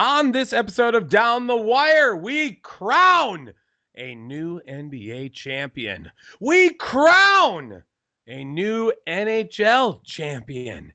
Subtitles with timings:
[0.00, 3.52] On this episode of Down the Wire, we crown
[3.94, 6.10] a new NBA champion.
[6.40, 7.82] We crown
[8.26, 10.94] a new NHL champion.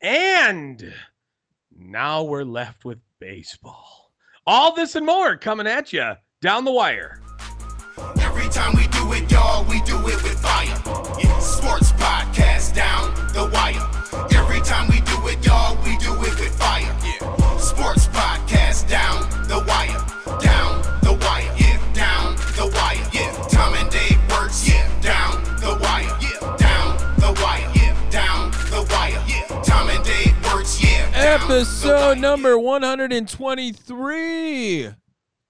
[0.00, 0.94] And
[1.76, 4.12] now we're left with baseball.
[4.46, 7.20] All this and more coming at you down the wire.
[8.20, 10.66] Every time we do it, y'all, we do it with fire.
[11.18, 13.84] Yeah, sports podcast down the wire.
[14.38, 16.96] Every time we do it, y'all, we do it with fire.
[17.02, 18.03] Yeah, sports
[31.46, 34.88] Episode number 123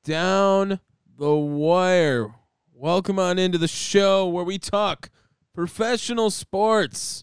[0.04, 0.80] Down
[1.16, 2.34] the Wire.
[2.74, 5.08] Welcome on into the show where we talk
[5.54, 7.22] professional sports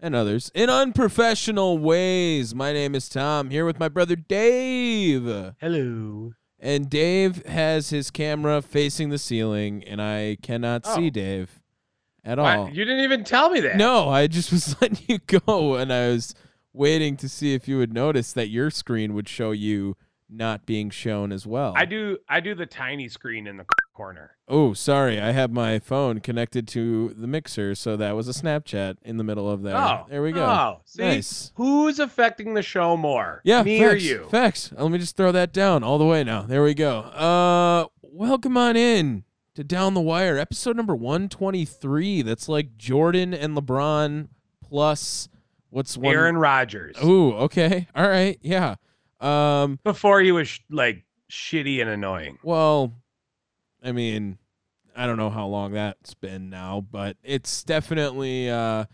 [0.00, 2.56] and others in unprofessional ways.
[2.56, 5.22] My name is Tom, here with my brother Dave.
[5.60, 6.32] Hello.
[6.58, 10.96] And Dave has his camera facing the ceiling, and I cannot Oh.
[10.96, 11.60] see Dave
[12.24, 12.68] at Why- all.
[12.68, 13.76] You didn't even tell me that.
[13.76, 16.34] No, I just was letting you go, and I was
[16.72, 19.96] waiting to see if you would notice that your screen would show you
[20.28, 21.74] not being shown as well.
[21.76, 24.36] I do I do the tiny screen in the corner.
[24.48, 28.96] Oh, sorry, I have my phone connected to the mixer, so that was a Snapchat
[29.02, 29.76] in the middle of there.
[29.76, 30.06] Oh.
[30.08, 30.44] there we go.
[30.44, 31.02] Oh, see?
[31.02, 31.52] Nice.
[31.56, 33.42] Who's affecting the show more?
[33.44, 34.26] Yeah, Me facts, or you?
[34.30, 34.72] Facts.
[34.76, 36.42] Let me just throw that down all the way now.
[36.42, 37.00] There we go.
[37.00, 42.22] Uh, welcome on in to Down the Wire, episode number one twenty three.
[42.22, 44.28] That's like Jordan and LeBron
[44.66, 45.28] plus
[45.72, 46.14] what's one?
[46.14, 46.96] Aaron Rodgers.
[47.02, 47.88] Ooh, okay.
[47.94, 48.38] All right.
[48.42, 48.76] Yeah.
[49.20, 52.38] Um, Before he was sh- like shitty and annoying.
[52.42, 52.92] well,
[53.82, 54.38] I mean,
[54.94, 58.84] I don't know how long that's been now, but it's definitely uh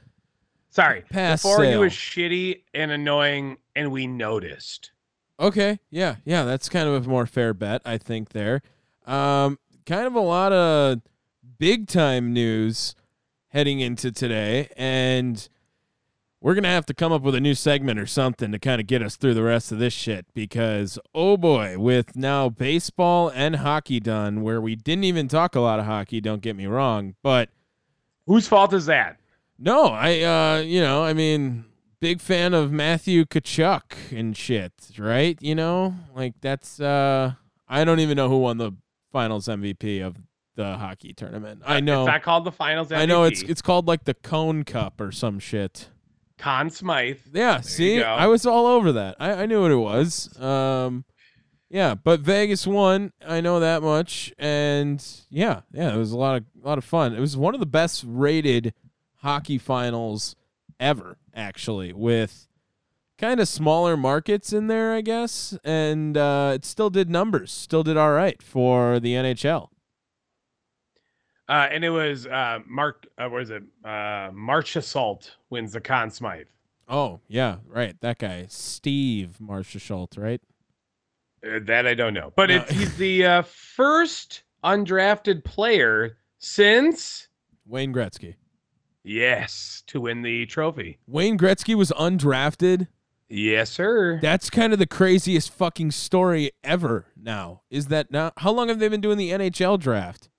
[0.70, 1.02] Sorry.
[1.10, 4.92] Before he was shitty and annoying and we noticed.
[5.40, 5.80] okay.
[5.90, 6.16] Yeah.
[6.24, 8.62] Yeah, that's kind of a more fair bet, I think there.
[9.06, 11.00] Um kind of a lot of
[11.58, 12.94] big time news
[13.48, 15.48] heading into today and
[16.40, 18.80] we're going to have to come up with a new segment or something to kind
[18.80, 23.28] of get us through the rest of this shit because, oh boy, with now baseball
[23.34, 26.66] and hockey done, where we didn't even talk a lot of hockey, don't get me
[26.66, 27.48] wrong, but
[28.26, 29.18] Whose fault is that?
[29.58, 31.64] no, I, uh, you know, I mean,
[31.98, 35.36] big fan of Matthew Tkachuk and shit, right?
[35.40, 37.32] You know, like that's, uh,
[37.66, 38.72] I don't even know who won the
[39.10, 40.16] finals MVP of
[40.54, 41.62] the hockey tournament.
[41.64, 42.02] I know.
[42.02, 42.98] It's not called the finals MVP.
[42.98, 45.88] I know it's it's called like the Cone Cup or some shit.
[46.38, 47.18] Conn Smythe.
[47.32, 48.02] Yeah, see.
[48.02, 49.16] I was all over that.
[49.18, 50.40] I, I knew what it was.
[50.40, 51.04] Um,
[51.68, 53.12] yeah, but Vegas won.
[53.26, 56.84] I know that much, and yeah, yeah, it was a lot of a lot of
[56.84, 57.14] fun.
[57.14, 58.72] It was one of the best rated
[59.16, 60.34] hockey finals
[60.80, 62.46] ever, actually, with
[63.18, 67.82] kind of smaller markets in there, I guess, and uh, it still did numbers, still
[67.82, 69.68] did all right for the NHL.
[71.48, 73.62] Uh, and it was uh, Mark, uh, what is it?
[73.84, 76.46] Uh, Marchessault wins the Conn Smythe.
[76.88, 80.40] Oh yeah, right, that guy, Steve Marsha Schultz, right?
[81.46, 82.32] Uh, that I don't know.
[82.36, 82.56] But No.
[82.56, 87.28] it's, he's the uh, first undrafted player since,
[87.66, 88.34] Wayne Gretzky.
[89.04, 90.98] yes, to win the trophy.
[91.06, 92.88] Wayne Gretzky was undrafted.
[93.30, 94.18] Yes, sir.
[94.22, 97.60] That's kind of the craziest fucking story ever now.
[97.70, 98.32] Is that now?
[98.38, 100.30] How long have they been doing the NHL draft?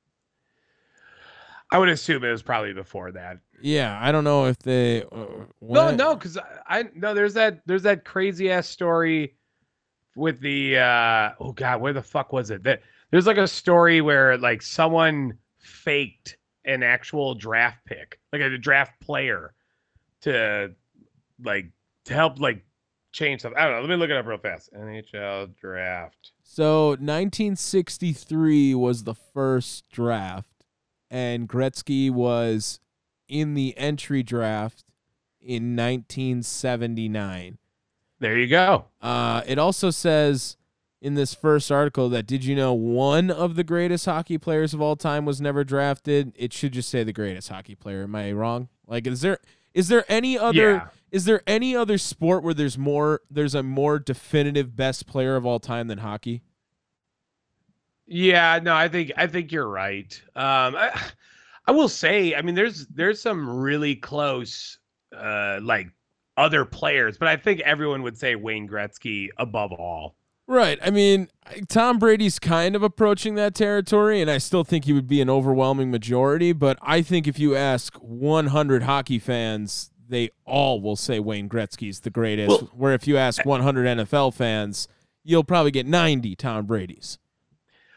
[1.72, 3.38] I would assume it was probably before that.
[3.62, 5.04] Yeah, I don't know if they.
[5.04, 5.26] Uh,
[5.62, 9.36] No, no, because I, I no, there's that there's that crazy ass story
[10.16, 12.64] with the uh oh god, where the fuck was it?
[12.64, 12.82] That
[13.12, 19.00] there's like a story where like someone faked an actual draft pick, like a draft
[19.02, 19.54] player,
[20.22, 20.72] to
[21.44, 21.72] like
[22.06, 22.64] to help like
[23.12, 23.60] change something.
[23.60, 23.82] I don't know.
[23.82, 24.74] Let me look it up real fast.
[24.74, 26.32] NHL draft.
[26.44, 30.59] So 1963 was the first draft,
[31.10, 32.80] and Gretzky was
[33.28, 34.84] in the entry draft
[35.42, 37.58] in 1979.
[38.20, 38.86] There you go.
[39.02, 40.58] Uh, it also says
[41.02, 44.82] in this first article that did you know one of the greatest hockey players of
[44.82, 46.34] all time was never drafted?
[46.36, 48.04] It should just say the greatest hockey player.
[48.04, 48.68] Am I wrong?
[48.88, 49.40] Like, is there
[49.74, 50.88] is there any other Yeah.
[51.12, 55.46] is there any other sport where there's more there's a more definitive best player of
[55.46, 56.42] all time than hockey?
[58.12, 60.20] Yeah, no, I think I think you're right.
[60.36, 61.00] Um, I,
[61.68, 64.80] I will say, I mean, there's there's some really close,
[65.16, 65.88] uh, like
[66.36, 70.16] other players, but I think everyone would say Wayne Gretzky above all.
[70.48, 70.80] Right.
[70.82, 71.28] I mean,
[71.68, 75.30] Tom Brady's kind of approaching that territory, and I still think he would be an
[75.30, 76.54] overwhelming majority.
[76.54, 82.00] But I think if you ask 100 hockey fans, they all will say Wayne Gretzky's
[82.00, 82.50] the greatest.
[82.50, 84.88] Well- where if you ask 100 NFL fans,
[85.24, 87.20] you'll probably get 90 Tom Brady's.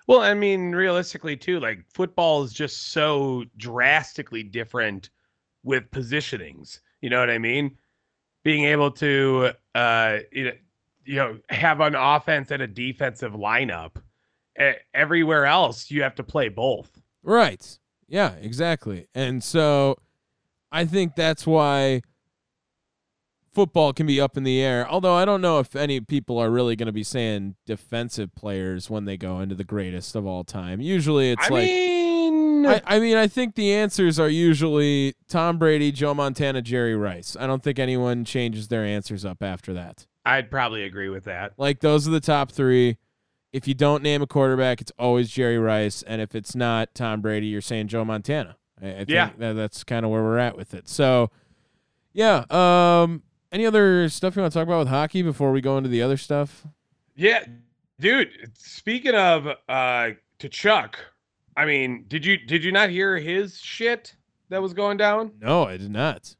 [0.06, 5.10] Well, I mean, realistically, too, like football is just so drastically different
[5.62, 6.80] with positionings.
[7.00, 7.78] You know what I mean?
[8.44, 10.52] Being able to, uh, you know,
[11.04, 13.96] you know, have an offense and a defensive lineup.
[14.94, 17.00] Everywhere else, you have to play both.
[17.22, 17.78] Right.
[18.08, 19.08] Yeah, exactly.
[19.14, 19.96] And so
[20.70, 22.02] I think that's why
[23.52, 24.88] football can be up in the air.
[24.88, 28.88] Although I don't know if any people are really going to be saying defensive players
[28.88, 30.80] when they go into the greatest of all time.
[30.80, 35.58] Usually it's I like mean, I, I mean, I think the answers are usually Tom
[35.58, 37.36] Brady, Joe Montana, Jerry Rice.
[37.38, 40.06] I don't think anyone changes their answers up after that.
[40.24, 41.52] I'd probably agree with that.
[41.56, 42.96] Like those are the top three.
[43.52, 47.20] If you don't name a quarterback, it's always Jerry Rice, and if it's not Tom
[47.20, 48.56] Brady, you're saying Joe Montana.
[48.80, 49.30] I, Yeah.
[49.36, 50.88] that, that's kind of where we're at with it.
[50.88, 51.30] So,
[52.14, 52.44] yeah.
[52.48, 53.22] Um,
[53.52, 56.02] any other stuff you want to talk about with hockey before we go into the
[56.02, 56.66] other stuff?
[57.14, 57.44] Yeah,
[58.00, 58.30] dude.
[58.58, 60.98] Speaking of uh to Chuck,
[61.56, 64.16] I mean, did you did you not hear his shit
[64.48, 65.32] that was going down?
[65.40, 66.34] No, I did not.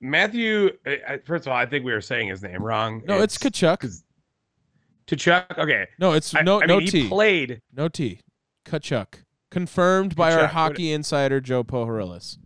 [0.00, 0.70] Matthew.
[1.24, 3.02] First of all, I think we were saying his name wrong.
[3.06, 4.00] No, it's, Kachuk.
[5.06, 5.54] to Chuck.
[5.58, 7.08] Okay, No, it's no I no mean, he T.
[7.08, 7.60] played.
[7.74, 8.20] no T.
[8.64, 9.24] Kachuk.
[9.50, 10.50] Confirmed by our Kachuk.
[10.50, 12.38] Hockey insider Joe Pohorilis.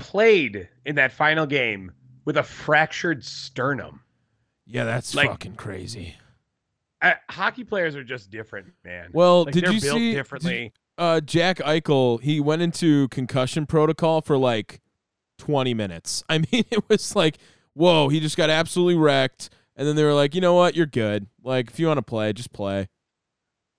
[0.00, 1.92] Played in that final game
[2.24, 4.00] with a fractured sternum.
[4.66, 6.16] Yeah, that's Like- fucking crazy.
[7.02, 9.08] Uh, hockey players are just different, man.
[9.12, 10.12] Well, like did they're you built see?
[10.12, 10.72] differently.
[10.98, 14.80] uh, Jack Eichel, he went into concussion protocol for like
[15.38, 16.22] 20 minutes.
[16.28, 17.38] I mean, it was like,
[17.72, 19.48] whoa, he just got absolutely wrecked.
[19.76, 20.76] And then they were like, you know what?
[20.76, 21.26] You're good.
[21.42, 22.88] Like, if you want to play, just play.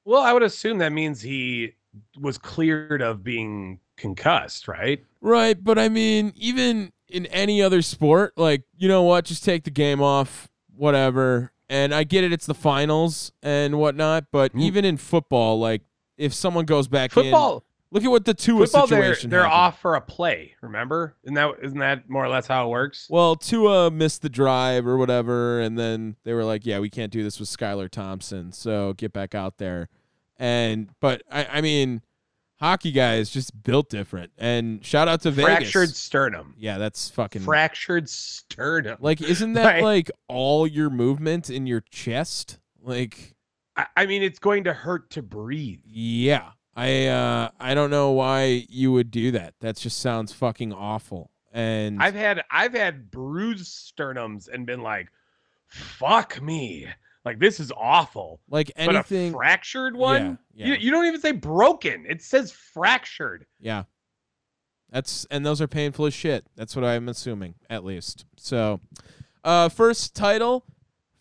[0.03, 1.75] Well, I would assume that means he
[2.19, 5.03] was cleared of being concussed, right?
[5.21, 5.61] Right.
[5.63, 9.25] But I mean, even in any other sport, like, you know what?
[9.25, 11.51] Just take the game off, whatever.
[11.69, 14.25] And I get it, it's the finals and whatnot.
[14.31, 14.61] But Mm.
[14.63, 15.83] even in football, like,
[16.17, 17.61] if someone goes back Football, in,
[17.91, 19.53] look at what the Tua football, they're situation they're happened.
[19.59, 20.55] off for a play.
[20.61, 21.15] Remember?
[21.23, 23.07] Isn't that isn't that more or less how it works?
[23.09, 27.11] Well, Tua missed the drive or whatever, and then they were like, "Yeah, we can't
[27.11, 29.87] do this with Skylar Thompson, so get back out there."
[30.37, 32.01] And but I, I mean,
[32.61, 34.31] hockey guys just built different.
[34.37, 35.45] And shout out to Vegas.
[35.45, 36.53] Fractured sternum.
[36.57, 38.97] Yeah, that's fucking Fractured sternum.
[39.01, 39.83] like, isn't that Right.
[39.83, 42.59] like all your movement in your chest?
[42.81, 43.35] Like,
[43.75, 45.79] I, I mean, it's going to hurt to breathe.
[45.85, 49.55] yeah, I uh, I don't know why you would do that.
[49.59, 51.31] That just sounds fucking awful.
[51.51, 55.09] And I've had I've had bruised sternums and been like,
[55.67, 56.87] "Fuck me!"
[57.23, 58.39] Like this is awful.
[58.49, 62.05] like anything, a fractured one, yeah, You, you don't even say broken.
[62.09, 63.45] It says fractured.
[63.59, 63.83] Yeah.
[64.89, 66.45] That's and those are painful as shit.
[66.55, 68.25] That's what I'm assuming, at least.
[68.37, 68.81] So,
[69.43, 70.65] uh, first title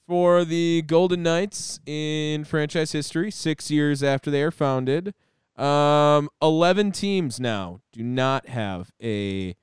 [0.09, 5.15] for the Golden Knights in franchise history, six years after they are founded.
[5.57, 9.55] Um, eleven teams now do not have a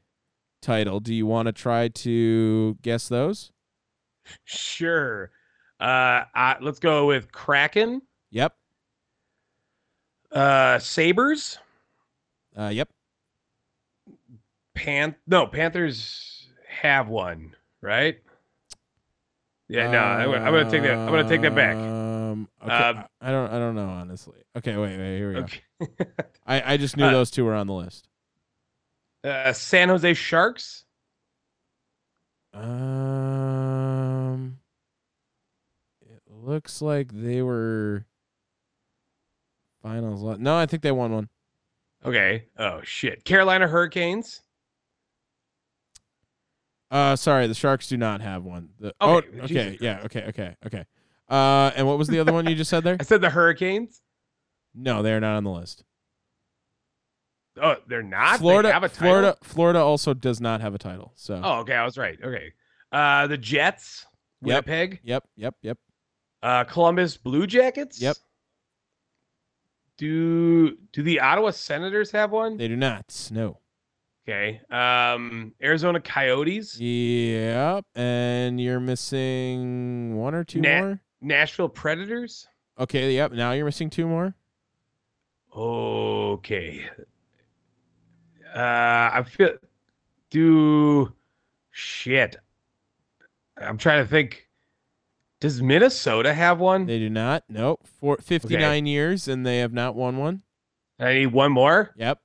[0.61, 1.01] title.
[1.01, 3.51] Do you want to try to guess those?
[4.45, 5.31] Sure.
[5.79, 8.01] Uh, uh, let's go with Kraken,
[8.31, 8.55] Yep.
[10.31, 11.59] uh, Sabres,
[12.57, 12.89] Uh, yep.
[14.73, 15.15] Pan.
[15.27, 18.19] No, Panthers have one, right?
[19.69, 20.97] Yeah, no, I'm, gonna- I'm gonna take that.
[20.97, 21.75] I'm gonna take that back.
[21.75, 23.51] Um, okay, Um, I don't.
[23.51, 24.41] I don't know honestly.
[24.55, 25.17] Okay, wait, wait.
[25.17, 26.05] Here we go.
[26.47, 28.07] I, I just knew Uh, those two were on the list.
[29.23, 30.85] Uh, San Jose Sharks.
[32.53, 34.57] Um,
[36.47, 38.05] looks like they were
[39.83, 40.39] finals.
[40.39, 41.29] No, I think they won one.
[42.05, 42.45] Okay.
[42.57, 43.25] Oh shit.
[43.25, 44.41] Carolina Hurricanes.
[46.89, 48.69] Uh, sorry, the Sharks do not have one.
[48.79, 50.85] The, oh, Okay, okay, Jesus yeah, okay, okay, okay.
[51.29, 52.95] Uh, and what was the other one you just said there?
[52.99, 54.01] I said the Hurricanes.
[54.73, 55.83] No, they're not on the list.
[57.61, 58.39] Oh, they're not.
[58.39, 59.01] Florida, They have a title?
[59.07, 61.11] Florida, Florida also does not have a title.
[61.15, 61.73] So, Oh, okay.
[61.73, 62.17] I was right.
[62.23, 62.53] Okay.
[62.91, 64.05] Uh, the Jets.
[64.41, 64.99] Winnipeg.
[65.03, 65.77] yep, yep, yep.
[66.43, 67.99] Uh, Columbus Blue Jackets.
[68.01, 68.15] Yep.
[69.97, 72.57] Do do the Ottawa Senators have one?
[72.57, 73.29] They do not.
[73.31, 73.57] No.
[74.29, 74.61] Okay.
[74.69, 76.77] Um, Arizona Coyotes.
[76.79, 80.99] Yep, and you're missing one or two Na- more.
[81.21, 82.47] Nashville Predators.
[82.77, 83.31] Okay, yep.
[83.31, 84.35] Now you're missing two more.
[85.55, 86.85] Okay.
[88.53, 88.59] Uh,
[89.13, 89.51] I feel.
[90.29, 91.11] Do
[91.71, 92.35] shit.
[93.59, 94.46] I'm trying to think.
[95.39, 96.85] Does Minnesota have one?
[96.87, 97.43] They do not.
[97.47, 97.81] Nope.
[97.99, 100.41] For 59 years, and they have not won one.
[100.99, 101.93] I need one more.
[101.97, 102.19] Yep.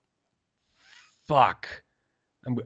[1.29, 1.83] Fuck.
[2.47, 2.59] I'm.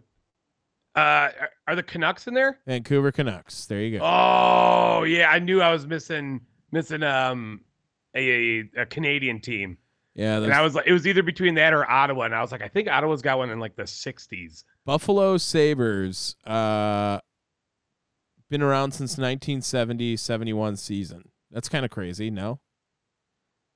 [0.95, 1.29] Uh,
[1.67, 2.59] are- the Canucks in there?
[2.67, 3.67] Vancouver Canucks.
[3.67, 4.05] There you go.
[4.05, 6.41] Oh yeah, I knew I was missing
[6.73, 7.61] missing um
[8.15, 9.77] a, a, a Canadian team,
[10.15, 12.51] yeah, and I was like, it was either between that or Ottawa, and I was
[12.51, 14.65] like, I think Ottawa's got one in like the '60s.
[14.87, 16.35] Buffalo Sabres.
[16.47, 17.19] Uh,
[18.49, 21.31] been around since 1970, 71 season.
[21.51, 22.31] That's kind of crazy.
[22.31, 22.61] No,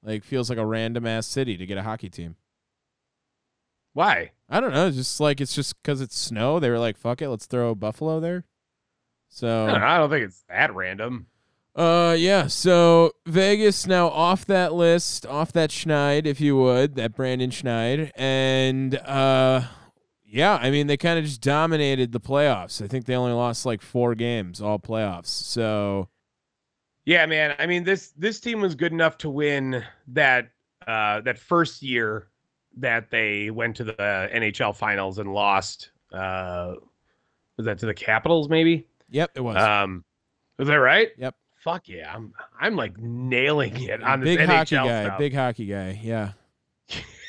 [0.03, 2.37] like feels like a random ass city to get a hockey team.
[3.93, 4.33] Why?
[4.49, 4.87] I don't know.
[4.87, 6.61] It's just like it's just because it's snow.
[6.61, 8.45] They were like, "Fuck it, let's throw Buffalo there."
[9.29, 11.27] So I don't, I don't think it's that random.
[11.75, 12.47] Uh, yeah.
[12.49, 18.11] So Vegas now off that list, off that Schneid, if you would, that Brandon Schneid,
[18.17, 19.63] and uh,
[20.31, 20.59] yeah.
[20.61, 22.83] I mean, they kind of just dominated the playoffs.
[22.83, 25.27] I think they only lost like four games, all playoffs.
[25.27, 26.09] So
[27.05, 27.55] Yeah, man.
[27.59, 30.51] I mean this this team was good enough to win that
[30.87, 32.29] uh that first year
[32.79, 36.75] that they went to the NHL finals and lost uh
[37.57, 38.87] was that to the Capitals maybe?
[39.11, 40.05] yep, it was Um
[40.59, 41.09] was that right?
[41.19, 41.35] Yep.
[41.57, 42.15] Fuck yeah.
[42.15, 45.19] I'm I'm like nailing it on this big NHL hockey guy, stuff.
[45.19, 46.01] big hockey guy.
[46.03, 46.33] Yeah,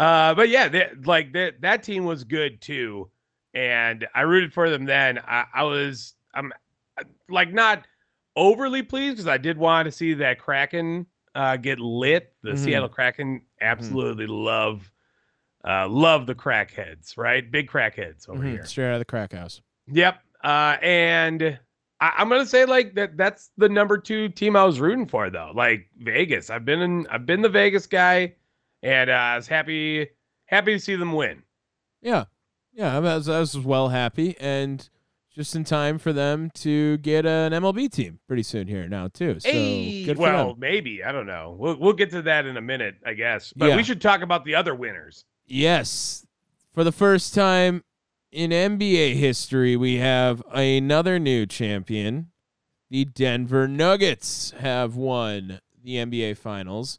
[0.00, 3.10] Uh, but yeah, they, like that that team was good too,
[3.52, 4.86] and I rooted for them.
[4.86, 6.52] Then I, I was I'm
[7.28, 7.86] like not
[8.34, 11.04] overly pleased because I did want to see that Kraken
[11.34, 12.32] uh, get lit.
[12.42, 12.58] The Mhm.
[12.58, 14.90] Seattle Kraken absolutely love
[15.68, 17.50] uh, love the crackheads, right?
[17.50, 18.64] Big crackheads over Mhm, here.
[18.64, 19.60] straight out of the crack house.
[19.88, 20.18] Yep.
[20.42, 21.58] Uh, and
[22.00, 23.18] I, I'm gonna say like that.
[23.18, 25.52] That's the number two team I was rooting for, though.
[25.54, 26.48] Like Vegas.
[26.48, 27.06] I've been in.
[27.08, 28.34] I've been the Vegas guy,
[28.82, 30.08] and uh, I was happy
[30.46, 31.42] happy to see them win.
[32.02, 32.24] Yeah,
[32.72, 32.96] yeah.
[32.96, 34.88] I was, I was well happy and.
[35.32, 39.38] Just in time for them to get an MLB team pretty soon here now too.
[39.38, 40.58] So hey, good for well, them.
[40.58, 41.54] maybe I don't know.
[41.56, 43.52] We'll we'll get to that in a minute, I guess.
[43.54, 43.76] But Yeah.
[43.76, 45.24] we should talk about the other winners.
[45.46, 46.26] Yes.
[46.74, 47.84] For the first time
[48.32, 52.32] in NBA history, we have another new champion.
[52.90, 56.98] The Denver Nuggets have won the NBA Finals.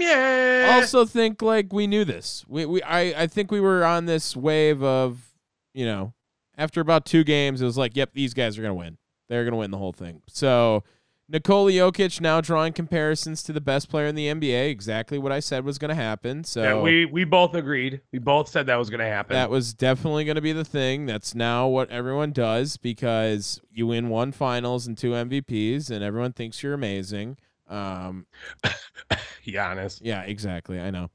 [0.00, 0.76] Yeah.
[0.76, 2.44] Also think like we knew this.
[2.48, 5.34] We we I, I think we were on this wave of,
[5.74, 6.14] you know,
[6.56, 8.98] after about two games, it was like, yep, these guys are gonna win.
[9.28, 10.22] They're gonna win the whole thing.
[10.28, 10.84] So
[11.28, 15.38] Nikola Jokic now drawing comparisons to the best player in the NBA, exactly what I
[15.38, 16.42] said was gonna happen.
[16.42, 18.00] So Yeah, we we both agreed.
[18.12, 19.34] We both said that was going to happen.
[19.34, 21.06] That was definitely going to be the thing.
[21.06, 26.32] That's now what everyone does because you win one finals and two MVPs, and everyone
[26.32, 27.36] thinks you're amazing.
[27.70, 28.26] Um,
[29.46, 30.00] Giannis.
[30.02, 30.80] yeah, exactly.
[30.80, 31.10] I know.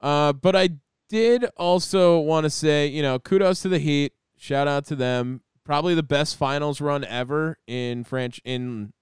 [0.00, 0.70] Uh, but I
[1.08, 4.12] did also want to say, you know, kudos to the Heat.
[4.36, 5.42] Shout out to them.
[5.64, 8.92] Probably the best finals run ever in French in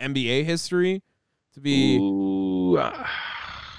[0.00, 1.02] NBA history.
[1.54, 3.06] To be Ooh, uh,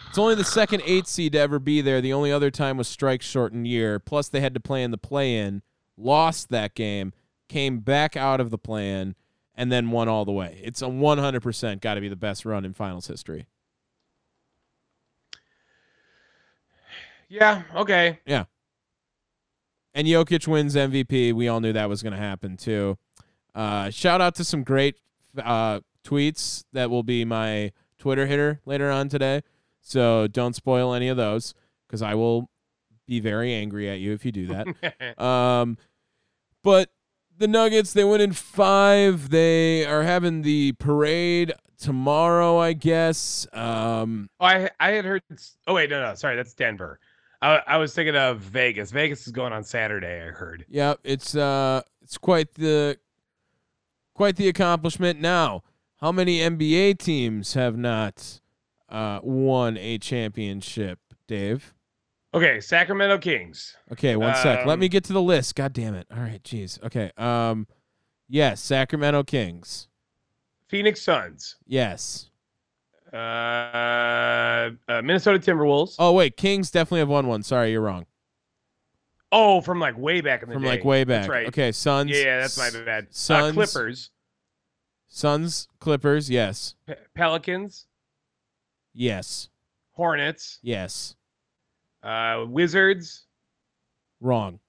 [0.09, 1.99] It's only the second eight seed to ever be there.
[1.99, 3.99] The only other time was strike shortened year.
[3.99, 5.61] Plus, they had to play in the play in,
[5.97, 7.11] lost that game,
[7.49, 9.15] came back out of the play in,
[9.55, 10.59] and then won all the way.
[10.63, 13.47] It's a 100% got to be the best run in finals history.
[17.29, 17.63] yeah.
[17.75, 18.19] Okay.
[18.25, 18.45] Yeah.
[19.93, 21.33] And Jokic wins MVP.
[21.33, 22.97] We all knew that was going to happen too.
[23.53, 24.97] Uh, shout out to some great
[25.41, 29.41] uh, tweets that will be my Twitter hitter later on today.
[29.81, 31.53] So don't spoil any of those
[31.87, 32.49] because I will
[33.07, 34.67] be very angry at you if you do that.
[35.23, 35.77] Um,
[36.63, 36.89] but
[37.37, 39.29] the Nuggets, they win in five.
[39.29, 43.45] They are having the parade tomorrow, I guess.
[43.53, 45.21] Um, Oh, I I had heard.
[45.67, 46.99] Oh wait, no, no, sorry, that's Denver.
[47.41, 48.91] I, I was thinking of Vegas.
[48.91, 50.21] Vegas is going on Saturday.
[50.23, 50.65] I heard.
[50.69, 52.97] yeah, it's uh, it's quite the
[54.15, 55.19] quite the accomplishment.
[55.19, 55.61] Now,
[56.01, 58.39] how many NBA teams have not
[58.89, 61.73] uh, won a championship, Dave?
[62.35, 63.77] Okay, Sacramento Kings.
[63.93, 64.65] Okay, one sec.
[64.65, 65.55] Let Um, me get to the list.
[65.55, 66.05] God damn it.
[66.11, 66.83] All right, jeez.
[66.83, 67.09] Okay.
[67.17, 67.65] Um,
[68.27, 69.87] yes, Sacramento Kings.
[70.67, 71.55] Phoenix Suns.
[71.65, 72.29] Yes.
[73.13, 73.15] Uh,
[74.89, 75.95] uh, Minnesota Timberwolves.
[75.97, 77.41] Oh wait, Kings definitely have won one.
[77.43, 78.05] Sorry, you're wrong.
[79.31, 80.69] Oh, from like way back in the From day.
[80.69, 81.21] From like way back.
[81.21, 81.47] That's right.
[81.47, 82.11] Okay, Suns.
[82.11, 83.05] Yeah, yeah, that's my bad.
[83.05, 83.53] Uh, Suns.
[83.53, 84.09] Clippers,
[85.07, 86.29] Suns, Clippers.
[86.29, 86.75] Yes.
[86.85, 87.87] Pe- Pelicans,
[88.93, 89.49] Yes.
[89.93, 91.15] Hornets, Yes.
[92.05, 93.25] Uh, Wizards.
[94.21, 94.59] Wrong.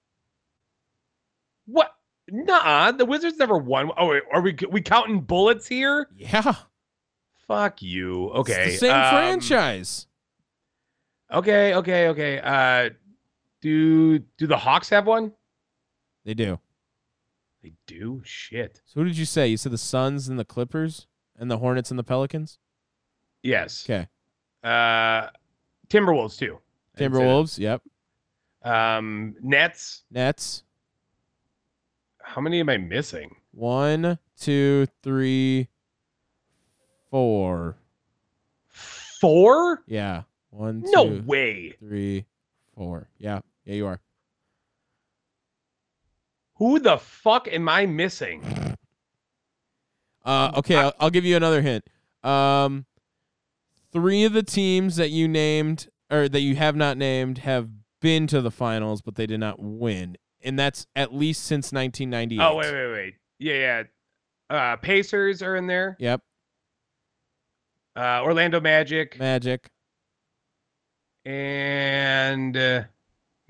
[1.65, 1.91] What?
[2.29, 3.91] Nah, the Wizards never won.
[3.97, 6.07] Oh, wait, are we we counting bullets here?
[6.15, 6.53] Yeah.
[7.47, 8.29] Fuck you.
[8.31, 8.65] Okay.
[8.65, 10.07] It's the same um, franchise.
[11.31, 12.39] Okay, okay, okay.
[12.39, 12.89] Uh,
[13.61, 15.31] do do the Hawks have one?
[16.25, 16.59] They do.
[17.63, 18.21] They do.
[18.25, 18.81] Shit.
[18.85, 19.47] So who did you say?
[19.47, 22.59] You said the Suns and the Clippers and the Hornets and the Pelicans?
[23.43, 23.85] Yes.
[23.85, 24.07] Okay.
[24.63, 25.29] Uh,
[25.89, 26.59] Timberwolves too.
[26.97, 27.57] Timberwolves.
[27.59, 27.81] Yep.
[28.63, 30.03] Um, Nets.
[30.11, 30.63] Nets.
[32.21, 33.35] How many am I missing?
[33.51, 35.69] One, two, three,
[37.09, 37.77] four.
[38.69, 39.83] Four?
[39.87, 40.23] Yeah.
[40.49, 41.73] One, No two, way.
[41.79, 42.25] three,
[42.75, 43.09] four.
[43.17, 43.39] Yeah.
[43.65, 43.99] Yeah, you are.
[46.55, 48.43] Who the fuck am I missing?
[50.25, 51.85] Uh, okay, I'll, I'll give you another hint.
[52.23, 52.85] Um,
[53.93, 57.69] three of the teams that you named or that you have not named have
[58.01, 62.43] been to the finals, but they did not win, and that's at least since 1998.
[62.43, 63.13] Oh wait, wait, wait.
[63.39, 63.83] Yeah, yeah.
[64.49, 65.97] Uh, Pacers are in there.
[65.99, 66.21] Yep,
[67.95, 69.69] Uh, Orlando Magic Magic.
[71.25, 72.83] and uh,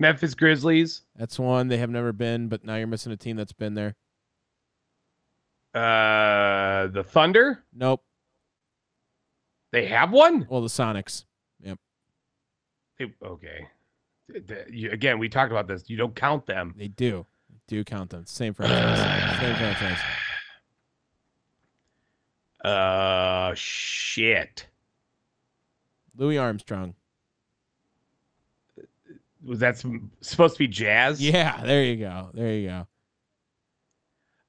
[0.00, 1.02] Memphis Grizzlies.
[1.16, 3.94] That's one they have never been, but now you're missing a team that's been there.
[5.74, 7.62] Uh, the Thunder.
[7.72, 8.02] Nope.
[9.70, 10.46] They have one.
[10.48, 11.24] Well, the Sonics.
[12.98, 13.68] They- okay.
[14.30, 15.88] Th- th- you- Again, we talked about this.
[15.88, 16.74] You don't count them.
[16.76, 17.26] They do.
[17.66, 18.26] Do count them.
[18.26, 19.40] Same franchise.
[19.40, 19.98] Same franchise.
[22.64, 24.66] Uh, shit.
[26.16, 26.94] Louis Armstrong.
[29.44, 31.22] Was that some, supposed to be Jazz?
[31.22, 32.30] Yeah, there you go.
[32.34, 32.86] There you go.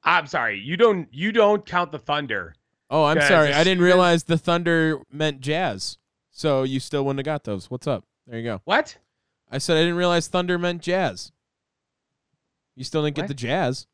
[0.03, 0.60] I'm sorry.
[0.60, 1.08] You don't.
[1.12, 2.56] You don't count the Thunder.
[2.89, 3.53] Oh, I'm sorry.
[3.53, 5.98] I didn't realize the Thunder meant jazz.
[6.32, 7.70] So you still wouldn't have got those.
[7.70, 8.06] What's up?
[8.30, 8.62] There you go.
[8.66, 8.96] What?
[9.50, 11.32] I said I didn't realize Thunder meant jazz.
[12.76, 13.28] You still didn't get What?
[13.30, 13.88] the jazz.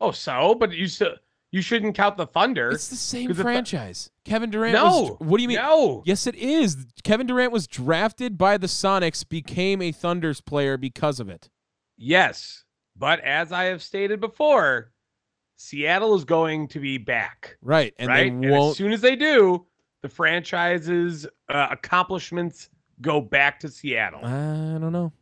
[0.00, 1.14] Oh, so, but you still
[1.52, 2.70] you shouldn't count the Thunder.
[2.70, 4.10] It's the same 'Cause the Thu- franchise.
[4.24, 4.84] Kevin Durant no.
[4.84, 5.58] was what do you mean?
[5.58, 6.02] No.
[6.04, 6.86] Yes, it is.
[7.04, 11.48] Kevin Durant was drafted by the Sonics, became a Thunder's player because of it.
[11.96, 12.64] Yes,
[12.96, 14.90] but as I have stated before,
[15.56, 17.56] Seattle is going to be back.
[17.62, 17.94] Right.
[17.98, 19.66] And right, they and as won't soon as they do,
[20.02, 24.24] the franchise's uh, accomplishments go back to Seattle.
[24.24, 25.12] I don't know.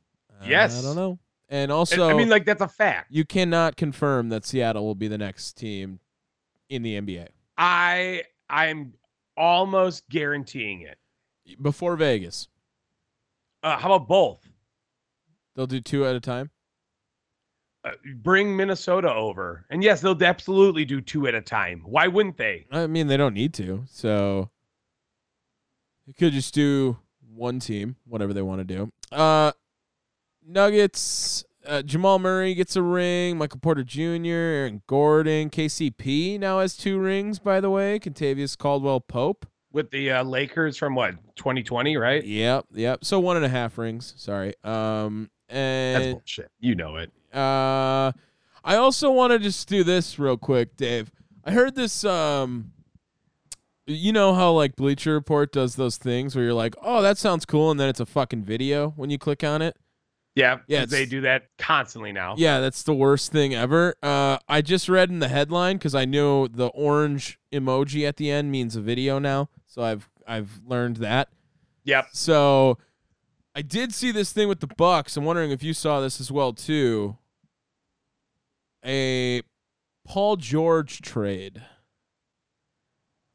[0.45, 0.79] Yes.
[0.79, 1.19] I don't know.
[1.49, 3.07] And also I mean, like that's a fact.
[3.11, 6.01] you cannot confirm that Seattle will be the next team
[6.69, 7.29] in the NBA.
[7.57, 8.93] I I'm
[9.37, 10.99] almost guaranteeing it.
[11.63, 12.49] Before Vegas.
[13.63, 14.47] Uh, how about both?
[15.57, 16.51] They'll do two at a time.
[17.85, 21.83] Uh, bring Minnesota over, and yes, they'll absolutely do two at a time.
[21.87, 22.67] Why wouldn't they?
[22.71, 23.85] I mean, they don't need to.
[23.89, 24.51] So
[26.07, 26.99] they could just do
[27.39, 28.93] one team, whatever they want to do.
[29.13, 29.53] Uh,
[30.47, 31.45] Nuggets.
[31.67, 33.37] Uh, Jamal Murray gets a ring.
[33.37, 34.29] Michael Porter Jr.
[34.29, 35.51] Aaron Gordon.
[35.51, 37.39] KCP now has two rings.
[37.39, 39.47] By the way, Kentavious Caldwell Pope.
[39.71, 42.25] With the uh, Lakers from what 2020, right?
[42.25, 43.05] Yep, yep.
[43.05, 44.15] So one and a half rings.
[44.17, 44.55] Sorry.
[44.65, 46.51] Um, That's bullshit.
[46.59, 47.13] You know it.
[47.35, 48.13] Uh,
[48.65, 51.11] I also want to just do this real quick, Dave.
[51.45, 52.03] I heard this.
[52.05, 52.73] Um,
[53.89, 57.45] you know how like Bleacher Report does those things where you're like, "Oh, that sounds
[57.45, 59.77] cool," and then it's a fucking video when you click on it.
[60.35, 62.37] Yeah, Yeah, they do that constantly now.
[62.39, 63.97] Yeah, that's the worst thing ever.
[64.03, 68.31] Uh, I just read in the headline because I knew the orange emoji at the
[68.31, 71.31] end means a video now, so I've I've learned that.
[71.85, 72.09] Yep.
[72.13, 72.79] So
[73.55, 75.17] I did see this thing with the Bucks.
[75.17, 77.17] I'm wondering if you saw this as well too.
[78.85, 79.43] A
[80.07, 81.63] Paul George trade.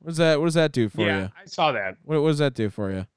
[0.03, 1.29] What does that what does that do for yeah, you?
[1.41, 1.95] I saw that.
[2.03, 3.07] What, what does that do for you?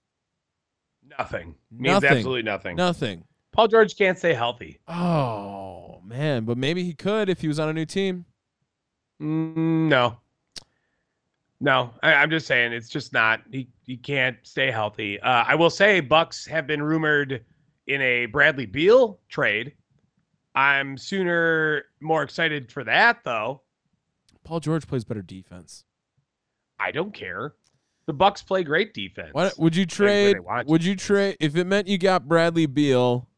[1.18, 1.56] Nothing.
[1.72, 2.10] Means Nothing.
[2.10, 2.76] absolutely nothing.
[2.76, 3.24] Nothing.
[3.50, 4.78] Paul George can't stay healthy.
[4.86, 8.24] Oh man, but maybe he could if he was on a new team.
[9.20, 10.18] Mm, no.
[11.58, 13.40] No, I, I'm just saying it's just not.
[13.50, 15.18] He he can't stay healthy.
[15.18, 17.44] Uh, I will say Bucks have been rumored
[17.88, 19.72] in a Bradley Beal trade.
[20.54, 23.62] I'm sooner more excited for that though.
[24.44, 25.84] Paul George plays better defense.
[26.78, 27.54] I don't care.
[28.06, 29.30] The Bucks play great defense.
[29.32, 30.36] Why, would you trade?
[30.66, 33.28] Would you trade if it meant you got Bradley Beal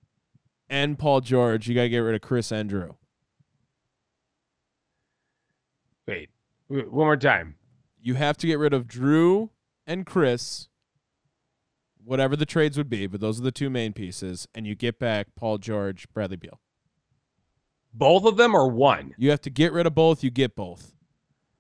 [0.69, 1.69] and Paul George?
[1.69, 2.95] You got to get rid of Chris Andrew.
[6.07, 6.29] Wait,
[6.69, 7.55] one more time.
[8.01, 9.51] You have to get rid of Jrue
[9.87, 10.69] and Khris,
[12.05, 14.99] whatever the trades would be, but those are the two main pieces, and you get
[14.99, 16.61] back Paul George, Bradley Beal.
[17.93, 19.15] Both of them or one?
[19.17, 20.23] You have to get rid of both.
[20.23, 20.95] You get both.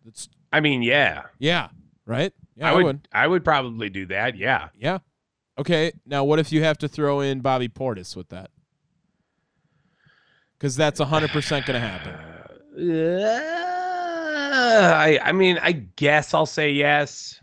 [0.04, 1.24] That's I mean, yeah.
[1.38, 1.68] yeah,
[2.06, 2.32] right.
[2.56, 4.36] Yeah, I would, I would probably do that.
[4.36, 4.68] Yeah.
[4.76, 4.98] Yeah.
[5.58, 5.92] Okay.
[6.06, 8.50] Now, what if you have to throw in Bobby Portis with that?
[10.58, 12.14] Because that's hundred percent going to happen.
[12.76, 13.38] Uh,
[14.96, 17.40] I I mean, I guess I'll say yes.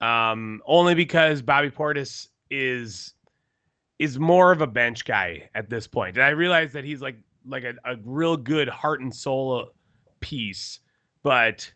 [0.00, 3.14] Um, only because Bobby Portis is
[3.98, 6.16] is more of a bench guy at this point.
[6.16, 9.70] And I realize that he's like like a, a real good heart and soul
[10.20, 10.80] piece,
[11.22, 11.72] but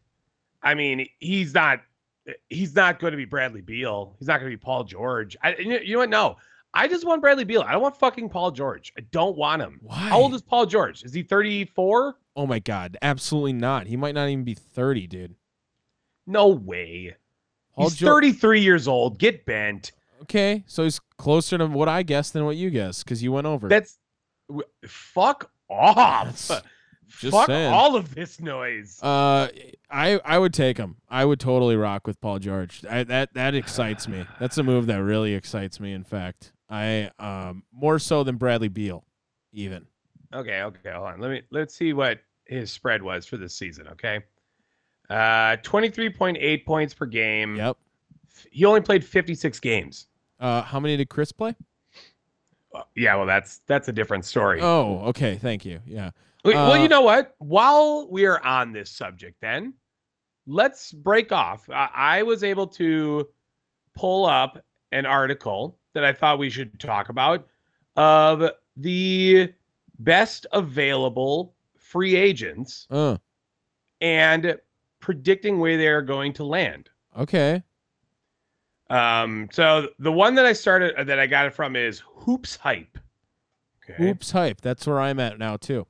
[0.63, 1.81] I mean, he's not
[2.49, 4.15] he's not going to be Bradley Beal.
[4.19, 5.37] He's not going to be Paul George.
[5.43, 6.11] I you know, what?
[6.11, 6.37] No.
[6.73, 7.63] I just want Bradley Beal.
[7.63, 8.93] I don't want fucking Paul George.
[8.97, 9.81] I don't want him.
[9.83, 9.97] Why?
[9.97, 11.03] How old is Paul George?
[11.03, 12.15] Is he 34?
[12.37, 13.89] Oh my god, absolutely not.
[13.89, 15.35] He might not even be 30, dude.
[16.27, 17.17] No way.
[17.75, 19.19] Paul He's George- 33 years old.
[19.19, 19.93] Get bent.
[20.23, 23.47] Okay, so he's closer to what I guessed than what you guessed because you went
[23.49, 23.69] over.
[23.69, 23.99] That's
[24.87, 26.47] fuck off.
[26.47, 26.63] That's-
[27.19, 27.73] just fuck saying.
[27.73, 28.99] all of this noise.
[29.03, 29.49] Uh,
[29.91, 30.97] I I would take him.
[31.09, 32.85] I would totally rock with Paul George.
[32.89, 34.27] I, that that excites me.
[34.39, 35.93] That's a move that really excites me.
[35.93, 39.05] In fact, I um more so than Bradley Beal,
[39.53, 39.87] even.
[40.33, 41.21] Okay, okay, hold on.
[41.21, 43.89] Let me let's see what his spread was for this season.
[43.89, 44.21] Okay,
[45.09, 47.57] uh, 23.8 points per game.
[47.57, 47.77] Yep.
[48.53, 50.07] He only played 56 games.
[50.39, 51.55] Uh, how many did Khris play?
[52.75, 54.61] Uh, Yeah, well, that's that's a different story.
[54.63, 55.37] Oh, okay.
[55.37, 55.81] Thank you.
[55.85, 56.11] Yeah.
[56.45, 57.35] Wait, well, uh, you know what?
[57.39, 59.75] While we are on this subject, then
[60.47, 61.69] let's break off.
[61.71, 63.29] I, I was able to
[63.95, 67.47] pull up an article that I thought we should talk about
[67.97, 69.53] of the
[69.99, 73.19] best available free agents Uh.
[74.01, 74.57] and
[75.01, 76.89] predicting where they're going to land.
[77.19, 77.63] Okay.
[78.89, 82.99] Um, so the one that I started that I got it from is Hoops Hype.
[83.89, 84.11] Okay.
[84.11, 84.61] Oops, hype.
[84.61, 85.87] That's where I'm at now too.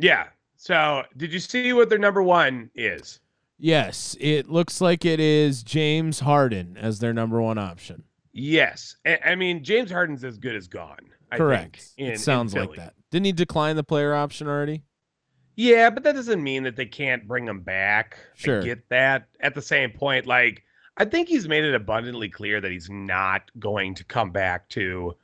[0.00, 0.26] Yeah.
[0.56, 3.20] So did you see what their number one is?
[3.58, 8.04] Yes, it looks like it is James Harden as their number one option.
[8.32, 8.96] Yes.
[9.04, 11.10] I, mean, James Harden's as good as gone.
[11.30, 11.76] I Correct.
[11.76, 12.94] Think, in- in it sounds like that.
[13.10, 14.82] Didn't he decline the player option already?
[15.56, 18.16] Yeah, but that doesn't mean that they can't bring him back.
[18.34, 18.62] Sure.
[18.62, 19.28] I get that.
[19.40, 20.62] At the same point, like
[20.96, 25.16] I think he's made it abundantly clear that he's not going to come back to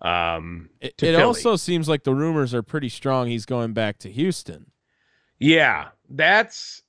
[0.00, 4.10] um It, it also seems like the rumors are pretty strong he's going back to
[4.10, 4.70] Houston.
[5.38, 6.82] Yeah, that's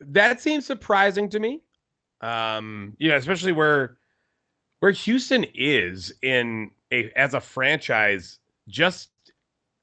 [0.00, 1.62] that seems surprising to me.
[2.20, 3.96] Um, you know, especially where
[4.80, 8.38] where Houston is in a as a franchise.
[8.68, 9.10] Just,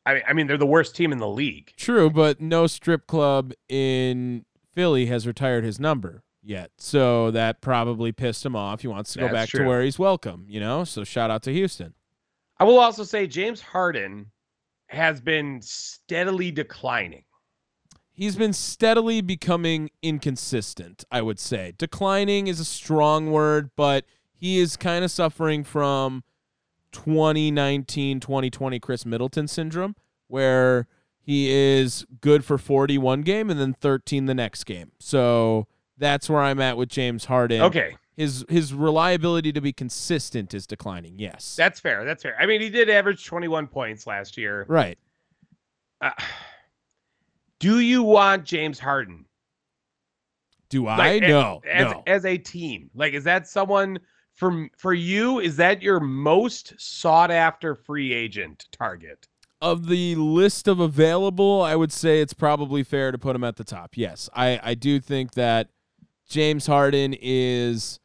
[0.06, 1.74] I mean, I mean, they're the worst team in the league.
[1.78, 6.72] True, but no strip club in Philly has retired his number yet.
[6.78, 8.82] So that probably pissed him off.
[8.82, 9.62] He wants to go That's back true.
[9.62, 10.84] to where he's welcome, you know?
[10.84, 11.94] So shout out to Houston.
[12.60, 14.32] I will also say James Harden
[14.88, 17.24] has been steadily declining.
[18.12, 21.74] He's been steadily becoming inconsistent, I would say.
[21.78, 26.24] Declining is a strong word, but he is kind of suffering from
[26.94, 29.96] 2019 2020 Khris Middleton syndrome,
[30.28, 30.88] where
[31.20, 34.92] he is good for 41 game and then 13 the next game.
[35.00, 35.68] So
[35.98, 37.62] that's where I'm at with James Harden.
[37.62, 41.14] Okay, His his reliability to be consistent is declining.
[41.18, 41.56] Yes.
[41.56, 42.04] that's fair.
[42.04, 42.36] That's fair.
[42.40, 44.66] I mean, he did average 21 points last year.
[44.68, 44.98] right.
[46.02, 46.12] Uh,
[47.60, 49.26] do you want James Harden?
[50.70, 50.98] Do I?
[50.98, 51.62] Like, a- no.
[51.70, 52.04] as, no.
[52.06, 54.00] as a team like is that someone
[54.34, 59.28] for for you is that your most sought after free agent target
[59.62, 63.56] of the list of available, I would say it's probably fair to put him at
[63.56, 63.98] the top.
[63.98, 65.70] Yes, I, I do think that
[66.30, 68.00] James Harden is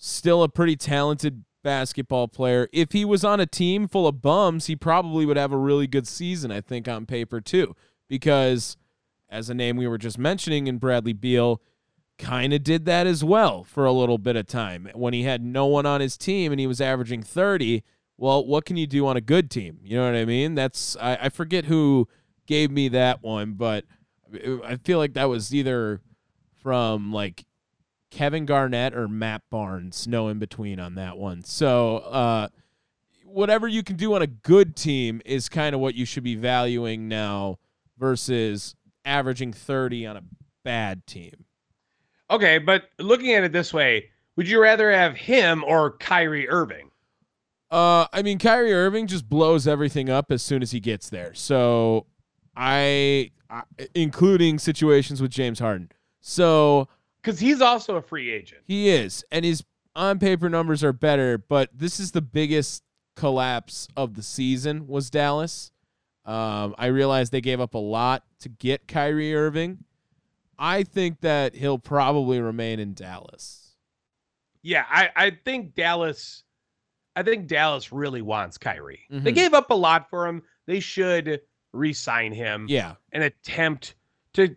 [0.00, 2.68] still a pretty talented basketball player.
[2.72, 5.86] If he was on a team full of bums, he probably would have a really
[5.86, 7.76] good season, I think, on paper too.
[8.08, 8.76] Because
[9.28, 11.60] as a name we were just mentioning in Bradley Beal,
[12.18, 15.42] kind of did that as well for a little bit of time when he had
[15.42, 17.84] no one on his team and he was averaging 30
[18.20, 19.78] well, what can you do on a good team?
[19.82, 20.54] You know what I mean?
[20.54, 22.06] That's I, I forget who
[22.46, 23.86] gave me that one, but
[24.62, 26.02] I feel like that was either
[26.62, 27.46] from like
[28.10, 31.42] Kevin Garnett or Matt Barnes, no in between on that one.
[31.44, 32.48] So uh
[33.24, 36.34] whatever you can do on a good team is kind of what you should be
[36.34, 37.58] valuing now
[37.96, 40.22] versus averaging 30 on a
[40.64, 41.44] bad team.
[42.30, 46.90] okay but looking at it this way would you rather have him or Kyrie Irving
[47.70, 51.32] Uh, I mean, Kyrie Irving just blows everything up as soon as he gets there.
[51.34, 52.06] So,
[52.56, 53.62] I, I
[53.94, 55.90] including situations with James Harden.
[56.20, 56.88] So
[57.22, 59.62] because he's also a free agent he is, and his
[59.94, 61.36] on paper numbers are better.
[61.38, 62.82] But this is the biggest
[63.16, 65.72] collapse of the season was Dallas.
[66.24, 69.84] Um, I realize they gave up a lot to get Kyrie Irving.
[70.58, 73.76] I think that he'll probably remain in Dallas.
[74.62, 76.44] yeah I I think Dallas
[77.16, 79.34] I think Dallas really wants Kyrie they Mhm.
[79.34, 81.40] gave up a lot for him they should
[81.72, 83.94] re-sign him Yeah, and attempt
[84.34, 84.54] to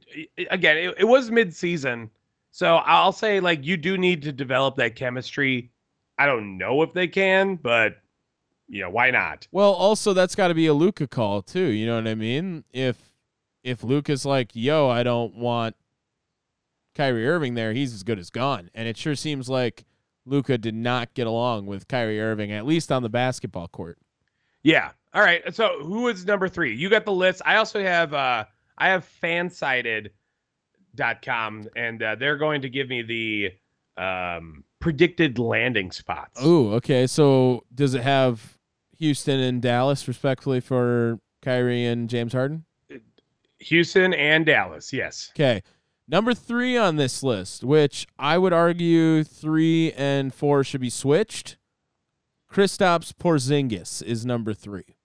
[0.52, 2.10] again it, it was mid-season
[2.55, 5.71] so i'll say like you do need to develop that chemistry
[6.17, 7.97] i don't know if they can but
[8.69, 11.65] you know why not Well, also that's got to be a Luka call too.
[11.65, 12.63] You know what I mean?
[12.71, 12.97] If
[13.61, 15.75] if Luka's like, "Yo, I don't want
[16.95, 18.69] Kyrie Irving there," he's as good as gone.
[18.73, 19.83] And it sure seems like
[20.25, 23.97] Luka did not get along with Kyrie Irving, at least on the basketball court.
[24.63, 28.13] yeah all right so who is number three you got the list i also have
[28.13, 28.45] uh
[28.77, 29.03] I have
[30.95, 36.39] fansided.com and uh, they're going to give me the um, predicted landing spots.
[36.41, 37.08] Oh, okay.
[37.08, 38.58] So does it have
[38.97, 42.65] Houston and Dallas respectfully for Kyrie and James Harden?
[43.60, 45.32] Houston and Dallas, yes.
[45.36, 45.62] Okay.
[46.08, 51.58] Number three on this list, which I would argue three and four should be switched.
[52.51, 54.97] Kristaps Porzingis is number three.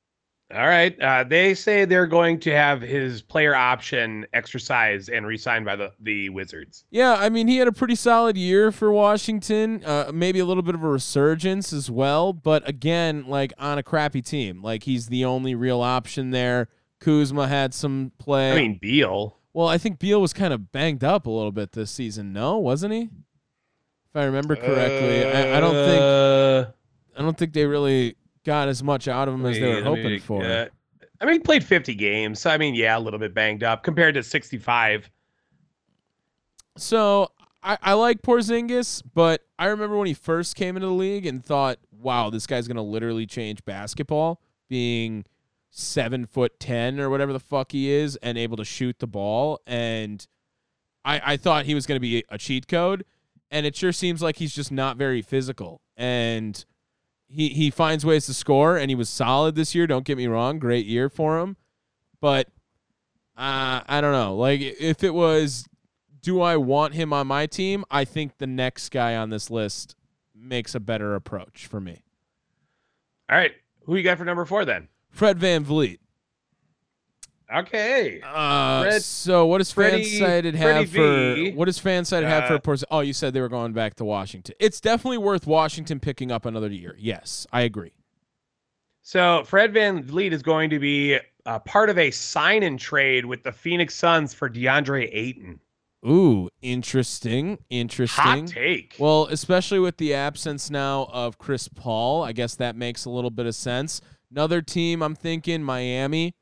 [0.54, 0.98] All right.
[0.98, 5.92] Uh, they say they're going to have his player option exercised and re-signed by the,
[6.00, 6.84] the Wizards.
[6.90, 9.84] Yeah, I mean, he had a pretty solid year for Washington.
[9.84, 13.82] Uh, maybe a little bit of a resurgence as well, but again, like on a
[13.82, 14.62] crappy team.
[14.62, 16.68] Like he's the only real option there.
[17.00, 18.52] Kuzma had some play.
[18.52, 19.36] I mean, Beal.
[19.52, 22.32] well, I think Beal was kind of banged up a little bit this season.
[22.32, 23.02] No, wasn't he?
[23.02, 26.70] If I remember correctly, I, I don't think Uh,
[27.18, 29.84] I don't think they really got as much out of him as they were wait,
[29.84, 30.44] let me- hoping for.
[30.44, 30.66] uh,
[31.20, 32.40] I mean, he played 50 games.
[32.40, 35.10] So, I mean, yeah, a little bit banged up compared to 65.
[36.76, 41.26] So I, I like Porzingis, but I remember when he first came into the league
[41.26, 45.24] and thought, wow, this guy's gonna literally change basketball, being
[45.70, 49.60] seven foot ten or whatever the fuck he is, and able to shoot the ball.
[49.66, 50.24] And
[51.04, 53.04] I, I thought he was gonna be a cheat code,
[53.50, 55.80] and it sure seems like he's just not very physical.
[55.96, 56.64] And
[57.28, 59.86] he he finds ways to score, and he was solid this year.
[59.86, 61.56] Don't get me wrong, great year for him,
[62.20, 62.48] but
[63.36, 64.34] uh, I don't know.
[64.34, 65.68] Like if it was
[66.22, 67.84] do I want him on my team?
[67.90, 69.94] I think the next guy on this list
[70.34, 72.02] makes a better approach for me.
[73.30, 73.52] All right.
[73.84, 74.88] Who you got for number four then?
[75.10, 75.98] Fred VanVleet.
[77.54, 78.20] Okay.
[78.22, 82.58] Uh, Fred- so what does Freddie- Fansided have for what does Fansided have for Uh,
[82.58, 84.54] Porz- Oh, you said they were going back to Washington.
[84.58, 86.94] It's definitely worth Washington picking up another year.
[86.98, 87.92] Yes, I agree.
[89.02, 93.42] So Fred VanVleet is going to be uh, part of a sign and trade with
[93.42, 95.60] the Phoenix Suns for DeAndre Ayton.
[96.06, 97.58] Ooh, interesting.
[97.70, 98.22] Interesting.
[98.24, 98.94] Hot take.
[98.98, 103.30] Well, especially with the absence now of Chris Paul, I guess that makes a little
[103.30, 104.00] bit of sense.
[104.30, 106.34] Another team I'm thinking Miami.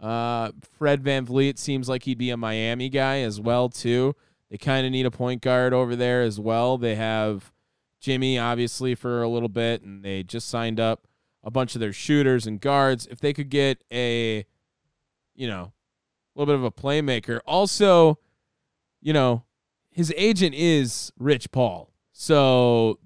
[0.00, 4.14] Uh, Fred VanVleet seems like he'd be a Miami guy as well too.
[4.50, 6.78] They kind of need a point guard over there as well.
[6.78, 7.52] They have
[8.00, 11.06] Jimmy obviously for a little bit, and they just signed up
[11.42, 13.06] a bunch of their shooters and guards.
[13.10, 14.44] If they could get a,
[15.34, 15.72] you know,
[16.34, 17.40] a little bit of a playmaker.
[17.46, 18.18] Also,
[19.00, 19.44] you know,
[19.90, 21.90] his agent is Rich Paul.
[22.12, 22.98] So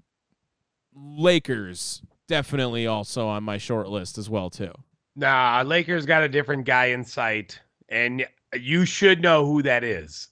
[0.93, 4.73] Lakers definitely also on my short list as well too.
[5.15, 8.25] Nah, Lakers got a different guy in sight, and
[8.57, 10.29] you should know who that is.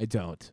[0.00, 0.50] I don't.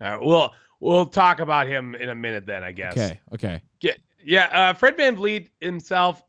[0.00, 2.46] Uh, we'll we'll talk about him in a minute.
[2.46, 2.92] Then I guess.
[2.92, 3.20] Okay.
[3.34, 3.62] Okay.
[3.80, 3.92] Yeah,
[4.24, 4.44] yeah.
[4.46, 6.22] Uh, Fred VanVleet himself.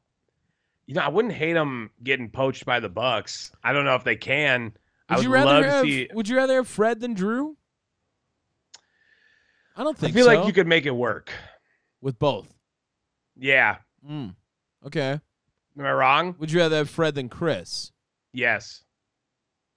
[0.86, 3.52] You know, I wouldn't hate him getting poached by the Bucks.
[3.64, 4.74] I don't know if they can.
[5.08, 6.10] I Would would you rather love have to see.
[6.14, 7.56] Would you rather have Fred than Jrue?
[9.76, 10.34] I don't think I feel so.
[10.36, 11.32] like you could make it work.
[12.02, 12.54] with both.
[13.38, 13.78] Yeah.
[14.08, 14.36] Mm.
[14.86, 15.20] Okay.
[15.78, 16.36] Am I wrong?
[16.39, 17.91] Would you rather have Fred than Khris?
[18.34, 18.84] Yes.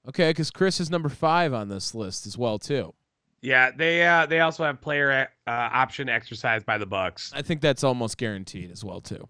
[0.08, 2.94] Okay, because Khris is number five on this list as well too.
[3.40, 3.70] Yeah.
[3.70, 7.32] They uh they also have player uh, option exercised by the Bucks.
[7.34, 9.28] I think that's almost guaranteed as well too.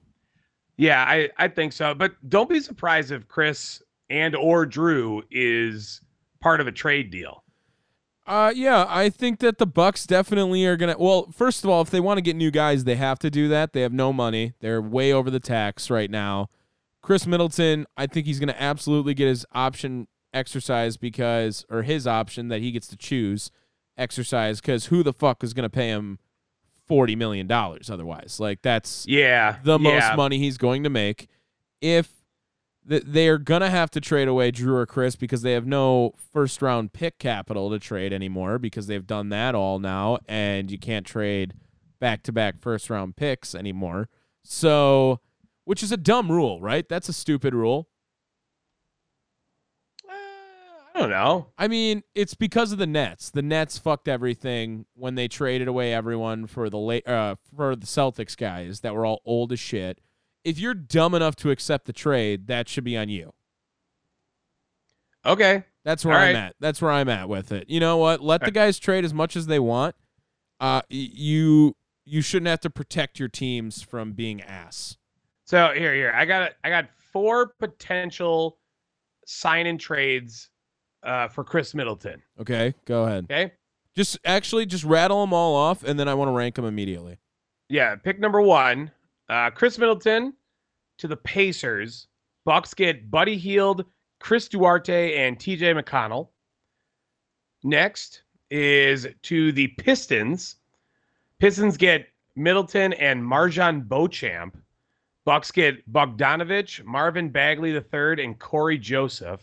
[0.77, 1.95] Yeah, I I think so.
[1.95, 6.01] But don't be surprised if Khris and or Jrue is
[6.41, 7.44] part of a trade deal.
[8.27, 10.97] Uh, yeah, I think that the Bucks definitely are gonna.
[10.99, 13.49] Well, first of all, if they want to get new guys, they have to do
[13.49, 13.73] that.
[13.75, 14.55] They have no money.
[14.61, 16.49] They're way over the tax right now.
[17.03, 22.49] Khris Middleton, I think he's gonna absolutely get his option exercise because, or his option
[22.49, 23.51] that he gets to choose
[23.99, 26.19] exercise because who the fuck is gonna pay him
[26.89, 28.39] forty million dollars otherwise?
[28.41, 29.59] Like that's Yeah.
[29.63, 29.91] the yeah.
[30.09, 31.29] most money he's going to make.
[31.83, 32.11] If
[32.89, 36.63] th- they're gonna have to trade away Jrue or Khris because they have no first
[36.63, 41.07] round pick capital to trade anymore because they've done that all now, and you can't
[41.07, 41.55] trade
[42.01, 44.09] back to back first round picks anymore.
[44.43, 45.21] So,
[45.65, 46.89] which is a dumb rule, right?
[46.89, 47.89] That's a stupid rule.
[50.07, 50.13] Uh,
[50.95, 51.49] I don't know.
[51.57, 53.31] I mean, it's because of the Nets.
[53.31, 57.87] The Nets fucked everything when they traded away everyone for the late uh, for the
[57.87, 59.99] Celtics guys that were all old as shit.
[60.45, 63.33] If you're dumb enough to accept the trade, that should be on you.
[65.27, 65.65] Okay.
[65.85, 66.45] That's where All I'm right.
[66.47, 66.57] at.
[66.61, 67.69] That's where I'm at with it.
[67.69, 68.21] You know what?
[68.21, 69.95] Let the guys trade as much as they want.
[70.61, 74.97] Uh, you you shouldn't have to protect your teams from being ass.
[75.45, 78.59] So here, here, I got I got four potential
[79.27, 80.51] sign and trades
[81.03, 82.23] uh, for Khris Middleton.
[82.41, 83.25] Okay, go ahead.
[83.25, 83.53] Okay.
[83.97, 87.19] Just actually just rattle them all off, and then I want to rank them immediately.
[87.69, 87.95] Yeah.
[87.97, 88.91] Pick number one,
[89.29, 90.35] uh, Khris Middleton
[90.99, 92.09] to the Pacers.
[92.45, 93.85] Bucks get Buddy Hield,
[94.21, 96.29] Chris Duarte and TJ McConnell.
[97.63, 100.57] Next is to the Pistons.
[101.39, 104.59] Pistons get Middleton and MarJon Beauchamp.
[105.25, 109.43] Bucks get Bogdanovich, Marvin Bagley III, and Cory Joseph.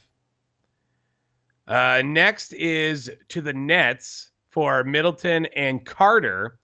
[1.68, 6.60] Uh, next is to the Nets for Middleton and Carter.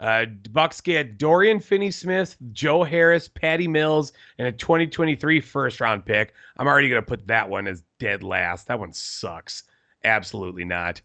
[0.00, 6.34] Uh, Bucks get Dorian Finney-Smith, Joe Harris, Patty Mills, and a 2023 first round pick.
[6.56, 8.66] I'm already going to put that one as dead last.
[8.66, 9.64] That one sucks.
[10.04, 11.00] Absolutely not.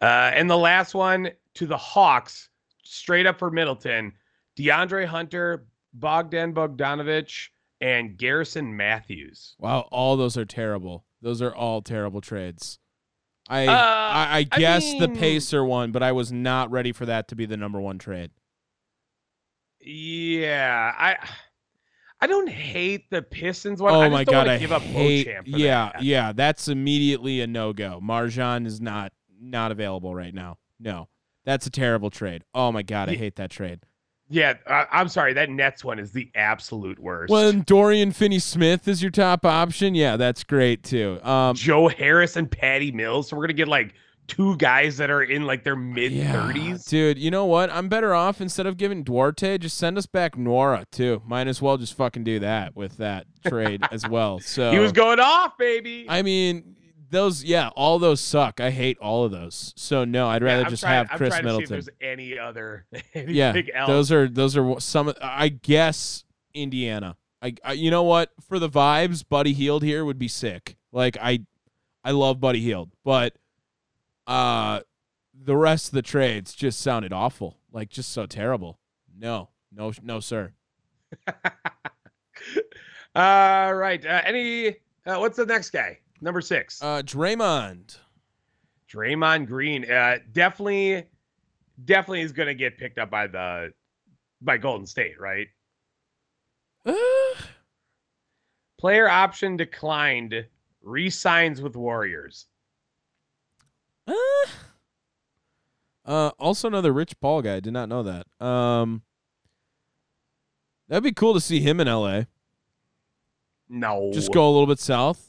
[0.00, 2.50] Uh, and the last one to the Hawks,
[2.82, 4.12] straight up for Middleton,
[4.58, 7.48] DeAndre Hunter, Bogdan Bogdanovich,
[7.80, 9.56] and Garrison Matthews.
[9.58, 11.04] Wow, all those are terrible.
[11.22, 12.78] Those are all terrible trades.
[13.48, 17.06] I Uh, I, I I guess the Pacer one, but I was not ready for
[17.06, 18.30] that to be the number one trade.
[19.80, 21.16] Yeah, I
[22.20, 23.94] I don't hate the Pistons one.
[23.94, 25.28] I oh my god, I give up hate.
[25.44, 26.02] Yeah, that.
[26.02, 28.00] yeah, that's immediately a no go.
[28.02, 30.58] MarJon is not not available right now.
[30.80, 31.08] No,
[31.44, 32.42] that's a terrible trade.
[32.54, 33.80] Oh my god, I Ye- hate that trade.
[34.28, 35.32] Yeah, I, I'm sorry.
[35.34, 37.30] That Nets one is the absolute worst.
[37.32, 41.20] When Dorian Finney Smith is your top option, yeah, that's great too.
[41.22, 43.94] Um, Joe Harris and Patty Mills, so we're gonna get like
[44.26, 46.88] two guys that are in like their mid yeah, 30s.
[46.88, 47.18] dude.
[47.18, 47.70] You know what?
[47.70, 51.22] I'm better off instead of giving Duarte, just send us back Nwora too.
[51.26, 54.40] Might as well just fucking do that with that trade as well.
[54.40, 56.06] So He was going off, baby.
[56.08, 56.76] I mean,
[57.10, 58.60] those, yeah, all those suck.
[58.60, 59.72] I hate all of those.
[59.76, 61.86] So no, I'd rather I'm just trying- have I'm Khris trying to see if Middleton.
[62.00, 63.88] there's any other Yeah, else.
[63.88, 65.12] those are those are some.
[65.22, 67.16] I guess Indiana.
[67.42, 70.76] I, I you know what for the vibes, Buddy Hield here would be sick.
[70.92, 71.40] Like I,
[72.02, 73.34] I love Buddy Hield, but
[74.26, 74.80] uh,
[75.34, 77.58] the rest of the trades just sounded awful.
[77.70, 78.78] Like just so terrible.
[79.18, 80.52] No, no, no, sir.
[83.14, 84.04] All right.
[84.04, 84.68] Uh, any?
[85.06, 85.98] Uh, what's the next guy?
[86.20, 86.82] Number six.
[86.82, 87.98] Uh, Draymond.
[88.90, 89.90] Draymond Green.
[89.90, 91.04] Uh, definitely,
[91.84, 93.72] definitely is going to get picked up by the
[94.40, 95.48] by Golden State, right?
[96.84, 96.94] Uh,
[98.78, 100.46] Player option declined.
[100.82, 102.46] Resigns with Warriors.
[104.06, 104.14] uh,
[106.04, 107.58] uh, also another Rich Paul guy.
[107.58, 108.26] Did not know that.
[108.44, 109.02] Um,
[110.86, 112.28] that'd be cool to see him in L.A.
[113.68, 114.12] No.
[114.14, 115.25] Just go a little bit south.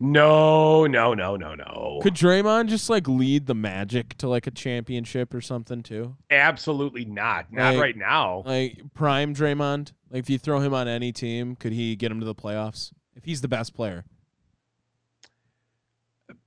[0.00, 1.98] No, no, no, no, no.
[2.02, 6.16] Could Draymond just like lead the Magic to like a championship or something too?
[6.30, 7.52] Absolutely not.
[7.52, 8.42] Not Like- right now.
[8.46, 9.92] Like prime Draymond.
[10.10, 12.92] Like if you throw him on any team, could he get him to the playoffs?
[13.16, 14.04] If he's the best player.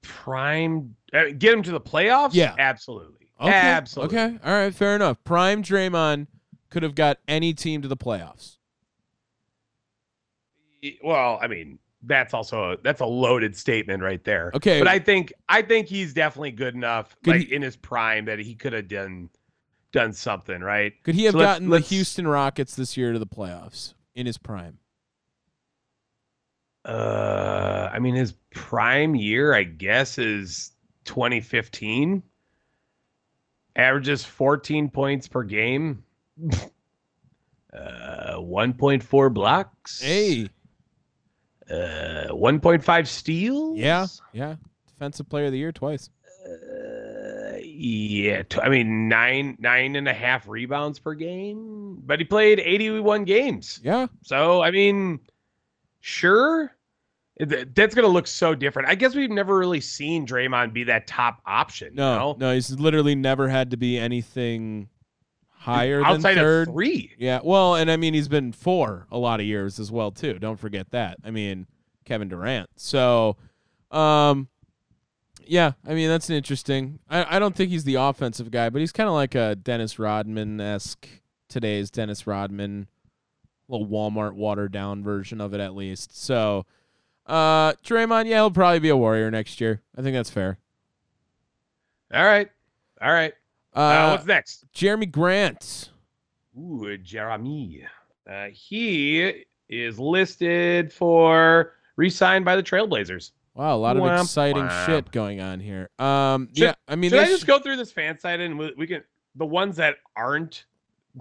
[0.02, 0.96] Prime.
[1.14, 2.34] Uh, get him to the playoffs.
[2.34, 2.56] Yeah.
[2.58, 3.28] Absolutely.
[3.40, 3.52] Okay.
[3.52, 4.18] Absolutely.
[4.18, 4.38] Okay.
[4.46, 4.74] All right.
[4.74, 5.22] Fair enough.
[5.26, 6.28] Prime Draymond
[6.70, 8.58] could have got any team to the playoffs.
[11.04, 14.52] Well, I mean, that's also a, that's a loaded statement right there.
[14.56, 14.80] Okay.
[14.80, 18.26] But I think I think he's definitely good enough, Could like he- in his prime,
[18.26, 19.30] that he could have done
[19.92, 20.94] done something, right?
[21.04, 23.94] Could he have So let's- gotten let's- the Houston Rockets this year to the playoffs
[24.16, 24.78] in his prime?
[26.84, 30.72] Uh, I mean, his prime year, I guess, is
[31.06, 32.24] 2015.
[33.76, 36.04] Averages 14 points per game.
[37.74, 40.02] uh, 1.4 blocks.
[40.02, 40.50] Hey.
[41.72, 43.78] Uh, 1.5 steals.
[43.78, 44.08] Yeah.
[44.34, 44.56] Yeah.
[44.88, 46.10] Defensive player of the year twice.
[46.46, 52.26] Uh, yeah, t- I mean nine nine and a half rebounds per game, but he
[52.26, 53.80] played 81 games.
[53.84, 54.08] Yeah.
[54.24, 55.20] So I mean,
[56.00, 56.76] sure,
[57.40, 58.90] that's gonna look so different.
[58.90, 61.96] I guess we've never really seen Draymond be that top option.
[61.96, 62.12] No.
[62.12, 62.36] you know?
[62.40, 62.54] No.
[62.54, 64.90] He's literally never had to be anything
[65.62, 66.68] higher outside than third.
[66.70, 67.12] of three.
[67.20, 70.40] Yeah, well, and I mean he's been four a lot of years as well too.
[70.40, 71.18] Don't forget that.
[71.24, 71.68] I mean
[72.04, 72.70] Kevin Durant.
[72.78, 73.38] So,
[73.92, 74.48] um,
[75.46, 77.00] yeah, I mean that's an interesting.
[77.10, 80.00] I I don't think he's the offensive guy, but he's kind of like a Dennis
[80.00, 81.08] Rodman esque.
[81.48, 82.88] Today's Dennis Rodman,
[83.68, 86.18] little Walmart watered down version of it at least.
[86.18, 86.66] So,
[87.28, 89.82] uh, Draymond, yeah, he'll probably be a Warrior next year.
[89.96, 90.58] I think that's fair.
[92.14, 92.50] All right,
[93.02, 93.34] all right.
[93.76, 94.66] Uh, Uh, what's next?
[94.74, 95.90] Jerami Grant.
[96.58, 97.86] Ooh, Jerami.
[98.30, 103.32] Uh, he is listed for re-signed by the Trailblazers.
[103.54, 104.86] Wow, a lot of Womp exciting womp.
[104.86, 105.90] shit going on here.
[106.00, 108.88] Um, Should- yeah, I mean, Should I just go through this fan site and we,
[108.88, 109.04] can
[109.36, 110.66] the ones that aren't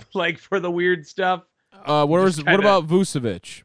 [0.15, 1.45] like for the weird stuff?
[1.85, 3.63] uh, what was kinda- about Vucevic?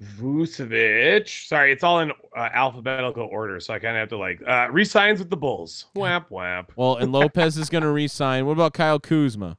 [0.00, 1.46] Vucevic.
[1.48, 4.68] Sorry, it's all in uh, alphabetical order, so I kind of have to like uh,
[4.70, 5.86] resigns with the Bulls.
[5.94, 6.72] Whap whap.
[6.76, 8.46] Well, and Lopez is going to re-sign.
[8.46, 9.58] What about Kyle Kuzma?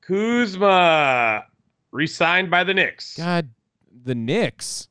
[0.00, 1.44] Kuzma
[1.90, 3.16] resigned by the Knicks.
[3.16, 3.48] God,
[4.04, 4.88] The Knicks.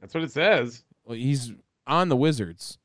[0.00, 0.84] That's what it says.
[1.04, 1.52] Well, he's
[1.86, 2.78] on the Wizards.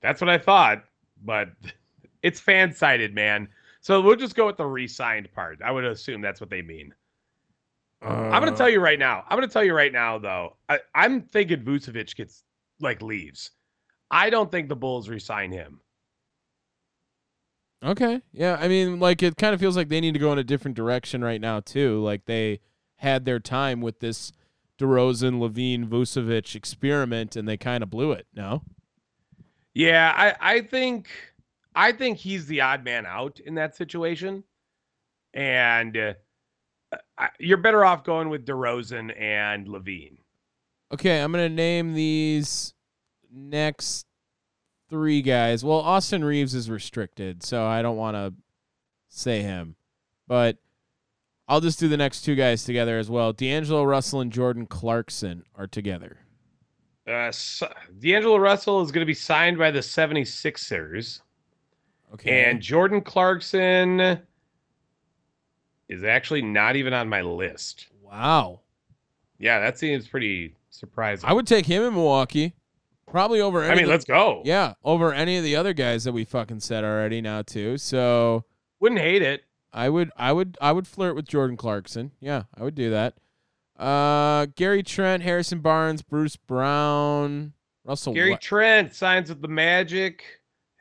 [0.00, 0.84] That's what I thought,
[1.24, 1.50] but
[2.22, 3.48] it's fan sided, man.
[3.80, 5.60] So we'll just go with the re-signed part.
[5.64, 6.92] I would assume that's what they mean.
[8.06, 9.24] I'm gonna tell you right now.
[9.28, 10.56] I'm gonna tell you right now, though.
[10.68, 12.44] I, I'm thinking Vucevic gets
[12.80, 13.50] like leaves.
[14.10, 15.80] I don't think the Bulls re-sign him.
[17.84, 18.22] Okay.
[18.32, 18.56] Yeah.
[18.60, 20.76] I mean, like it kind of feels like they need to go in a different
[20.76, 22.02] direction right now too.
[22.02, 22.60] Like they
[22.96, 24.32] had their time with this
[24.78, 28.26] DeRozan, LaVine, Vucevic experiment, and they kind of blew it.
[28.34, 28.62] No.
[29.74, 31.08] Yeah, I, I think
[31.74, 34.42] I think he's the odd man out in that situation,
[35.34, 36.14] and uh,
[37.38, 40.18] you're better off going with DeRozan and LaVine.
[40.92, 42.74] Okay, I'm gonna name these
[43.32, 44.06] next
[44.88, 45.64] three guys.
[45.64, 48.34] Well, Austin Reaves is restricted, so I don't want to
[49.08, 49.76] say him,
[50.28, 50.58] but
[51.48, 53.32] I'll just do the next two guys together as well.
[53.32, 56.18] D'Angelo Russell and Jordan Clarkson are together.
[57.06, 61.20] Uh, so, D'Angelo Russell is going to be signed by the 76ers.
[62.12, 62.44] Okay.
[62.44, 64.20] And Jordan Clarkson
[65.88, 67.86] is actually not even on my list.
[68.02, 68.60] wow.
[69.38, 71.28] Yeah, that seems pretty surprising.
[71.28, 72.54] I would take him in Milwaukee.
[73.06, 74.42] Probably over any I mean, the- let's go.
[74.46, 77.76] Yeah, over any of the other guys that we fucking said already now too.
[77.78, 78.44] So
[78.80, 79.44] Wouldn't hate it.
[79.72, 82.12] I would I would I would flirt with Jordan Clarkson.
[82.18, 83.14] Yeah, I would do that.
[83.78, 87.52] Uh Gary Trent, Harrison Barnes, Bruce Brown,
[87.84, 90.24] Russell Gary Wa- Trent signs with the Magic.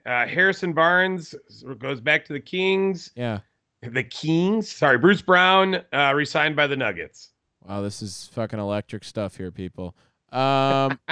[0.06, 1.36] Uh, Harrison Barnes
[1.78, 3.12] goes back to the Kings.
[3.16, 3.40] Yeah.
[3.82, 4.72] The Kings.
[4.72, 7.30] Sorry, Bruce Brown uh, resigned by the Nuggets.
[7.68, 9.96] Wow, this is fucking electric stuff here, people.
[10.32, 11.00] Um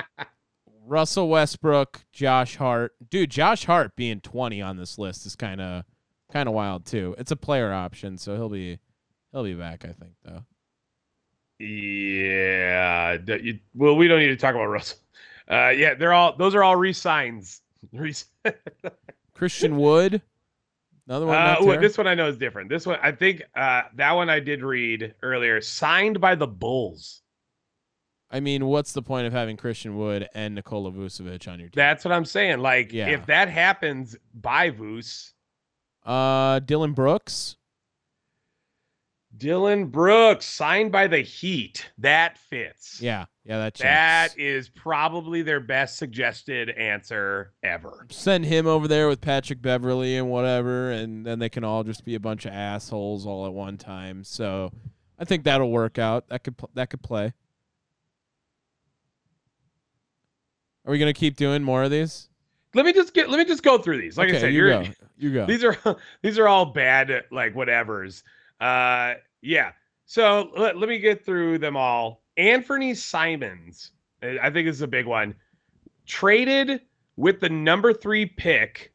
[0.85, 2.93] Russell Westbrook, Josh Hart.
[3.09, 5.83] Dude, Josh Hart being 20 on this list is kind of
[6.31, 7.15] kind of wild too.
[7.17, 8.79] It's a player option, so he'll be
[9.31, 10.43] he'll be back, I think, though.
[11.59, 13.17] Yeah.
[13.41, 14.99] you- well, we don't need to talk about Russell.
[15.49, 17.61] Uh, yeah, they're all those are all resigns.
[17.93, 18.25] Res-
[19.33, 20.21] Christian Wood.
[21.07, 21.35] Another one.
[21.35, 22.69] uh, ooh, this one I know is different.
[22.69, 25.59] This one I think uh, that one I did read earlier.
[25.61, 27.21] Signed by the Bulls.
[28.31, 31.73] I mean, what's the point of having Christian Wood and Nikola Vucevic on your team?
[31.75, 32.59] That's what I'm saying.
[32.59, 33.09] Like Yeah.
[33.09, 35.33] if that happens by Voos,
[36.05, 37.57] Uh, Dillon Brooks.
[39.37, 41.89] Dillon Brooks signed by the Heat.
[41.97, 43.01] That fits.
[43.01, 48.05] Yeah, yeah, that That is probably their best suggested answer ever.
[48.09, 52.05] Send him over there with Patrick Beverley and whatever, and then they can all just
[52.05, 54.23] be a bunch of assholes all at one time.
[54.23, 54.71] So,
[55.17, 56.29] I think that'll work out.
[56.29, 57.33] That could that could play.
[60.85, 62.29] Are we gonna keep doing more of these?
[62.75, 64.17] Let me just get let me just go through these.
[64.17, 64.89] Like okay, I said, you you're go.
[65.17, 65.45] You go.
[65.47, 65.77] these are
[66.21, 68.23] these are all bad like whatevers.
[68.63, 69.71] Uh yeah.
[70.05, 72.23] So let, let me get through them all.
[72.37, 73.91] Anthony Simons,
[74.21, 75.35] I think this is a big one.
[76.05, 76.81] Traded
[77.15, 78.93] with the number 3 pick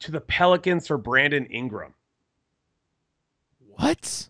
[0.00, 1.94] to the Pelicans for Brandon Ingram.
[3.68, 4.28] what?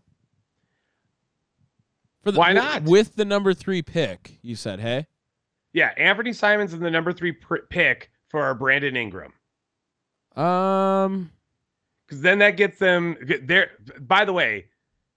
[2.22, 2.82] For Why not?
[2.82, 5.06] With the number three pick, you said, hey.
[5.72, 9.32] Yeah, Anthony Simons is the number 3 pr- pick for Brandon Ingram.
[10.34, 11.30] Um.
[12.06, 13.72] Because then that gets them there.
[14.00, 14.66] By the way,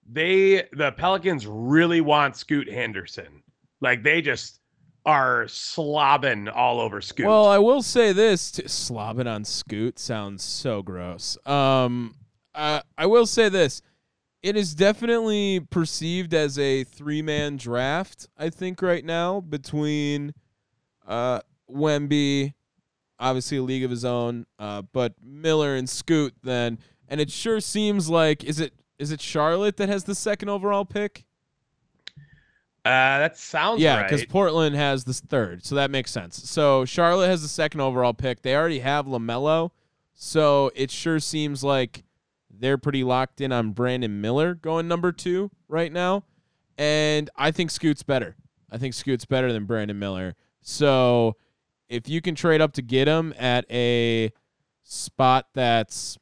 [0.09, 3.43] they the Pelicans really want Scoot Henderson.
[3.81, 4.59] Like they just
[5.05, 7.25] are slobbing all over Scoot.
[7.25, 11.37] Well, I will say this: t- slobbing on Scoot sounds so gross.
[11.45, 12.15] Um,
[12.55, 13.81] I will say this:
[14.41, 18.27] it is definitely perceived as a three-man draft.
[18.37, 20.33] I think right now between
[21.07, 22.53] uh, Wemby,
[23.20, 26.34] obviously a league of his own, uh, but Miller and Scoot.
[26.43, 30.49] Then, and it sure seems like is it is it Charlotte that has the second
[30.49, 31.26] overall pick?
[32.86, 34.03] uh, that sounds Yeah, right.
[34.09, 36.49] because Portland has the third, so that makes sense.
[36.49, 38.41] So Charlotte has the second overall pick.
[38.41, 39.72] They already have LaMelo,
[40.13, 42.03] so it sure seems like
[42.49, 46.24] they're pretty locked in on Brandon Miller going number two right now.
[46.78, 48.36] And I think Scoot's better.
[48.72, 50.36] I think Scoot's better than Brandon Miller.
[50.61, 51.36] So
[51.89, 54.31] if you can trade up to get him at a
[54.83, 56.17] spot that's,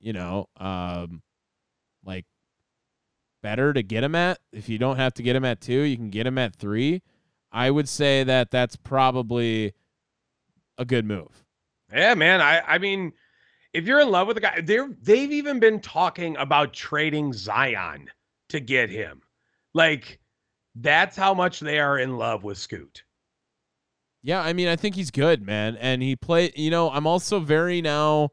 [0.00, 1.22] you know, um,
[2.04, 2.24] like
[3.42, 4.38] better to get him at.
[4.52, 7.02] If you don't have to get him at two, you can get him at three.
[7.52, 9.74] I would say that that's probably
[10.76, 11.44] a good move.
[11.92, 12.40] yeah, man.
[12.40, 13.12] I I mean,
[13.72, 18.10] if you're in love with the guy, they're they've even been talking about trading Zion
[18.48, 19.22] to get him.
[19.72, 20.18] Like
[20.74, 23.03] that's how much they are in love with Scoot.
[24.26, 25.76] Yeah, I mean, I think he's good, man.
[25.76, 28.30] And he played, you know, I'm also very now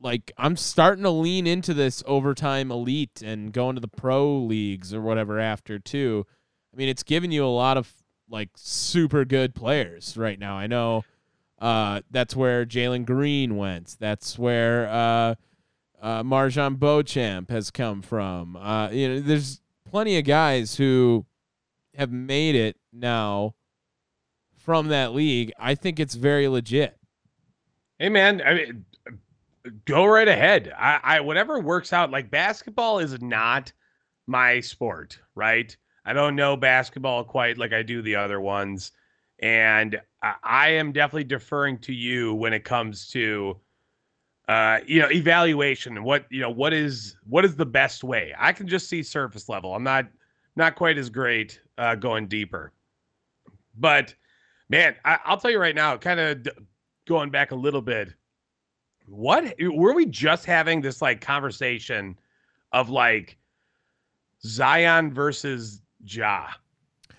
[0.00, 4.92] like I'm starting to lean into this overtime elite and going to the pro leagues
[4.92, 6.26] or whatever after too.
[6.74, 7.92] I mean, it's given you a lot of
[8.28, 10.56] like super good players right now.
[10.56, 11.04] I know
[11.60, 13.96] uh, that's where Jalen Green went.
[14.00, 15.34] That's where uh,
[16.02, 18.56] uh, MarJon Beauchamp has come from.
[18.56, 21.24] Uh, you know, there's plenty of guys who
[21.94, 23.54] have made it now
[24.66, 25.52] from that league.
[25.58, 26.98] I think it's very legit.
[28.00, 28.84] Hey man, I mean,
[29.86, 30.72] go right ahead.
[30.76, 32.10] I, I whatever works out.
[32.10, 33.72] Like basketball is not
[34.26, 35.74] my sport, right?
[36.04, 38.90] I don't know basketball quite like I do the other ones,
[39.38, 43.56] and I, I am definitely deferring to you when it comes to,
[44.48, 48.34] uh, you know, evaluation and what you know what is what is the best way.
[48.36, 49.76] I can just see surface level.
[49.76, 50.06] I'm not
[50.56, 52.72] not quite as great uh, going deeper,
[53.78, 54.12] but
[54.68, 56.50] man, I, I'll tell you right now, kind of d-
[57.06, 58.12] going back a little bit,
[59.06, 62.18] what were we just having this like conversation
[62.72, 63.36] of like
[64.44, 66.48] Zion versus Ja,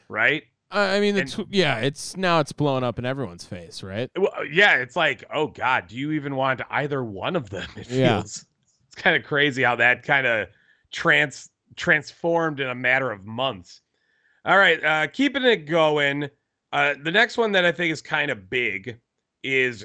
[0.10, 0.44] right?
[0.72, 4.10] I I mean, And- tw- yeah, it's now it's blown up in everyone's face, right?
[4.18, 7.68] Well, yeah, it's like, oh God, do you even want either one of them?
[7.78, 8.18] It Yeah.
[8.22, 8.46] feels
[8.88, 10.48] it's kind of crazy how that kind of
[10.92, 13.82] trans transformed in a matter of months.
[14.46, 16.30] All right, uh, keeping it going.
[16.78, 19.00] Uh, the next one that I think is kind of big
[19.42, 19.84] is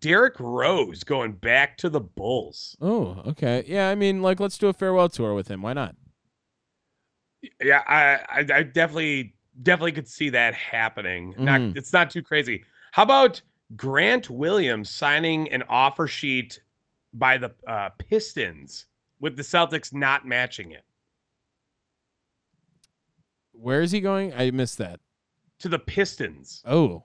[0.00, 2.76] Derrick Rose going back to the Bulls.
[2.80, 3.62] Oh, okay.
[3.68, 5.62] Yeah, I mean, like, let's do a farewell tour with him.
[5.62, 5.94] Why not?
[7.62, 11.36] Yeah, I, I, I definitely, definitely could see that happening.
[11.38, 11.76] Not, Mhm.
[11.76, 12.64] it's not too crazy.
[12.90, 13.40] How about
[13.76, 16.60] Grant Williams signing an offer sheet
[17.12, 18.86] by the uh, Pistons
[19.20, 20.82] with the Celtics not matching it
[23.52, 24.34] Where is he going?
[24.34, 24.98] I missed that.
[25.60, 26.62] To the Pistons?
[26.66, 27.02] Oh.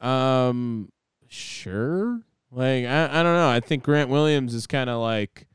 [0.00, 0.90] Um,
[1.28, 2.20] sure.
[2.50, 3.48] Like, I, I don't know.
[3.48, 5.46] I think Grant Williams is kind of like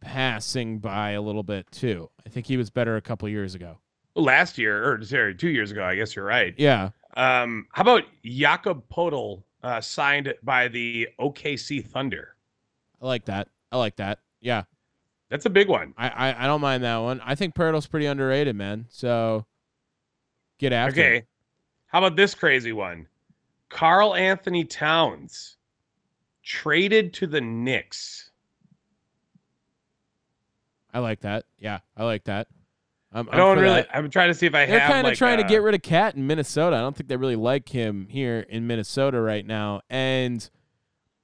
[0.00, 2.10] passing by a little bit too.
[2.26, 3.78] I think he was better a couple years ago.
[4.16, 6.54] Last year, or sorry, two years ago, I guess you're right.
[6.56, 6.90] Yeah.
[7.16, 12.34] Um, how about Jakob Poeltl uh, signed by the OKC Thunder?
[13.00, 13.48] I like that.
[13.70, 14.18] I like that.
[14.40, 14.64] Yeah.
[15.28, 15.94] That's a big one.
[15.96, 17.20] I, I, I don't mind that one.
[17.24, 18.86] I think Poeltl's pretty underrated, man.
[18.90, 19.46] So
[20.60, 21.16] get after Okay.
[21.18, 21.26] it.
[21.86, 23.06] How about this crazy one?
[23.68, 25.56] Karl Anthony Towns
[26.42, 28.30] traded to the Knicks.
[30.92, 31.44] I like that.
[31.58, 32.48] Yeah, I like that.
[33.12, 33.74] I'm, I don't for really.
[33.76, 33.88] that.
[33.92, 34.68] I'm trying to see if I have.
[34.68, 36.76] They're kind of like, trying uh, to get rid of KAT in Minnesota.
[36.76, 39.80] I don't think they really like him here in Minnesota right now.
[39.90, 40.48] And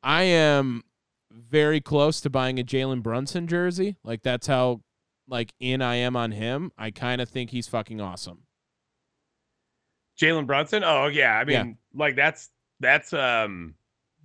[0.02, 0.82] I am
[1.30, 3.96] very close to buying a Jalen Brunson jersey.
[4.02, 4.80] Like that's how
[5.28, 6.72] like in I am on him.
[6.76, 8.45] I kind of think he's fucking awesome.
[10.18, 10.82] Jalen Brunson.
[10.84, 11.38] Oh yeah.
[11.38, 11.72] I mean, Yeah.
[11.94, 12.50] like that's
[12.80, 13.74] that's um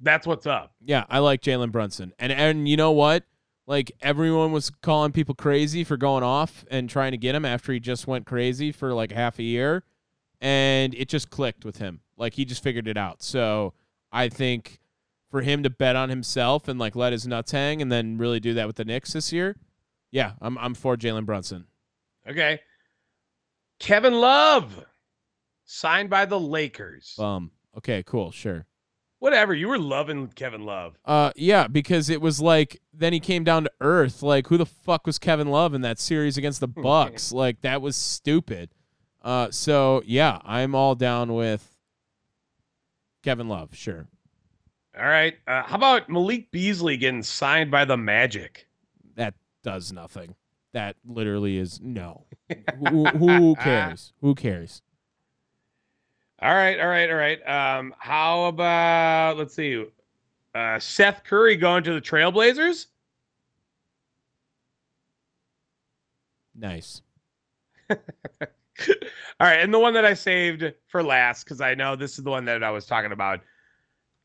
[0.01, 0.73] that's what's up.
[0.83, 2.13] Yeah, I like Jalen Brunson.
[2.19, 3.23] And and you know what?
[3.67, 7.71] Like everyone was calling people crazy for going off and trying to get him after
[7.71, 9.83] he just went crazy for like half a year.
[10.41, 12.01] And it just clicked with him.
[12.17, 13.21] Like he just figured it out.
[13.21, 13.73] So
[14.11, 14.79] I think
[15.29, 18.39] for him to bet on himself and like let his nuts hang and then really
[18.39, 19.55] do that with the Knicks this year,
[20.09, 21.67] yeah, I'm I'm for Jalen Brunson.
[22.27, 22.59] Okay.
[23.79, 24.83] Kevin Love
[25.71, 27.17] signed by the Lakers.
[27.17, 28.65] Um, okay, cool, sure.
[29.19, 29.53] Whatever.
[29.53, 30.97] You were loving Kevin Love.
[31.05, 34.23] Uh, yeah, because it was like then he came down to earth.
[34.23, 37.31] Like, who the fuck was Kevin Love in that series against the Bucks?
[37.31, 38.71] like, that was stupid.
[39.21, 41.77] Uh, so yeah, I'm all down with
[43.23, 43.75] Kevin Love.
[43.75, 44.07] Sure.
[44.97, 45.35] All right.
[45.47, 48.67] Uh, how about Malik Beasley getting signed by the Magic?
[49.15, 50.35] That does nothing.
[50.73, 52.25] That literally is no.
[52.89, 54.13] who, who cares?
[54.21, 54.81] Who cares?
[56.41, 57.47] All right, all right, all right.
[57.47, 59.85] Um, how about let's see,
[60.55, 62.87] uh, Seth Curry going to the Trailblazers?
[66.55, 67.01] Nice.
[67.89, 67.97] all
[69.39, 72.31] right, and the one that I saved for last because I know this is the
[72.31, 73.41] one that I was talking about.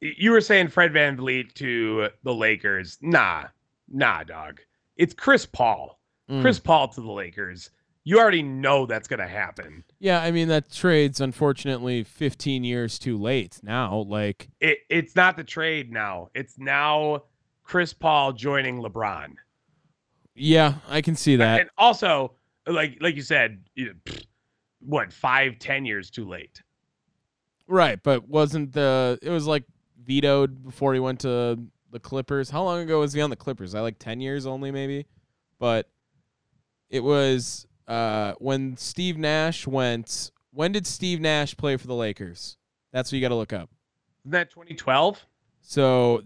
[0.01, 2.99] You were saying Fred VanVleet to the Lakers.
[3.03, 3.45] Nah,
[3.93, 4.61] nah, dog.
[4.97, 5.99] It's Chris Paul.
[6.31, 6.43] Mm.
[6.43, 7.71] Chris Paul to the Lakers.
[8.09, 9.83] You already know that's gonna happen.
[9.99, 13.97] Yeah, I mean that trade's unfortunately 15 years too late now.
[14.09, 16.29] Like, It, it's not the trade now.
[16.33, 17.25] It's now
[17.65, 19.35] Chris Paul joining LeBron.
[20.37, 21.63] yeah, I can see that.
[21.63, 22.35] And also,
[22.69, 24.27] like like you said, you know, pfft,
[24.79, 26.63] what five, ten years too late.
[27.67, 29.65] Right, but wasn't the it was like
[30.05, 31.59] vetoed before he went to
[31.91, 32.51] the Clippers?
[32.51, 33.75] How long ago was he on the Clippers?
[33.75, 35.07] I like 10 years only maybe.
[35.59, 35.91] But
[36.89, 42.57] it was uh when Steve Nash went when did Steve Nash play for the Lakers?
[42.93, 43.69] That's what you got to look up.
[44.23, 45.25] Isn't that 2012?
[45.61, 46.23] So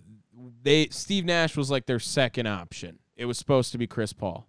[0.63, 2.99] they Steve Nash was like their second option.
[3.17, 4.47] It was supposed to be Chris Paul.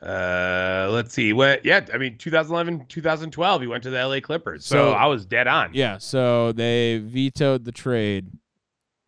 [0.00, 1.32] Uh, let's see.
[1.32, 1.64] What?
[1.64, 4.64] Yeah, I mean, 2011, 2012, he went to the LA Clippers.
[4.64, 5.70] So, So- I was dead on.
[5.74, 8.30] Yeah, so they vetoed the trade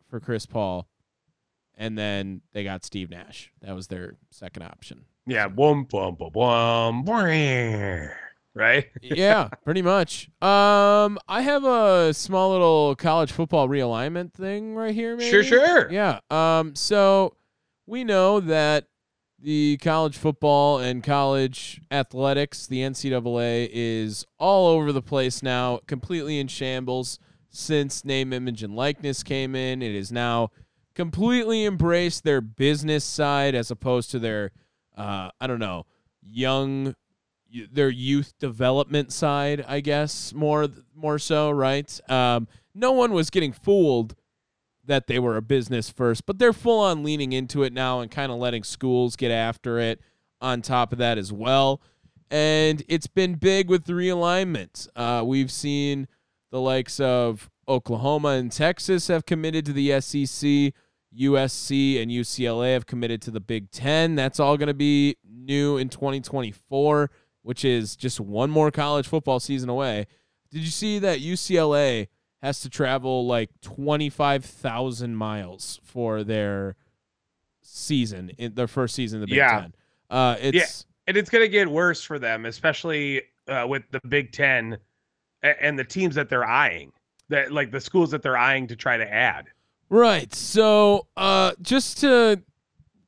[0.09, 0.87] for Chris Paul,
[1.81, 3.51] and then they got Steve Nash.
[3.63, 5.05] That was their second option.
[5.25, 5.47] Yeah.
[5.47, 7.05] Boom, boom, boom, boom.
[8.53, 8.85] Right.
[9.01, 10.29] yeah, pretty much.
[10.43, 15.17] Um, I have a small little college football realignment thing right here.
[15.17, 15.31] Maybe?
[15.31, 15.91] Sure, sure.
[15.91, 16.19] Yeah.
[16.29, 16.75] Um.
[16.75, 17.35] So
[17.87, 18.85] we know that
[19.39, 26.37] the college football and college athletics, the NCAA, is all over the place now, completely
[26.37, 27.17] in shambles
[27.49, 29.81] since name, image, and likeness came in.
[29.81, 30.51] It is now
[30.95, 34.51] completely embraced their business side as opposed to their,
[34.97, 35.85] uh, I don't know,
[36.21, 36.95] young,
[37.71, 41.99] their youth development side, I guess more more so, right?
[42.09, 44.15] Um, no one was getting fooled
[44.85, 48.09] that they were a business first, but they're full on leaning into it now and
[48.09, 50.01] kind of letting schools get after it
[50.39, 51.81] on top of that as well.
[52.29, 54.87] And it's been big with the realignment.
[54.95, 56.07] Uh, we've seen
[56.49, 60.73] the likes of Oklahoma and Texas have committed to the SEC.
[61.17, 64.15] USC and UCLA have committed to the Big Ten.
[64.15, 67.11] That's all going to be new in 2024,
[67.41, 70.07] which is just one more college football season away.
[70.51, 72.07] Did you see that UCLA
[72.41, 76.75] has to travel like 25,000 miles for their
[77.61, 79.61] season, in their first season in the Big Yeah.
[79.61, 79.73] Ten?
[80.09, 84.31] Uh, it's and it's going to get worse for them, especially uh, with the Big
[84.31, 84.77] Ten
[85.41, 86.91] and the teams that they're eyeing,
[87.31, 89.47] that like the schools that they're eyeing to try to add.
[89.89, 90.33] Right.
[90.33, 92.41] So, uh, just to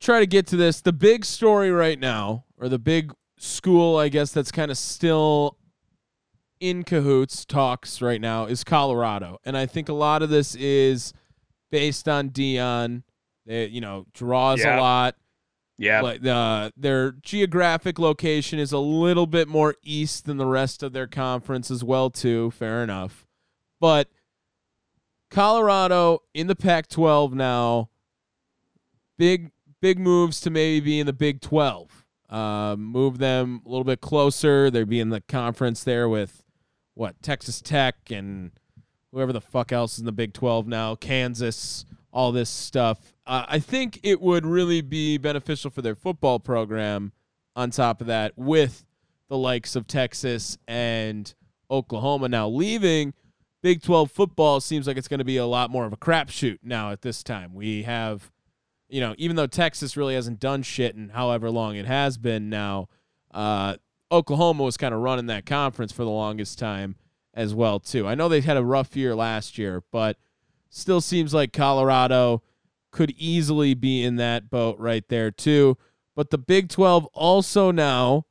[0.00, 4.08] try to get to this, the big story right now, or the big school, I
[4.08, 5.56] guess, that's kind of still
[6.60, 11.12] in cahoots talks right now is Colorado, and I think a lot of this is
[11.70, 13.02] based on Deion.
[13.46, 14.78] They, you know, draws Yeah.
[14.78, 15.16] a lot.
[15.76, 20.84] Yeah, Like uh, their geographic location is a little bit more east than the rest
[20.84, 22.52] of their conference as well, too.
[22.52, 23.26] Fair enough,
[23.80, 24.08] but
[25.34, 27.90] Colorado in the Pac-12 now.
[29.18, 32.06] Big big moves to maybe be in the Big 12.
[32.30, 34.70] Um, move them a little bit closer.
[34.70, 36.44] They'd be in the conference there with
[36.94, 38.52] what Texas Tech and
[39.10, 43.00] whoever the fuck else is in the Big 12 now, Kansas, all this stuff.
[43.26, 47.12] Uh, I think it would really be beneficial for their football program.
[47.56, 48.84] On top of that, with
[49.28, 51.34] the likes of Texas and
[51.70, 53.14] Oklahoma now leaving,
[53.64, 56.58] Big 12 football seems like it's going to be a lot more of a crapshoot
[56.62, 57.54] now at this time.
[57.54, 58.30] We have,
[58.90, 62.50] you know, even though Texas really hasn't done shit in however long it has been
[62.50, 62.90] now,
[63.32, 63.76] uh,
[64.12, 66.96] Oklahoma was kind of running that conference for the longest time
[67.32, 68.06] as well too.
[68.06, 70.18] I know they had a rough year last year, but
[70.68, 72.42] still seems like Colorado
[72.90, 75.78] could easily be in that boat right there too.
[76.14, 78.26] But the Big 12 also now,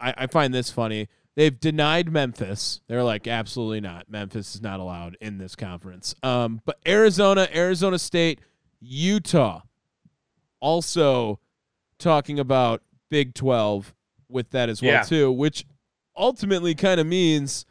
[0.00, 1.06] I, I find this funny.
[1.34, 2.80] They've denied Memphis.
[2.88, 4.10] They're like, absolutely not.
[4.10, 6.14] Memphis is not allowed in this conference.
[6.22, 8.40] Um, but Arizona, Arizona State,
[8.80, 9.62] Utah,
[10.60, 11.38] also
[11.98, 13.94] talking about Big 12
[14.28, 15.02] with that as well Yeah.
[15.02, 15.64] too, which
[16.16, 17.64] ultimately kind of means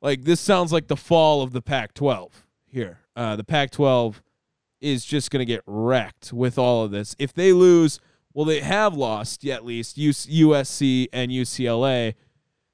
[0.00, 2.30] like this sounds like the fall of the Pac-12
[2.66, 3.00] here.
[3.16, 4.16] Uh, the Pac-12
[4.80, 7.16] is just going to get wrecked with all of this.
[7.18, 7.98] If they lose,
[8.32, 12.14] well, they have lost at least USC and UCLA.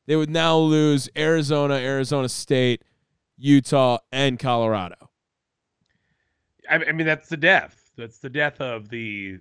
[0.07, 2.83] They would now lose Arizona, Arizona State,
[3.39, 5.11] Utah, and Colorado.
[6.71, 7.91] I, I mean that's the death.
[7.97, 9.39] That's the death of the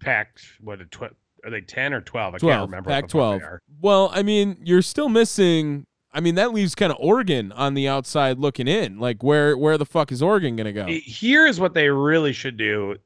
[0.00, 0.38] Pac.
[0.60, 2.34] What a tw- are they ten or twelve?
[2.34, 2.90] I can't remember.
[2.90, 3.58] what Pac-12.
[3.80, 5.86] Well, I mean, you're still missing.
[6.12, 8.98] I mean, that leaves kind of Oregon on the outside looking in.
[8.98, 10.86] Like, where where the fuck is Oregon gonna go?
[10.88, 12.96] Here's what they really should do: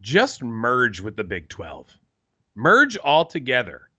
[0.00, 1.88] just merge with the Big Twelve,
[2.54, 3.89] merge all together,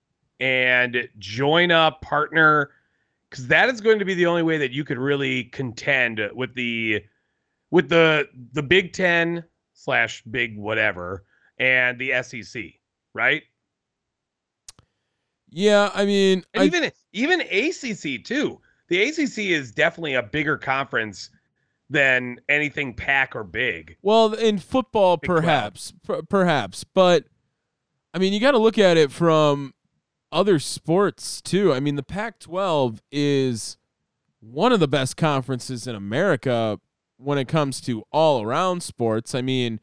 [0.42, 2.72] and join up, partner,
[3.30, 6.54] because that is going to be the only way that you could really contend with
[6.56, 7.04] the
[7.70, 11.24] with the the Big Ten slash Big whatever
[11.58, 12.64] and the SEC,
[13.14, 13.44] right?
[15.52, 18.60] Yeah, I mean, I, even even ACC too.
[18.90, 21.30] The ACC is definitely a bigger conference
[21.90, 23.96] than anything Pac or Big.
[24.02, 27.26] Well, in football, Big perhaps, per- perhaps, but
[28.14, 29.74] I mean, you got to look at it from
[30.32, 31.74] other sports too.
[31.74, 33.78] I mean, the Pac-12 is
[34.40, 36.80] one of the best conferences in America
[37.18, 39.36] when it comes to all-around sports.
[39.36, 39.80] I mean,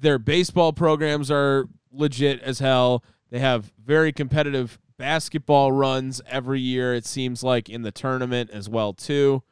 [0.00, 3.02] their baseball programs are legit as hell.
[3.30, 6.94] They have very competitive basketball runs every year.
[6.94, 9.42] It seems like in the tournament as well too.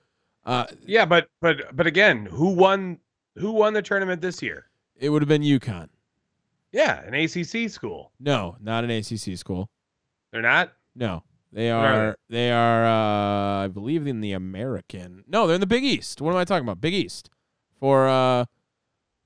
[0.44, 2.98] Uh, Yeah, but but but again, who won
[3.36, 4.66] who won the tournament this year?
[4.96, 5.88] it would have been UConn.
[6.70, 8.12] Yeah, an ACC school.
[8.20, 9.68] No, not an ACC school.
[10.32, 10.72] They're not.
[10.94, 11.22] No,
[11.52, 12.16] they are are.
[12.28, 12.84] They are.
[12.86, 15.24] Uh, I believe in the American.
[15.28, 16.20] No, they're in the Big East.
[16.20, 16.80] What am I talking about?
[16.80, 17.30] Big East
[17.78, 18.46] for uh,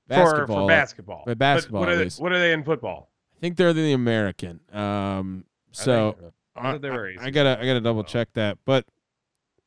[0.07, 0.45] basketball.
[0.57, 1.19] For, for basketball.
[1.23, 3.09] For But basketball, what are, they, what are they in football?
[3.35, 4.59] I think they're the American.
[4.73, 6.15] Um, so
[6.55, 6.73] I, I-
[7.21, 8.57] I gotta I gotta double check that.
[8.65, 8.85] But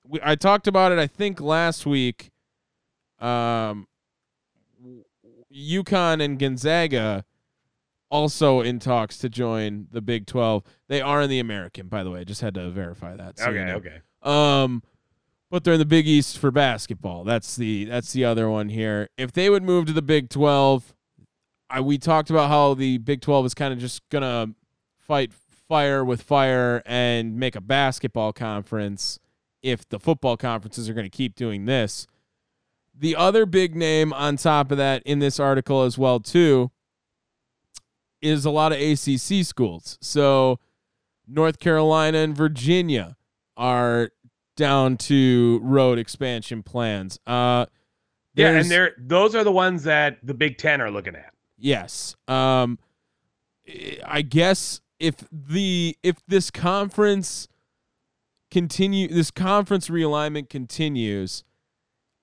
[0.06, 0.98] we, I talked about it.
[0.98, 2.30] I think last week.
[3.20, 3.86] Um,
[5.54, 7.24] UConn and Gonzaga
[8.10, 10.64] also in talks to join the Big Twelve.
[10.88, 12.20] They are in the American, by the way.
[12.20, 13.38] I just had to verify that.
[13.38, 13.76] so you okay, know.
[13.76, 14.00] okay.
[14.22, 14.82] Um,
[15.50, 17.24] but they're in the Big East for basketball.
[17.24, 19.08] That's the that's the other one here.
[19.16, 20.94] If they would move to the Big Twelve,
[21.68, 24.54] I we talked about how the Big Twelve is kind of just gonna
[24.98, 29.18] fight fire with fire and make a basketball conference.
[29.62, 32.06] If the football conferences are going to keep doing this,
[32.98, 36.70] the other big name on top of that in this article as well too
[38.22, 39.98] is a lot of ACC schools.
[40.00, 40.58] So
[41.26, 43.16] North Carolina and Virginia
[43.56, 44.10] are
[44.56, 47.18] down to road expansion plans.
[47.26, 47.66] Uh
[48.34, 51.32] Yeah, and they're those are the ones that the Big Ten are looking at.
[51.56, 52.16] Yes.
[52.28, 52.78] Um
[54.04, 57.48] I guess if the if this conference
[58.50, 61.44] continue this conference realignment continues,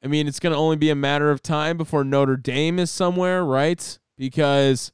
[0.04, 2.92] I mean it's going to only be a matter of time before Notre Dame is
[2.92, 3.98] somewhere, right?
[4.18, 4.92] Because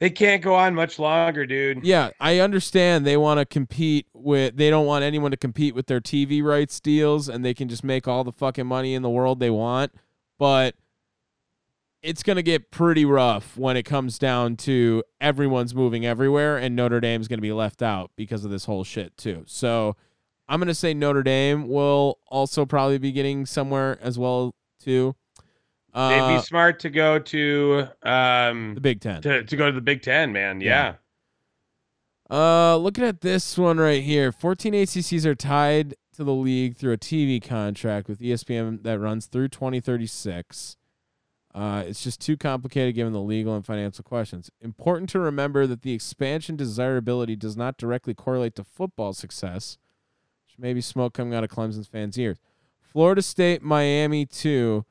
[0.00, 1.84] They can't go on much longer, dude.
[1.84, 5.86] yeah, I understand they want to compete with they don't want anyone to compete with
[5.86, 9.10] their TV rights deals and they can just make all the fucking money in the
[9.10, 9.92] world they want,
[10.38, 10.76] but
[12.00, 16.76] it's going to get pretty rough when it comes down to everyone's moving everywhere and
[16.76, 19.42] Notre Dame's going to be left out because of this whole shit too.
[19.46, 19.96] So,
[20.48, 25.14] I'm going to say Notre Dame will also probably be getting somewhere as well too.
[25.94, 29.22] They'd Uh, be smart to go to um the Big 10.
[29.22, 30.60] to, to go to the Big Ten, man.
[30.60, 30.94] Yeah.
[32.30, 32.34] Yeah.
[32.36, 36.92] Uh, looking at this one right here, 14 ACCs are tied to the league through
[36.92, 40.76] a TV contract with ESPN that runs through 2036.
[41.54, 44.50] Uh, it's just too complicated given the legal and financial questions.
[44.60, 49.78] Important to remember that the expansion desirability does not directly correlate to football success,
[50.46, 52.38] which may be smoke coming out of Clemson's fans' ears.
[52.92, 54.84] Florida State, Miami, too.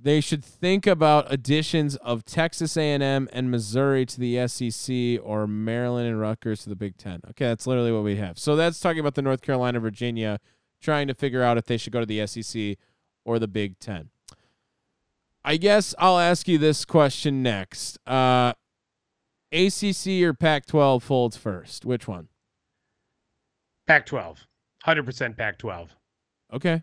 [0.00, 6.06] They should think about additions of Texas A&M and Missouri to the SEC or Maryland
[6.06, 7.20] and Rutgers to the Big Ten.
[7.30, 8.38] Okay, that's literally what we have.
[8.38, 10.38] So that's talking about the North Carolina, Virginia,
[10.80, 12.76] trying to figure out if they should go to the SEC
[13.24, 14.10] or the Big Ten.
[15.44, 17.98] I guess I'll ask you this question next.
[18.06, 18.52] Uh,
[19.50, 21.84] ACC or Pac-12 folds first?
[21.84, 22.28] Which one?
[23.88, 24.36] Pac-12.
[24.86, 25.88] 100% Pac-12.
[26.52, 26.82] Okay.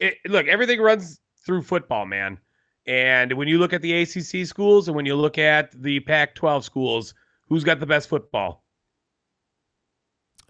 [0.00, 2.38] It, look, everything runs through football, man.
[2.86, 6.62] And when you look at the ACC schools and when you look at the Pac-12
[6.62, 7.14] schools,
[7.48, 8.64] who's got the best football?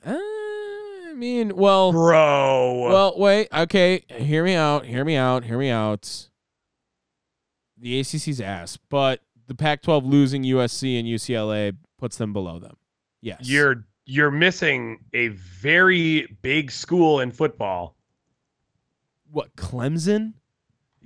[0.05, 2.88] Uh, I mean, well, Bro.
[2.88, 3.49] Well, wait.
[3.53, 4.84] Okay, hear me out.
[4.84, 5.44] Hear me out.
[5.44, 6.28] Hear me out.
[7.78, 12.76] The ACC's ass, but the Pac-12 losing USC and UCLA puts them below them.
[13.22, 13.38] Yes.
[13.42, 17.97] you're you're missing a very big school in football.
[19.30, 19.57] what?
[19.57, 20.34] Clemson?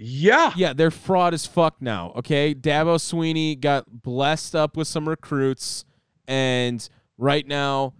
[0.03, 0.53] Yeah.
[0.57, 2.13] Yeah, they're fraud as fuck now.
[2.17, 5.85] Okay, Dabo Swinney got blessed up with some recruits,
[6.27, 6.89] and
[7.19, 7.93] right now,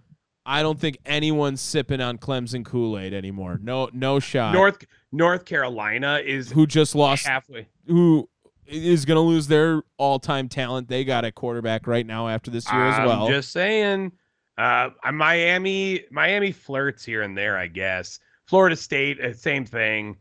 [0.43, 3.59] I don't think anyone's sipping on Clemson Kool Aid anymore.
[3.61, 4.53] No, no shot.
[4.53, 7.67] North North Carolina is who just lost halfway.
[7.85, 8.27] who
[8.65, 12.71] is going to lose their all-time talent they got a quarterback right now after this
[12.71, 13.25] year as well.
[13.27, 14.11] I'm just saying.
[14.57, 18.19] Uh, Miami, Miami flirts here and there, I guess.
[18.45, 20.17] Florida State, uh, same thing.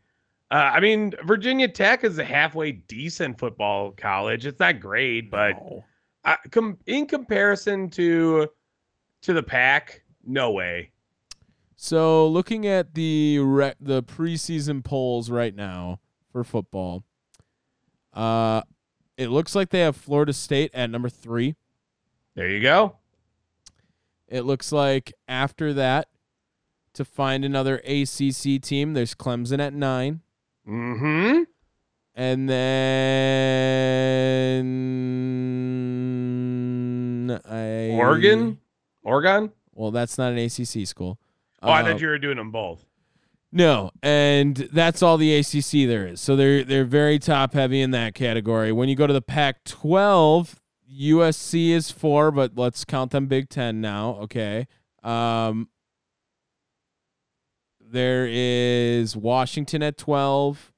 [0.50, 4.46] Uh, I mean, Virginia Tech is a halfway decent football college.
[4.46, 5.84] It's not great, but No.
[6.24, 8.48] uh, com- in comparison to
[9.22, 10.90] to the pack, no way.
[11.76, 16.00] So looking at the re- the preseason polls right now
[16.32, 17.04] for football,
[18.12, 18.62] uh,
[19.16, 21.54] it looks like they have Florida State at number three.
[22.34, 22.96] There you go.
[24.26, 26.08] It looks like after that,
[26.94, 30.20] to find another ACC team, there's Clemson at nine,
[30.70, 31.42] Mm-hmm.
[32.14, 32.48] and
[36.00, 38.58] then I Oregon,
[39.02, 39.50] Oregon.
[39.74, 41.18] Well, that's not an ACC school.
[41.62, 42.84] Oh, I Uh, thought you were doing them both.
[43.52, 46.20] No, and that's all the ACC there is.
[46.20, 48.70] So they're they're very top heavy in that category.
[48.70, 50.54] When you go to the Pac-12,
[51.00, 54.18] USC is four, but let's count them Big Ten now.
[54.22, 54.68] Okay.
[55.02, 55.68] Um,
[57.90, 60.72] there is Washington at twelve.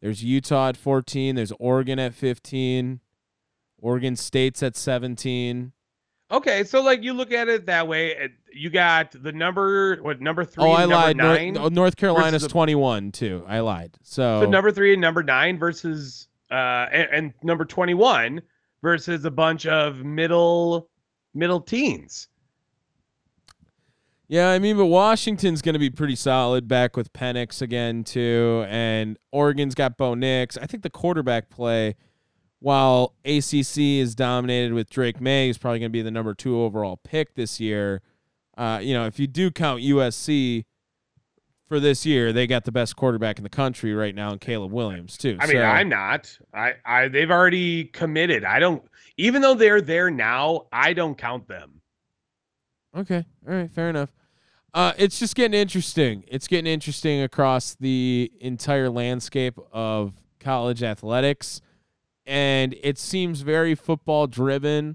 [0.00, 1.34] There's Utah at fourteen.
[1.36, 3.00] There's Oregon at fifteen.
[3.80, 5.70] Oregon State's at 17.
[6.32, 10.44] Okay, so like you look at it that way, you got the number what number
[10.44, 11.16] three, Oh, I and number lied.
[11.16, 11.54] North, nine.
[11.54, 13.44] no, North Carolina's the- 21 too.
[13.46, 13.96] I lied.
[14.02, 18.42] So, So number three and number nine versus uh and, and number twenty one
[18.82, 20.90] versus a bunch of middle
[21.34, 22.26] middle teens.
[24.30, 28.66] Yeah, I mean, but Washington's going to be pretty solid back with Penix again too,
[28.68, 30.58] and Oregon's got Bo Nix.
[30.58, 31.96] I think the quarterback play,
[32.58, 36.60] while ACC is dominated with Drake Maye, who's probably going to be the number two
[36.60, 38.02] overall pick this year.
[38.58, 40.64] Uh, you know, if you do count USC
[41.66, 44.72] for this year, they got the best quarterback in the country right now, in Caleb
[44.72, 45.38] Williams too.
[45.40, 46.36] I mean, So- I'm not.
[46.52, 48.44] I I they've already committed.
[48.44, 48.82] I don't
[49.16, 51.80] even though they're there now, I don't count them.
[52.94, 53.24] Okay.
[53.48, 53.70] All right.
[53.70, 54.10] Fair enough.
[54.78, 56.22] Uh, it's just getting interesting.
[56.28, 61.60] It's getting interesting across the entire landscape of college athletics.
[62.24, 64.94] And it seems very football driven.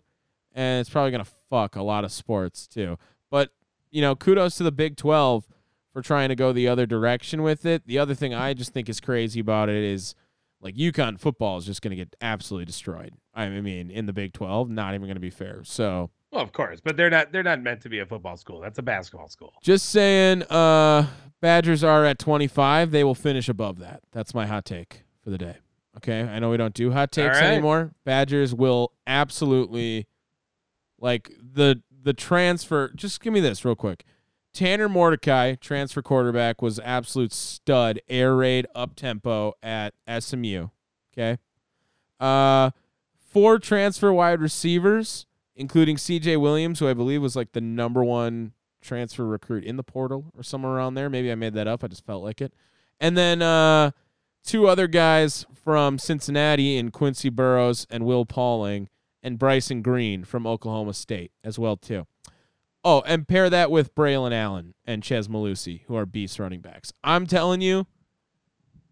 [0.53, 2.97] And it's probably going to fuck a lot of sports too.
[3.29, 3.49] But,
[3.91, 5.49] you know, kudos to the Big 12
[5.91, 7.85] for trying to go the other direction with it.
[7.85, 10.15] The other thing I just think is crazy about it is
[10.61, 13.15] like UConn football is just going to get absolutely destroyed.
[13.35, 15.65] I mean, in the Big 12, not even going to be fair.
[15.65, 18.59] So, Well, of course, but they're not they're not meant to be a football school.
[18.59, 19.53] That's a basketball school.
[19.61, 21.05] Just saying, uh,
[21.41, 22.89] Badgers are at 25.
[22.89, 24.01] They will finish above that.
[24.11, 25.57] That's my hot take for the day.
[25.97, 26.21] Okay.
[26.21, 27.43] I know we don't do hot takes right.
[27.43, 27.91] anymore.
[28.03, 30.07] Badgers will absolutely
[30.99, 32.91] like the the transfer.
[32.95, 34.03] Just give me this real quick.
[34.53, 40.69] Tanner Mordecai, transfer quarterback, was absolute stud, air raid, up tempo at SMU.
[41.11, 41.37] Okay.
[42.19, 42.71] Uh,
[43.19, 45.25] four transfer wide receivers,
[45.55, 49.83] including CJ Williams, who I believe was like the number one transfer recruit in the
[49.83, 51.09] portal or somewhere around there.
[51.09, 51.83] Maybe I made that up.
[51.83, 52.53] I just felt like it.
[52.99, 53.91] And then uh,
[54.43, 58.89] two other guys from Cincinnati in Quincy Burroughs and Will Pauling
[59.21, 62.05] and Bryson Green from Oklahoma State as well too.
[62.85, 66.91] Oh, and pair that with Braylon Allen and Chez Mellusi, who are beast running backs.
[67.01, 67.87] I'm telling you,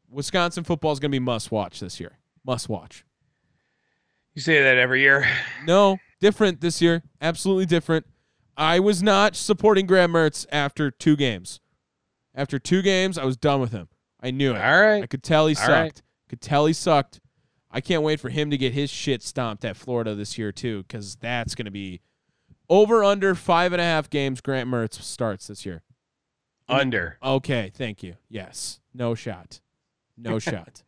[0.10, 2.18] Wisconsin football is going to be must watch this year.
[2.46, 3.04] Must watch.
[4.36, 5.28] You say that every year.
[5.66, 7.04] No, different this year.
[7.22, 8.06] Absolutely different.
[8.56, 11.60] I was not supporting Graham Mertz after two games.
[12.34, 13.90] After two games, I was done with him.
[14.22, 14.62] I knew it.
[14.62, 15.04] All right.
[15.04, 15.70] I could tell he All sucked.
[15.72, 16.02] right.
[16.30, 17.20] Could tell he sucked.
[17.72, 20.84] I can't wait for him to get his shit stomped at Florida this year too,
[20.84, 22.02] because that's going to be
[22.70, 24.40] over under five and a half games.
[24.42, 25.84] Grant Mertz starts this year.
[26.70, 27.18] Under.
[27.24, 28.16] Okay, thank you.
[28.30, 29.60] Yes, no shot,
[30.18, 30.84] no shot.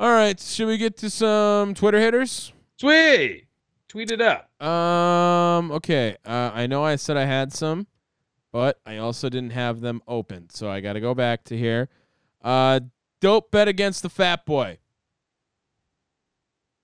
[0.00, 2.52] All right, should we get to some Twitter hitters?
[2.76, 3.46] Sweet.
[3.88, 4.50] Tweet it up.
[4.62, 5.72] Um.
[5.72, 6.16] Okay.
[6.24, 7.86] Uh, I know I said I had some,
[8.52, 11.88] but I also didn't have them open, so I got to go back to here.
[12.42, 12.80] Uh,
[13.20, 14.78] dope bet against the fat boy.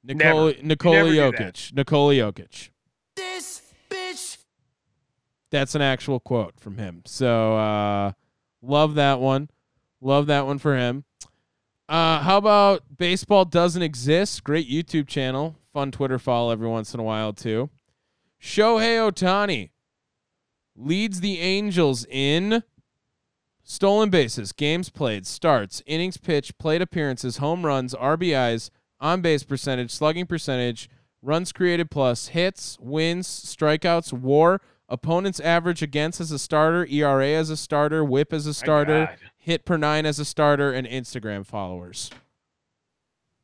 [0.03, 0.67] Nikola Never.
[0.67, 1.55] Nikola never do that.
[1.55, 1.73] Jokic.
[1.75, 2.71] Nikola Jokic.
[3.15, 4.39] This bitch.
[5.51, 7.03] That's an actual quote from him.
[7.07, 8.13] So uh,
[8.61, 9.51] love that one.
[10.01, 11.05] Love that one for him.
[11.89, 14.43] Uh, how about baseball doesn't exist?
[14.43, 15.57] Great YouTube channel.
[15.73, 17.69] Fun Twitter follow every once in a while too.
[18.41, 19.71] Shohei Ohtani
[20.77, 22.63] leads the Angels in
[23.63, 28.71] stolen bases, games played, starts, innings pitched, plate appearances, home runs, RBIs,
[29.01, 30.89] on base percentage, slugging percentage,
[31.23, 37.51] runs created plus, hits, wins, strikeouts, WAR, opponents average against as a starter, ERA as
[37.51, 42.11] a starter, WHIP as a starter, hit per nine as a starter, and Instagram followers.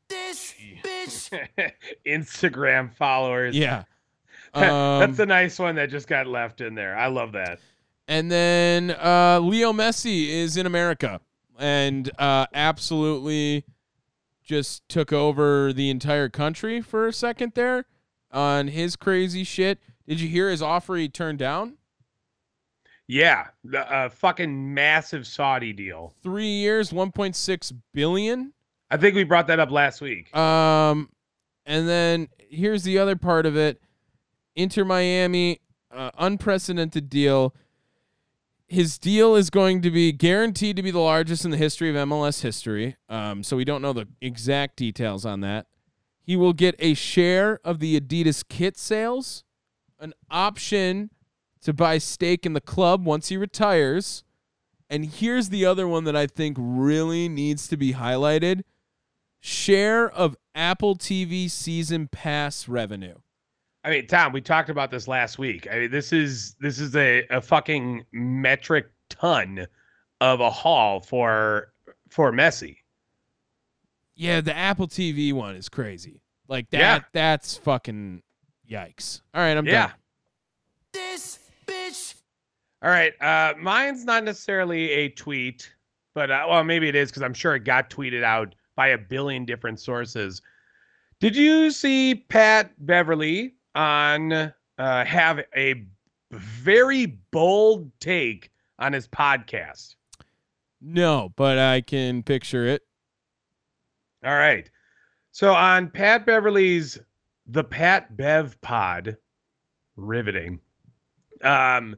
[0.09, 1.31] This bitch.
[2.07, 3.57] Instagram followers.
[3.57, 3.85] Yeah.
[4.55, 6.97] That's Um, a nice one that just got left in there.
[6.97, 7.61] I love that.
[8.09, 11.21] And then uh, Leo Messi is in America
[11.59, 13.65] and uh, absolutely
[14.43, 17.85] just took over the entire country for a second there
[18.33, 19.79] on his crazy shit.
[20.11, 21.77] Did you hear his offer he turned down?
[23.07, 26.15] Yeah, the uh, fucking massive Saudi deal.
[26.21, 28.53] Three years, 1.6 billion.
[28.91, 30.37] I think we brought that up last week.
[30.37, 31.11] Um,
[31.65, 33.81] and then here's the other part of it:
[34.57, 35.61] Inter Miami,
[35.93, 37.55] uh, unprecedented deal.
[38.67, 41.95] His deal is going to be guaranteed to be the largest in the history of
[42.09, 42.97] MLS history.
[43.09, 45.69] Um, so we don't know the exact details on that.
[46.21, 49.45] He will get a share of the Adidas kit sales,
[50.01, 51.11] an option
[51.63, 54.25] to buy stake in the club once he retires.
[54.89, 58.63] And here's the other one that I think really needs to be highlighted
[59.41, 63.17] share of Apple TV season pass revenue.
[63.83, 65.67] I mean, Tom, we talked about this last week.
[65.71, 69.67] I mean, this is this is a, a fucking metric ton
[70.21, 71.73] of a haul for
[72.11, 72.77] for Messi.
[74.15, 76.21] Yeah, the Apple TV one is crazy.
[76.47, 76.79] Like that.
[76.79, 77.01] Yeah.
[77.13, 78.23] That's fucking
[78.71, 79.21] yikes.
[79.35, 79.89] All right, I'm Yeah.
[79.89, 79.95] done.
[80.93, 82.15] This bitch.
[82.83, 83.13] All right.
[83.21, 85.73] Uh, mine's not necessarily a tweet,
[86.15, 88.99] but uh, well, maybe it is because I'm sure it got tweeted out by a
[88.99, 90.41] billion different sources.
[91.21, 94.53] Did you see Pat Beverley on uh,
[95.05, 95.85] have a
[96.31, 99.97] very bold take on his podcast?
[100.81, 102.83] No, but I can picture it.
[104.25, 104.71] All right.
[105.33, 106.99] So on Pat Beverley's
[107.53, 109.17] The Pat Bev Pod,
[109.97, 110.61] riveting.
[111.43, 111.97] Um,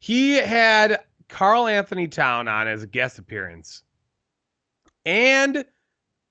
[0.00, 3.84] he had Karl Anthony Town on as a guest appearance.
[5.06, 5.64] And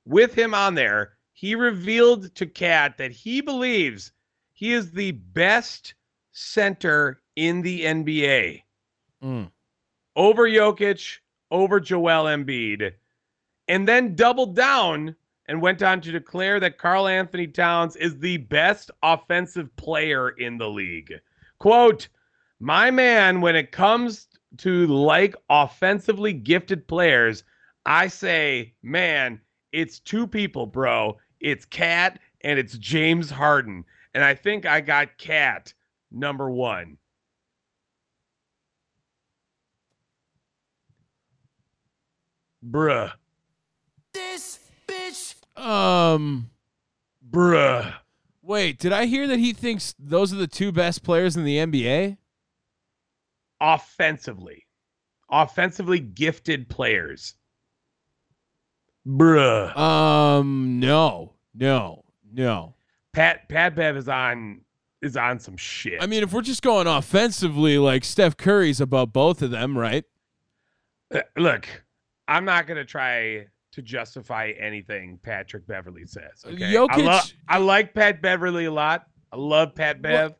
[0.05, 4.11] with him on there, he revealed to KAT that he believes
[4.51, 5.93] he is the best
[6.33, 8.63] center in the NBA
[9.23, 9.51] Mm.
[10.15, 11.19] over Jokic,
[11.51, 12.93] over Joel Embiid,
[13.67, 15.15] and then doubled down
[15.49, 20.59] and went on to declare that Karl Anthony Towns is the best offensive player in
[20.59, 21.11] the league.
[21.57, 22.07] Quote,
[22.59, 24.27] my man, when it comes
[24.57, 27.43] to like offensively gifted players,
[27.87, 29.41] I say, man,
[29.71, 31.17] it's two people, bro.
[31.39, 33.83] It's KAT and it's James Harden.
[34.13, 35.73] And I think I got KAT
[36.11, 36.97] number one.
[42.63, 43.11] Bruh.
[44.13, 44.68] This.
[45.59, 46.49] Um,
[47.29, 47.93] Bruh.
[48.41, 51.57] wait, did I hear that he thinks those are the two best players in the
[51.57, 52.17] NBA?
[53.61, 54.65] Offensively.
[55.29, 57.35] Offensively gifted players.
[59.07, 59.75] Bruh.
[59.77, 62.75] Um, no, no, no.
[63.13, 64.61] Pat Pat Bev is on
[65.01, 66.01] is on some shit.
[66.01, 70.03] I mean, if we're just going offensively, like Steph Curry's above both of them, right?
[71.13, 71.67] Uh, look,
[72.27, 73.47] I'm not gonna try
[73.79, 76.45] to justify anything Patrick Beverley says.
[76.45, 76.75] Okay.
[76.77, 79.07] I, lo- I like Pat Beverley a lot.
[79.31, 80.35] I love Pat Bev,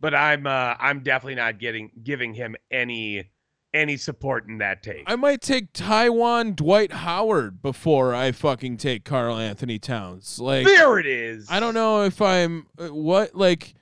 [0.00, 3.30] but I'm uh I'm definitely not getting giving him any
[3.72, 5.02] any support in that take.
[5.06, 10.38] I might take Taiwan Dwight Howard before I fucking take Karl Anthony Towns.
[10.38, 11.48] Like, there it is.
[11.50, 13.74] I don't know if I'm uh, what like.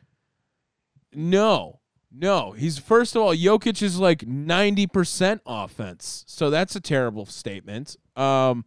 [1.14, 1.80] No,
[2.10, 2.52] no.
[2.52, 7.96] He's first of all, Jokic is like ninety percent offense, so that's a terrible statement.
[8.16, 8.64] Um,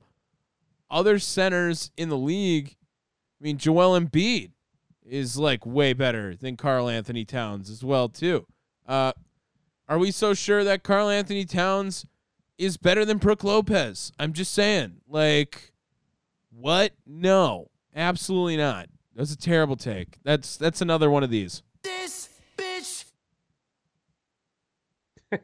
[0.89, 2.75] other centers in the league,
[3.39, 4.51] I mean, Joel Embiid
[5.05, 8.45] is like way better than Karl Anthony Towns as well too.
[8.87, 9.13] Uh,
[9.87, 12.05] are we so sure that Karl Anthony Towns
[12.57, 14.11] is better than Brook Lopez?
[14.17, 15.73] I'm just saying, like,
[16.49, 16.93] what?
[17.05, 18.87] No, absolutely not.
[19.15, 20.17] That's a terrible take.
[20.23, 21.61] That's that's another one of these.
[21.83, 23.05] This bitch.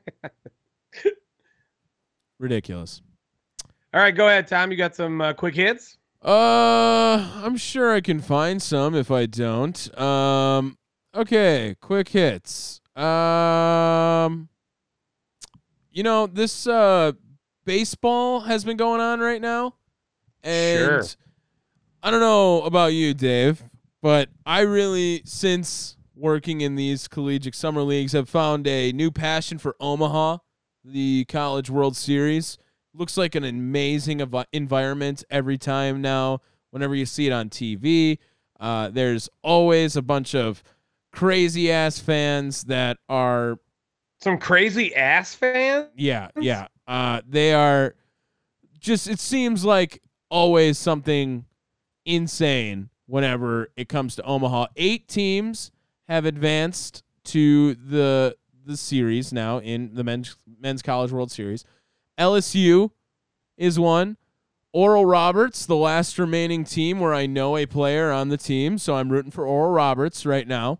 [2.39, 3.01] Ridiculous.
[3.93, 4.71] All right, go ahead, Tom.
[4.71, 5.97] You got some uh, quick hits?
[6.23, 9.99] Uh, I'm sure I can find some if I don't.
[9.99, 10.77] Um,
[11.13, 12.79] okay, quick hits.
[12.95, 14.49] Um,
[15.91, 17.11] you know this uh
[17.65, 19.75] baseball has been going on right now,
[20.43, 21.03] and Sure.
[22.03, 23.63] I don't know about you, Dave,
[24.01, 29.57] but I really since working in these collegiate summer leagues have found a new passion
[29.57, 30.37] for Omaha,
[30.83, 32.57] the College World Series
[32.93, 36.41] looks like an amazing ev- environment every time now.
[36.71, 38.17] Whenever you see it on tv
[38.59, 40.63] uh, there's always a bunch of
[41.11, 43.57] crazy ass fans that are
[44.21, 45.87] Some crazy ass fans?
[45.95, 46.67] yeah yeah.
[46.87, 47.95] Uh, they are
[48.79, 51.45] just it seems like always something
[52.05, 54.67] insane whenever it comes to omaha.
[54.77, 55.71] Eight teams
[56.07, 61.65] have advanced to the the series now in the men's men's college world series
[62.21, 62.91] LSU
[63.57, 64.17] is one.
[64.73, 68.95] Oral Roberts, the last remaining team where I know a player on the team, so
[68.95, 70.79] I'm rooting for Oral Roberts right now.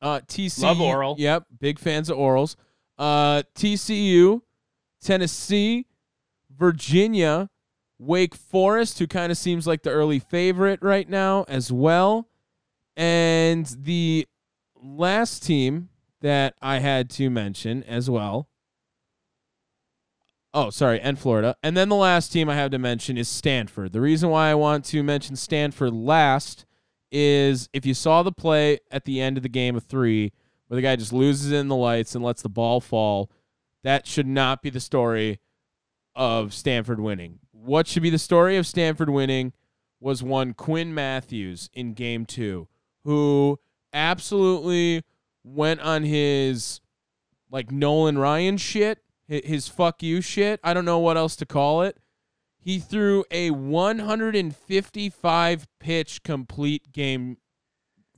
[0.00, 1.16] Uh, TCU, Love Oral.
[1.18, 2.56] Yep, big fans of Orals.
[2.98, 4.42] Uh, TCU,
[5.02, 5.86] Tennessee,
[6.54, 7.48] Virginia,
[7.98, 12.28] Wake Forest, who kind of seems like the early favorite right now as well,
[12.96, 14.28] and the
[14.80, 15.88] last team
[16.20, 18.48] that I had to mention as well
[20.54, 21.56] Oh, sorry, and Florida.
[21.62, 23.92] And then the last team I have to mention is Stanford.
[23.92, 26.66] The reason why I want to mention Stanford last
[27.10, 30.32] is if you saw the play at the end of the game of three
[30.66, 33.30] where the guy just loses in the lights and lets the ball fall,
[33.82, 35.40] that should not be the story
[36.14, 37.38] of Stanford winning.
[37.50, 39.52] What should be the story of Stanford winning
[40.00, 42.68] was one Quinn Matthews in game two,
[43.04, 43.58] who
[43.92, 45.02] absolutely
[45.44, 46.80] went on his
[47.50, 50.60] like Nolan Ryan shit, hi- his fuck you shit.
[50.62, 51.96] I don't know what else to call it.
[52.58, 57.38] He threw a 155 pitch complete game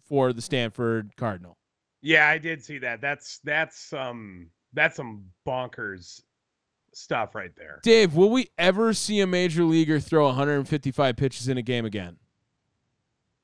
[0.07, 1.57] for the Stanford Cardinal.
[2.02, 3.00] Yeah, I did see that.
[3.00, 6.20] That's that's some that's some bonkers
[6.92, 7.80] stuff right there.
[7.82, 12.18] Dave, will we ever see a major leaguer throw 155 pitches in a game again?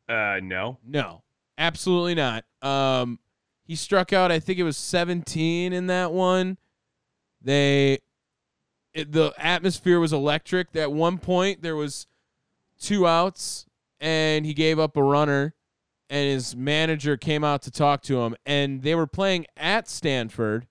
[0.08, 0.78] Uh, no.
[0.86, 1.22] No,
[1.56, 2.44] absolutely not.
[2.62, 3.18] Um,
[3.62, 4.30] he struck out.
[4.30, 6.58] I think it was 17 in that one.
[7.42, 7.98] They,
[8.92, 10.74] it, the atmosphere was electric.
[10.76, 12.06] At one point, there was
[12.78, 13.66] two outs,
[14.00, 15.54] and he gave up a runner,
[16.08, 20.66] and his manager came out to talk to him, and they were playing at Stanford,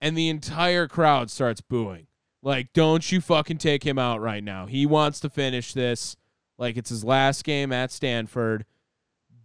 [0.00, 2.06] and the entire crowd starts booing.
[2.42, 4.66] Like, don't you fucking take him out right now.
[4.66, 6.16] He wants to finish this.
[6.58, 8.66] Like, it's his last game at Stanford.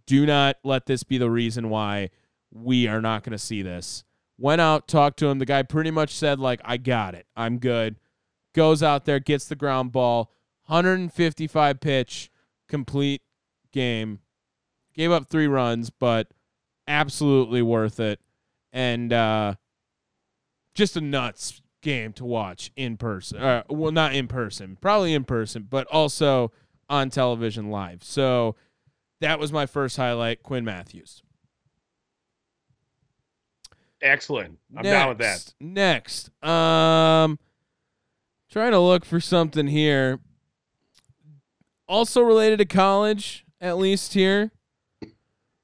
[0.06, 2.10] Do not let this be the reason why
[2.52, 4.04] we are not going to see this.
[4.40, 5.38] Went out, talked to him.
[5.38, 7.26] The guy pretty much said, like, I got it.
[7.36, 7.96] I'm good.
[8.54, 10.32] Goes out there, gets the ground ball.
[10.64, 12.30] 155 pitch,
[12.66, 13.20] complete
[13.70, 14.20] game.
[14.94, 16.28] Gave up three runs, but
[16.88, 18.18] absolutely worth it.
[18.72, 19.56] And uh,
[20.74, 23.38] just a nuts game to watch in person.
[23.38, 26.50] Uh, well, not in person, probably in person, but also
[26.88, 28.02] on television live.
[28.02, 28.56] So
[29.20, 31.22] that was my first highlight, Quinn Matthews.
[34.02, 34.58] Excellent.
[34.76, 35.52] I'm down with that.
[35.60, 37.38] Next, um,
[38.50, 40.20] trying to look for something here.
[41.86, 44.52] Also related to college, at least here.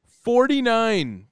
[0.04, 1.26] Forty-nine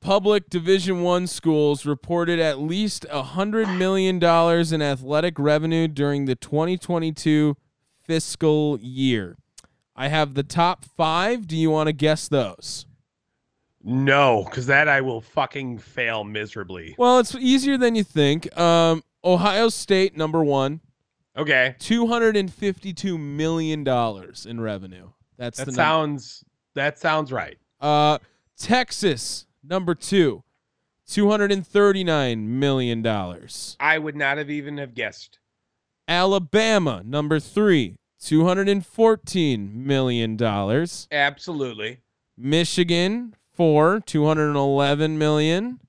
[0.00, 6.24] public Division One schools reported at least a hundred million dollars in athletic revenue during
[6.24, 7.56] the 2022
[8.02, 9.36] fiscal year.
[9.94, 11.46] I have the top five.
[11.46, 12.86] Do you want to guess those?
[13.82, 16.94] No, because that I will fucking fail miserably.
[16.98, 18.54] Well, it's easier than you think.
[18.58, 20.80] Um, Ohio State number one,
[21.36, 21.76] Okay.
[21.78, 25.10] two hundred and fifty-two million dollars in revenue.
[25.38, 27.56] That's That sounds that sounds right.
[27.80, 28.18] Uh,
[28.58, 30.42] Texas number two,
[31.06, 33.76] two hundred and thirty-nine million dollars.
[33.80, 35.38] I would not have even have guessed.
[36.06, 41.08] Alabama number three, two hundred and fourteen million dollars.
[41.10, 42.00] Absolutely.
[42.36, 45.80] Michigan four, two hundred and eleven million.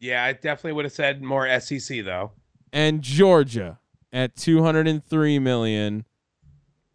[0.00, 2.32] Yeah, I definitely would have said more SEC though.
[2.72, 6.06] and Georgia at 203 million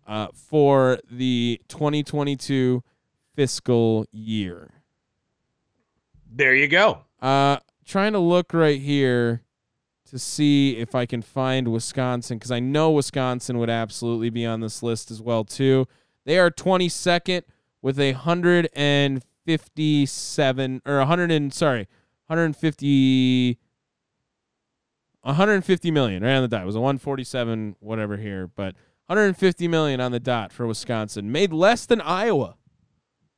[0.08, 2.82] uh, for the 2022
[3.36, 4.72] fiscal year.
[6.32, 7.02] There you go.
[7.22, 9.44] Uh, trying to look right here
[10.10, 14.62] to see if I can find Wisconsin because I know Wisconsin would absolutely be on
[14.62, 15.88] this list as well too.
[16.26, 17.44] They are 22nd
[17.84, 21.88] with a hundred and fifty-seven or hundred and sorry,
[22.28, 23.60] 150.
[25.22, 26.64] 150 million right on the dot.
[26.64, 28.76] It was a 147 whatever here, but
[29.08, 31.32] 150 million on the dot for Wisconsin.
[31.32, 32.58] Made less than Iowa.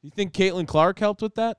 [0.01, 1.58] You think Caitlin Clark helped with that?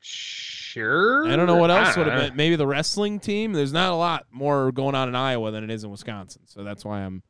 [0.00, 1.26] Sure.
[1.26, 2.36] I don't know what else would have been.
[2.36, 3.52] Maybe the wrestling team.
[3.52, 6.64] There's not a lot more going on in Iowa than it is in Wisconsin, so
[6.64, 7.22] that's why I'm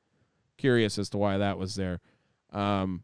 [0.59, 2.01] curious as to why that was there.
[2.53, 3.03] Um,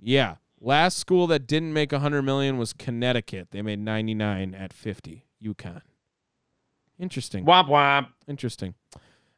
[0.00, 3.48] yeah, last school that didn't make 100 million was Connecticut.
[3.50, 5.24] They made 99 at 50.
[5.42, 5.82] UConn.
[6.98, 7.44] Interesting.
[7.44, 8.08] Womp womp.
[8.26, 8.74] Interesting.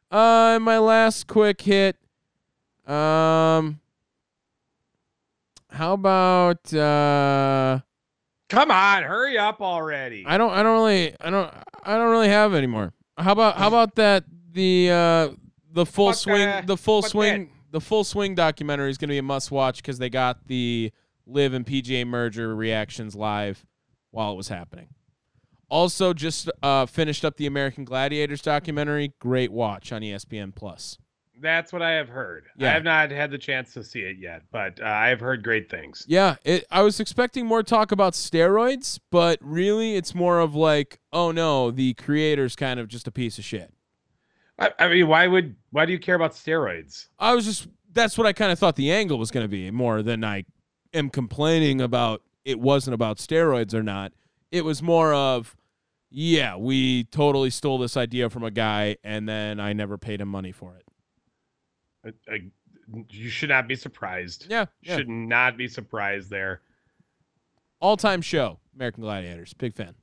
[0.09, 1.97] Uh, my last quick hit.
[2.87, 3.79] Um,
[5.69, 7.79] how about uh?
[8.49, 10.23] Come on, hurry up already.
[10.25, 12.93] I don't I don't really I don't I don't really have anymore.
[13.17, 15.29] How about how about that the uh
[15.71, 16.65] the full Fuck swing that.
[16.65, 19.83] the full Fuck swing the full swing documentary is going to be a must watch
[19.83, 20.91] cuz they got the
[21.29, 23.65] Live and PGA merger reactions live
[24.11, 24.87] while it was happening.
[25.69, 30.97] Also just uh finished up the American Gladiators documentary, great watch on ESPN Plus.
[31.41, 32.47] That's what I have heard.
[32.57, 32.69] Yeah.
[32.69, 35.43] I have not had the chance to see it yet, but uh, I have heard
[35.43, 36.03] great things.
[36.07, 40.99] Yeah, it, I was expecting more talk about steroids, but really it's more of like,
[41.13, 43.71] oh no, the creator's kind of just a piece of shit.
[44.57, 47.07] I, I mean, why would why do you care about steroids?
[47.17, 49.71] I was just that's what I kind of thought the angle was going to be
[49.71, 50.45] more than I
[50.93, 54.13] am complaining about it wasn't about steroids or not.
[54.51, 55.55] It was more of
[56.11, 60.27] yeah, we totally stole this idea from a guy and then I never paid him
[60.27, 60.85] money for it.
[62.27, 62.39] I, I,
[63.11, 64.47] you should not be surprised.
[64.49, 64.97] Yeah, yeah.
[64.97, 66.61] Should not be surprised there.
[67.81, 69.53] all-time show, American Gladiators.
[69.53, 69.93] Big fan.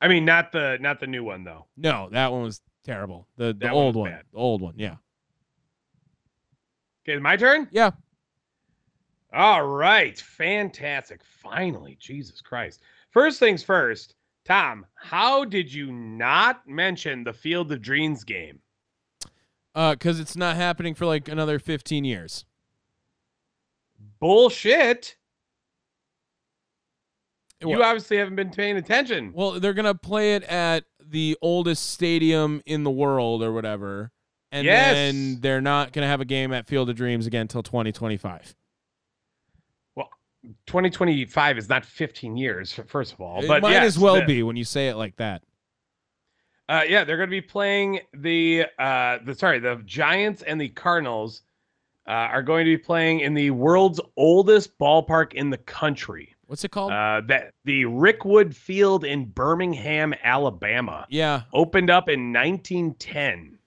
[0.00, 1.66] I mean, not the not the new one though.
[1.76, 3.28] No, that one was terrible.
[3.36, 4.20] The the That old was one.
[4.32, 4.96] The old one, yeah.
[7.06, 7.68] Okay, my turn.
[7.70, 7.90] Yeah.
[9.32, 11.20] All right, fantastic.
[11.42, 12.80] Finally, Jesus Christ.
[13.10, 14.84] First things first, Tom.
[14.94, 18.58] How did you not mention the Field of Dreams game?
[19.74, 22.44] Uh, because it's not happening for like another 15 years.
[24.18, 25.16] Bullshit.
[27.62, 29.32] You obviously haven't been paying attention.
[29.34, 34.12] Well, they're gonna play it at the oldest stadium in the world or whatever,
[34.50, 34.94] and Yes.
[34.94, 38.54] then they're not gonna have a game at Field of Dreams again until 2025.
[40.66, 43.46] 2025 is not 15 years, first of all.
[43.46, 45.42] But it might yes, as well the- be when you say it like that.
[46.68, 50.68] Uh, yeah, they're going to be playing the uh, the sorry, the Giants and the
[50.68, 51.42] Cardinals
[52.06, 56.34] uh, are going to be playing in the world's oldest ballpark in the country.
[56.46, 56.92] What's it called?
[56.92, 63.58] Uh, that the Rickwood Field in Birmingham, Alabama, yeah, opened up in 1910.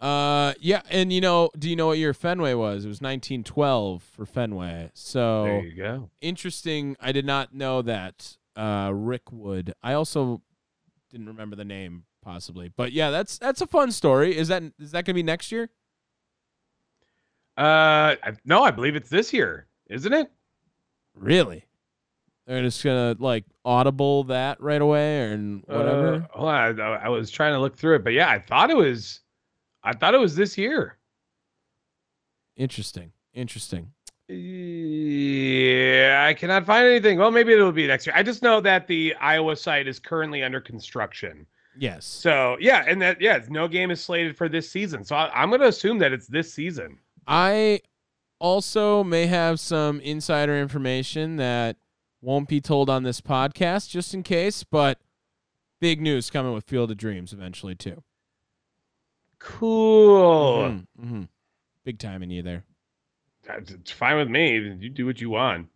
[0.00, 2.84] Uh, yeah, and you know, do you know what year Fenway was?
[2.84, 4.90] It was 1912 for Fenway.
[4.94, 6.10] So There you go.
[6.20, 6.96] interesting.
[7.00, 8.36] I did not know that.
[8.54, 9.72] Uh, Rick Rickwood.
[9.82, 10.40] I also
[11.10, 14.36] didn't remember the name possibly, but yeah, that's that's a fun story.
[14.36, 15.68] Is that is that gonna be next year?
[17.58, 20.30] Uh, I- no, I believe it's this year, isn't it?
[21.14, 21.64] Really?
[22.46, 26.26] They're just gonna like audible that right away or and whatever.
[26.34, 28.76] Uh, on, I, I was trying to look through it, but yeah, I thought it
[28.76, 29.20] was,
[29.86, 30.96] I thought it was this year.
[32.56, 33.12] Interesting.
[33.32, 33.92] Interesting.
[34.28, 37.18] Yeah, I cannot find anything.
[37.18, 38.16] Well, maybe it'll be next year.
[38.16, 41.46] I just know that the Iowa site is currently under construction.
[41.78, 42.04] Yes.
[42.04, 45.04] So yeah, and that yeah, no game is slated for this season.
[45.04, 46.98] So I, I'm going to assume that it's this season.
[47.28, 47.82] I
[48.40, 51.76] also may have some insider information that
[52.20, 54.64] won't be told on this podcast, just in case.
[54.64, 54.98] But
[55.80, 58.02] big news coming with Field of Dreams eventually too.
[59.38, 60.58] Cool.
[60.64, 61.28] Mhm, mhm.
[61.84, 62.64] Big time in you there.
[63.48, 64.54] It's fine with me.
[64.54, 65.68] You do what you want.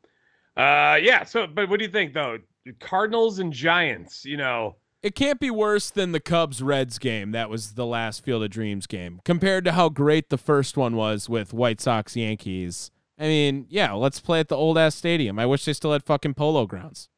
[0.57, 1.23] Uh, yeah.
[1.25, 2.39] So, but what do you think though?
[2.81, 4.25] Cardinals and Giants.
[4.25, 7.31] You know, It can't be worse than the Cubs Reds game.
[7.33, 10.97] That was the last Field of Dreams game compared to how great the first one
[10.97, 12.91] was with White Sox Yankees.
[13.19, 15.39] I mean, yeah, let's play at the old ass stadium.
[15.39, 17.09] I wish they still had fucking polo grounds.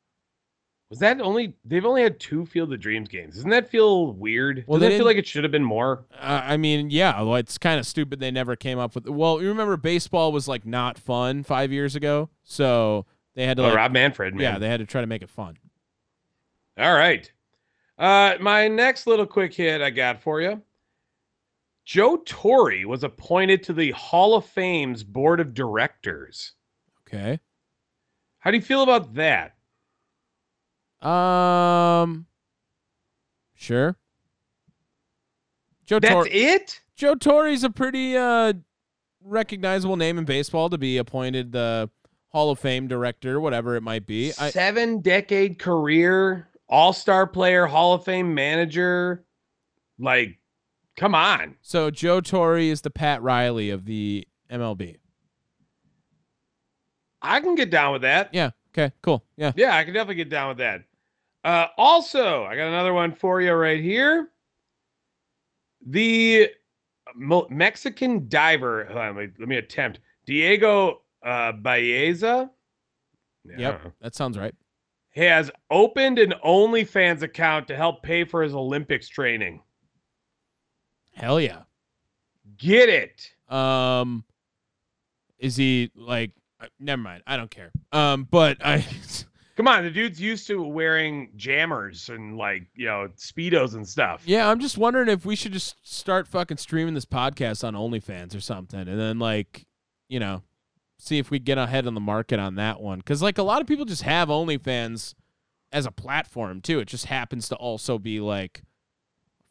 [0.92, 1.54] Was that only?
[1.64, 3.36] They've only had two Field of Dreams games.
[3.36, 4.62] Doesn't that feel weird?
[4.66, 6.04] Well, Doesn't they it feel like it should have been more?
[6.12, 9.08] Uh, I mean, yeah, well, it's kind of stupid they never came up with.
[9.08, 13.62] Well, you remember baseball was like not fun five years ago, so they had to
[13.62, 14.42] Oh, like, Rob Manfred, man.
[14.42, 15.56] yeah, they had to try to make it fun.
[16.76, 17.32] All right.
[17.98, 20.60] Uh, my next little quick hit I got for you.
[21.86, 26.52] Joe Torre was appointed to the Hall of Fame's board of directors.
[27.08, 27.40] Okay.
[28.40, 29.54] How do you feel about that?
[31.02, 32.26] Um.
[33.54, 33.96] Sure.
[35.84, 36.26] Joe That's Torre.
[36.30, 36.80] it?
[36.96, 38.54] Joe Torre's a pretty uh
[39.24, 41.90] recognizable name in baseball to be appointed the
[42.30, 44.32] Hall of Fame director, whatever it might be.
[44.38, 49.24] I, Seven decade career, all star player, Hall of Fame manager.
[49.98, 50.38] Like,
[50.96, 51.56] come on.
[51.62, 54.96] so Joe Torre is the Pat Riley of the MLB.
[57.20, 58.30] I can get down with that.
[58.32, 58.50] Yeah.
[58.76, 58.92] Okay.
[59.02, 59.22] Cool.
[59.36, 59.52] Yeah.
[59.54, 60.82] Yeah, I can definitely get down with that.
[61.44, 64.28] Uh, also, I got another one for you right here.
[65.84, 66.50] The
[67.16, 70.00] Mexican diver, on, let, me, let me attempt.
[70.26, 72.48] Diego uh, Balleza.
[73.44, 73.92] Yeah, Yep.
[74.00, 74.54] That sounds right.
[75.10, 79.60] Has opened an OnlyFans account to help pay for his Olympics training.
[81.14, 81.62] Hell yeah.
[82.56, 83.30] Get it.
[83.52, 84.24] Um,
[85.38, 86.30] is he like?
[86.60, 87.24] uh, Never mind.
[87.26, 87.72] I don't care.
[87.90, 88.86] Um, but I.
[89.56, 94.22] Come on, the dude's used to wearing jammers and like, you know, Speedos and stuff.
[94.24, 98.34] Yeah, I'm just wondering if we should just start fucking streaming this podcast on OnlyFans
[98.34, 99.66] or something, and then like,
[100.08, 100.42] you know,
[100.98, 102.98] see if we get ahead on the market on that one.
[102.98, 105.14] Because like a lot of people just have OnlyFans
[105.72, 106.80] as a platform too.
[106.80, 108.62] It just happens to also be like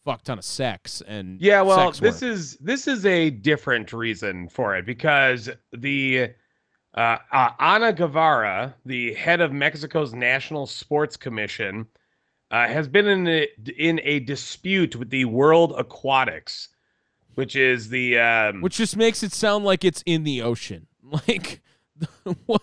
[0.03, 4.75] fuck ton of sex and Yeah, well, this is this is a different reason for
[4.75, 6.31] it because the
[6.93, 11.87] uh, uh, Ana Guevara, the head of Mexico's National Sports Commission,
[12.51, 13.47] uh, has been in a,
[13.77, 16.67] in a dispute with the World Aquatics,
[17.35, 20.87] which is the um, which just makes it sound like it's in the ocean,
[21.27, 21.61] like
[22.45, 22.61] what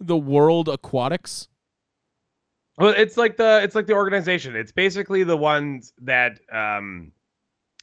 [0.00, 1.48] the World Aquatics.
[2.78, 4.56] Well, it's like the it's like the organization.
[4.56, 7.12] It's basically the ones that um,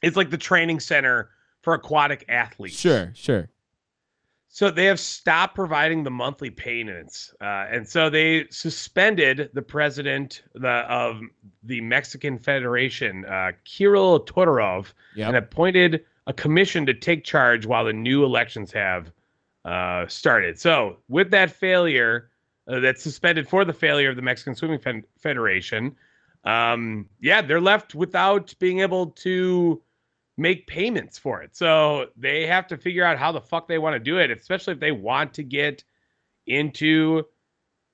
[0.02, 1.30] it's like the training center
[1.62, 2.76] for aquatic athletes.
[2.76, 3.48] Sure, sure.
[4.56, 10.44] So they have stopped providing the monthly payments, uh, and so they suspended the president
[10.54, 11.20] the, of
[11.62, 15.28] the Mexican Federation, uh, Kirill Todorov, Yeah.
[15.28, 19.12] and appointed a commission to take charge while the new elections have
[19.66, 20.58] uh, started.
[20.58, 22.30] So with that failure,
[22.66, 25.94] uh, that's suspended for the failure of the Mexican Swimming Federation,
[26.44, 29.82] um, yeah, they're left without being able to
[30.36, 31.56] make payments for it.
[31.56, 34.74] So they have to figure out how the fuck they want to do it, especially
[34.74, 35.82] if they want to get
[36.46, 37.22] into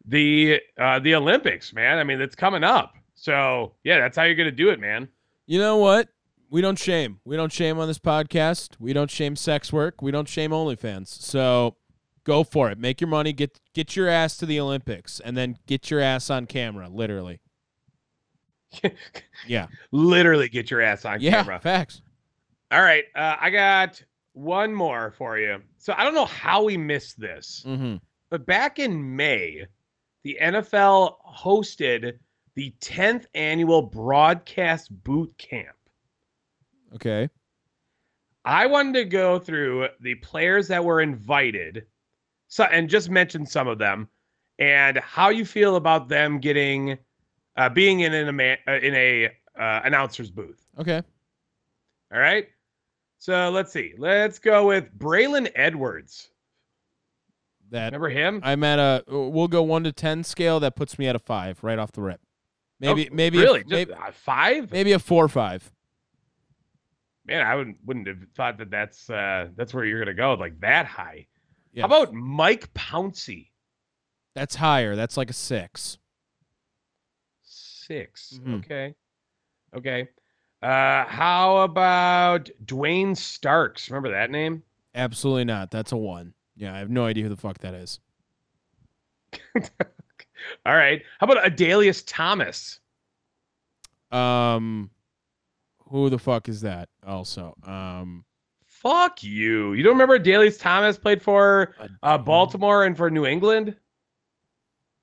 [0.06, 1.98] the uh, the Olympics, man.
[1.98, 2.94] I mean, it's coming up.
[3.14, 5.08] So yeah, that's how you're gonna do it, man.
[5.46, 6.08] You know what?
[6.50, 7.20] We don't shame.
[7.24, 8.76] We don't shame on this podcast.
[8.78, 10.02] We don't shame sex work.
[10.02, 11.06] We don't shame OnlyFans.
[11.08, 11.76] So
[12.24, 12.78] go for it.
[12.78, 13.32] Make your money.
[13.32, 16.88] Get get your ass to the Olympics, and then get your ass on camera.
[16.88, 17.40] Literally.
[19.46, 19.66] Yeah.
[19.90, 21.42] Literally get your ass on Yeah.
[21.42, 21.60] camera.
[21.60, 22.00] Facts.
[22.72, 25.60] All right, uh, I got one more for you.
[25.78, 27.96] So I don't know how we missed this, Mm-hmm.
[28.30, 29.66] but back in May,
[30.24, 32.18] the NFL hosted
[32.54, 35.76] the 10th annual broadcast boot camp.
[36.94, 37.28] Okay.
[38.44, 41.86] I wanted to go through the players that were invited,
[42.48, 44.08] so and just mention some of them,
[44.58, 46.98] and how you feel about them getting,
[47.56, 49.26] uh, being in an uh, in a
[49.58, 50.66] uh, announcer's booth.
[50.78, 51.02] Okay.
[52.12, 52.48] All right.
[53.22, 53.94] So let's see.
[53.98, 56.30] Let's go with Braylon Edwards.
[57.70, 58.40] That Remember him?
[58.42, 59.04] I'm at a.
[59.06, 60.58] We'll go one to ten scale.
[60.58, 62.20] That puts me at a five right off the rip.
[62.80, 64.72] Maybe Oh, maybe a- really Just, maybe, uh, five.
[64.72, 65.70] maybe a four or five.
[67.24, 70.58] Man, I wouldn't wouldn't have thought that that's uh, that's where you're gonna go like
[70.60, 71.28] that high.
[71.78, 73.50] How about Mike Pouncey?
[74.34, 74.96] That's higher.
[74.96, 75.98] That's like a six.
[77.44, 78.58] 6 Mhm.
[78.64, 78.94] Okay.
[79.76, 80.08] Okay.
[80.62, 83.90] Uh, how about Duane Starks?
[83.90, 84.62] Remember that name?
[84.94, 85.70] Absolutely not.
[85.70, 86.34] That's a one.
[86.56, 87.98] Yeah, I have no idea who the fuck that is.
[90.66, 91.02] All right.
[91.18, 92.78] How about Adalius Thomas?
[94.12, 94.90] Um,
[95.88, 96.88] who the fuck is that?
[97.04, 98.24] Also, um,
[98.82, 99.74] Fuck you.
[99.74, 102.18] You don't remember Adalius Thomas played for uh.
[102.18, 103.76] Baltimore and for New England?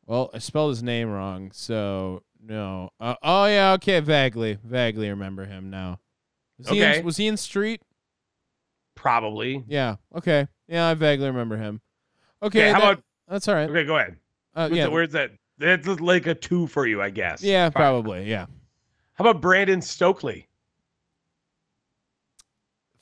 [0.05, 2.89] Well, I spelled his name wrong, so no.
[2.99, 5.99] Uh, oh yeah, okay, vaguely, vaguely remember him now.
[6.57, 6.99] Was he Okay.
[6.99, 7.81] in, was he in Street?
[8.95, 9.63] Probably.
[9.67, 9.95] Yeah.
[10.15, 10.47] Okay.
[10.67, 11.81] Yeah, I vaguely remember him.
[12.43, 12.59] Okay.
[12.69, 13.69] Okay, how that- about that's all right.
[13.69, 14.17] okay, go ahead.
[14.55, 14.83] Uh, What's yeah.
[14.85, 15.31] that- where's that?
[15.57, 17.43] That's like a two for you, I guess.
[17.43, 17.71] yeah, Fine.
[17.81, 18.23] probably.
[18.29, 18.45] Yeah.
[19.15, 20.47] How about Brandon Stokley?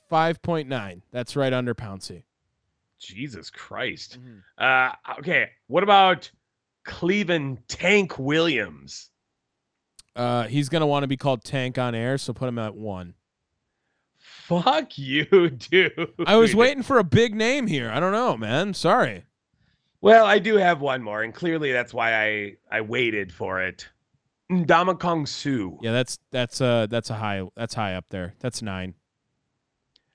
[0.08, 1.02] Five point nine.
[1.12, 2.22] That's right under Pouncey.
[2.98, 4.18] Jesus Christ.
[4.20, 4.38] Mm-hmm.
[4.58, 5.50] Uh, okay.
[5.68, 6.30] What about
[6.84, 9.10] Cleveland Tank Williams?
[10.16, 13.14] Uh, he's gonna want to be called Tank on air, so put him at one.
[14.18, 15.24] Fuck you,
[15.70, 16.12] dude.
[16.26, 17.90] I was waiting for a big name here.
[17.90, 18.74] I don't know, man.
[18.74, 19.24] Sorry.
[20.00, 23.88] Well, I do have one more, and clearly that's why I I waited for it.
[24.50, 25.76] Ndamukong Suh.
[25.82, 28.34] Yeah, that's that's uh that's a high that's high up there.
[28.40, 28.94] That's nine.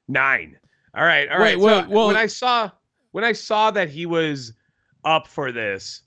[0.08, 0.58] Nine.
[0.96, 1.60] All right, all Wait, right.
[1.60, 2.70] well- so well- when I saw
[3.12, 4.54] when I saw that he was
[5.06, 6.02] up for this,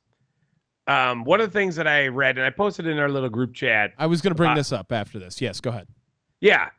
[0.86, 3.54] um, one of the things that I read and I posted in our little group
[3.54, 5.40] chat, I was gonna bring Uh, this up after this.
[5.40, 5.88] Yes, go ahead.
[6.40, 6.70] yeah,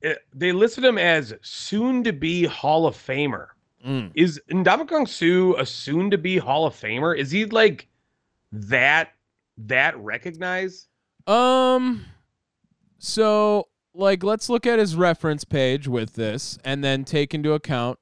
[0.00, 3.48] it- they listed him as soon to be Hall of Famer.
[3.86, 4.10] Mm.
[4.14, 7.16] Is Ndamukong Suh a soon to be Hall of Famer?
[7.16, 7.86] Is he like
[8.52, 9.10] that
[9.58, 10.88] that recognized?
[11.26, 12.06] Um
[12.98, 17.98] so like let's look at his reference page with this and then take into account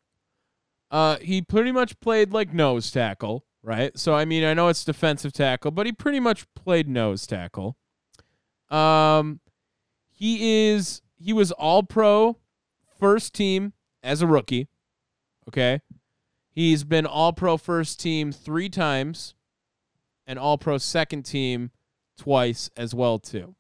[0.91, 3.97] uh he pretty much played like nose tackle, right?
[3.99, 7.77] So I mean, I know it's defensive tackle, but he pretty much played nose tackle.
[8.71, 9.41] Um
[10.11, 12.39] he is he was all pro
[12.99, 13.73] first team
[14.03, 14.69] as a rookie.
[15.49, 15.81] Okay?
[16.51, 19.35] He's been all pro first team 3 times
[20.27, 21.71] and all pro second team
[22.17, 23.55] twice as well too.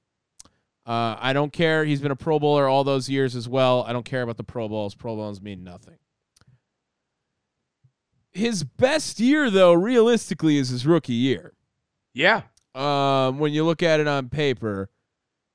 [0.84, 1.84] Uh, I don't care.
[1.84, 3.84] He's been a Pro Bowler all those years as well.
[3.84, 4.94] I don't care about the Pro Bowls.
[4.94, 5.96] Pro Bowls mean nothing.
[8.32, 11.52] His best year, though, realistically, is his rookie year.
[12.14, 12.42] Yeah.
[12.74, 14.90] Um, when you look at it on paper,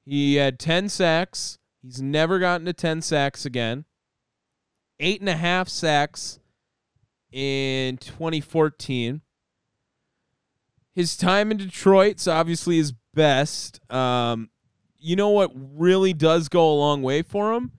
[0.05, 1.57] he had 10 sacks.
[1.81, 3.85] He's never gotten to 10 sacks again.
[4.99, 6.39] Eight and a half sacks
[7.31, 9.21] in 2014.
[10.93, 13.79] His time in Detroit's obviously his best.
[13.91, 14.49] Um,
[14.97, 17.71] you know what really does go a long way for him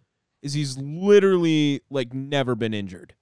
[0.42, 3.14] is he's literally like never been injured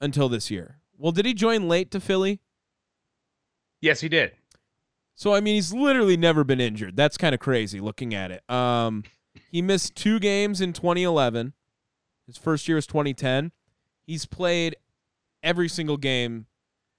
[0.00, 0.78] until this year.
[0.98, 2.40] Well, did he join late to Philly?
[3.80, 4.32] Yes, he did.
[5.14, 6.96] So I mean, he's literally never been injured.
[6.96, 8.48] That's kind of crazy looking at it.
[8.50, 9.04] Um,
[9.50, 11.54] he missed two games in 2011.
[12.26, 13.52] His first year was 2010.
[14.06, 14.76] He's played
[15.42, 16.46] every single game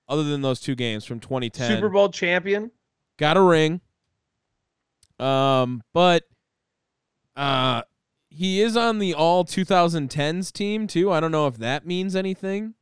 [0.08, 1.76] other than those two games from 2010.
[1.76, 2.72] Super Bowl champion.
[3.18, 3.82] Got a ring.
[5.20, 6.24] Um, but
[7.36, 7.84] uh,
[8.30, 11.12] he is on the all 2010s team too.
[11.12, 12.74] I don't know if that means anything.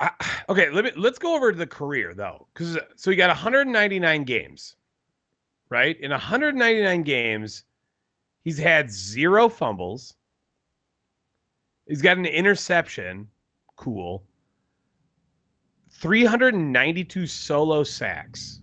[0.00, 0.10] I,
[0.48, 4.76] okay, let me let's go over the career though, because so he got 199 games,
[5.70, 5.98] right?
[6.00, 7.64] In 199 games,
[8.44, 10.14] He's had zero fumbles.
[11.86, 13.28] He's got an interception.
[13.76, 14.22] Cool.
[15.90, 18.60] 392 solo sacks.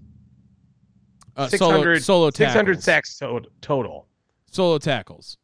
[1.36, 4.08] Uh, 600, solo, solo 600 sacks to- total.
[4.52, 5.38] Solo tackles.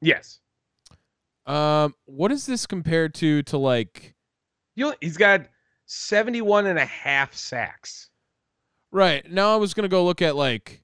[0.00, 0.40] Yes.
[1.46, 4.13] Um, what is this compared to to like?
[4.74, 5.46] You know, he's got
[5.86, 8.10] 71 and a half sacks.
[8.90, 10.82] Right now, I was gonna go look at like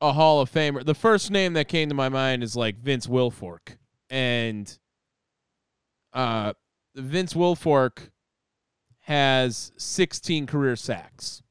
[0.00, 0.84] a Hall of Famer.
[0.84, 3.76] The first name that came to my mind is like Vince Wilfork,
[4.10, 4.78] and
[6.12, 6.54] uh,
[6.94, 8.10] Vince Wilfork
[9.00, 11.42] has 16 career sacks.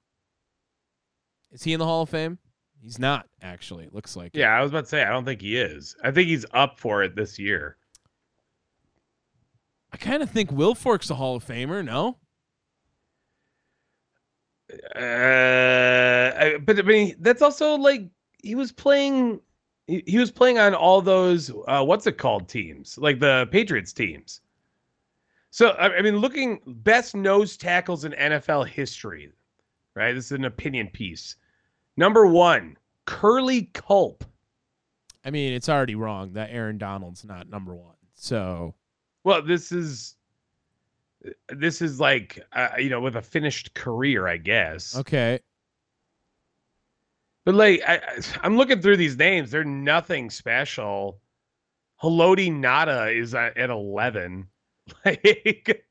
[1.52, 2.40] Is he in the Hall of Fame?
[2.82, 3.86] He's not actually.
[3.86, 4.40] It looks like it.
[4.40, 5.96] Yeah, I was about to say, I don't think he is.
[6.04, 7.78] I think he's up for it this year.
[9.96, 11.84] I kind of think Wilfork's a Hall of Famer.
[11.84, 12.18] No,
[14.94, 18.10] Uh, but I mean, that's also like
[18.44, 19.40] he was playing.
[19.88, 23.94] He, he was playing on all those uh, what's it called teams, like the Patriots
[23.94, 24.42] teams.
[25.52, 29.32] So I, I mean, looking best nose tackles in NFL history,
[29.96, 30.12] right?
[30.12, 31.38] This is an opinion piece.
[31.96, 34.26] Number one, Curly Culp.
[35.24, 37.96] I mean it's already wrong that Aaron Donald's not number one.
[38.14, 38.76] So
[39.26, 40.16] Well, this is
[41.50, 44.96] this is like uh, you know with a finished career, I guess.
[44.96, 45.40] okay,
[47.44, 48.00] But like I,
[48.44, 51.20] I'm looking through these names, they're nothing special.
[52.04, 54.48] Haloti Ngata is at, at 11.
[55.04, 55.84] Like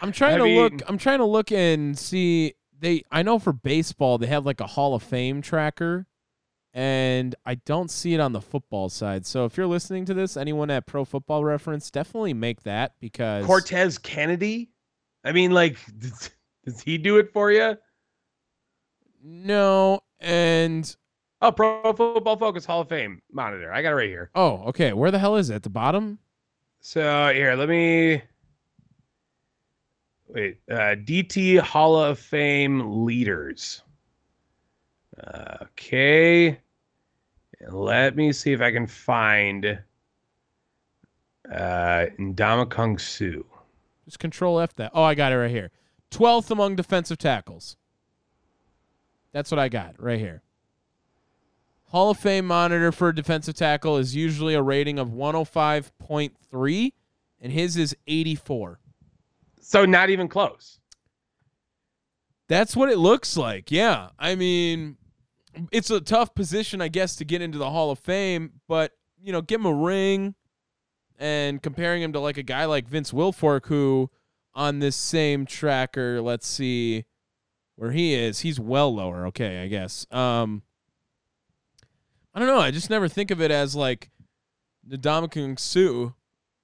[0.00, 0.82] I'm trying I to mean- look.
[0.88, 2.54] I'm trying to look and see.
[2.80, 6.06] They I know for baseball they have like a Hall of Fame tracker,
[6.74, 9.26] and I don't see it on the football side.
[9.26, 13.44] So if you're listening to this, anyone at Pro Football Reference, definitely make that because
[13.46, 14.70] Cortez Kennedy.
[15.24, 16.30] I mean, like, does,
[16.64, 17.76] does he do it for you?
[19.22, 20.94] no, and
[21.40, 23.72] Oh, Pro Football Focus Hall of Fame monitor.
[23.72, 24.30] I got it right here.
[24.34, 24.92] oh, okay.
[24.92, 25.54] Where the hell is it?
[25.56, 26.18] At the bottom?
[26.80, 28.22] So here, let me
[30.28, 30.58] wait.
[30.70, 33.82] Uh, DT Hall of Fame leaders.
[35.26, 36.60] Okay,
[37.68, 39.78] let me see if I can find
[41.52, 43.42] uh, Ndamukong Suh.
[44.04, 44.92] Just Control F that.
[44.94, 45.70] Oh, I got it right here.
[46.10, 47.76] Twelfth among defensive tackles.
[49.32, 50.42] That's what I got right here.
[51.88, 56.92] Hall of Fame monitor for a defensive tackle is usually a rating of 105.3,
[57.40, 58.78] and his is 84.
[59.60, 60.80] So not even close.
[62.46, 63.70] That's what it looks like.
[63.70, 64.10] Yeah.
[64.18, 64.97] I mean,
[65.72, 69.32] it's a tough position, I guess, to get into the Hall of Fame, but, you
[69.32, 70.34] know, give him a ring
[71.18, 74.10] and comparing him to like a guy like Vince Wilfork, who
[74.54, 77.04] on this same tracker, let's see
[77.76, 78.40] where he is.
[78.40, 79.26] He's well lower.
[79.26, 80.06] Okay, I guess.
[80.10, 80.62] Um,
[82.34, 82.60] I don't know.
[82.60, 84.10] I just never think of it as like
[84.88, 86.12] Ndamukong Suh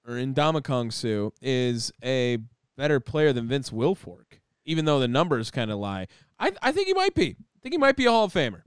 [0.07, 2.37] or Ndamukong Suh is a
[2.77, 6.07] better player than Vince Wilfork, even though the numbers kind of lie.
[6.39, 7.35] I I think he might be.
[7.39, 8.63] I think he might be a Hall of Famer.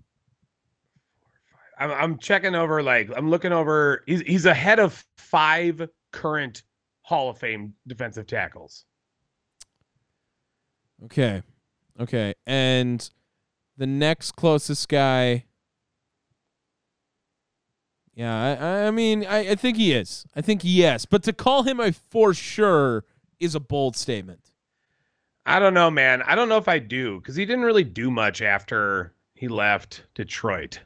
[1.79, 2.83] I'm, I'm checking over.
[2.83, 4.03] Like I'm looking over.
[4.07, 6.63] He's he's ahead of five current
[7.03, 8.85] Hall of Fame defensive tackles.
[11.05, 11.43] Okay.
[12.01, 12.35] Okay.
[12.47, 13.09] And
[13.77, 15.45] the next closest guy.
[18.15, 20.27] Yeah, I, I mean, I, I think he is.
[20.35, 21.07] I think yes.
[21.07, 23.05] But to call him a for sure
[23.39, 24.51] is a bold statement.
[25.47, 26.23] I don't know, man.
[26.23, 30.03] I don't know if I do because he didn't really do much after he left
[30.15, 30.81] Detroit.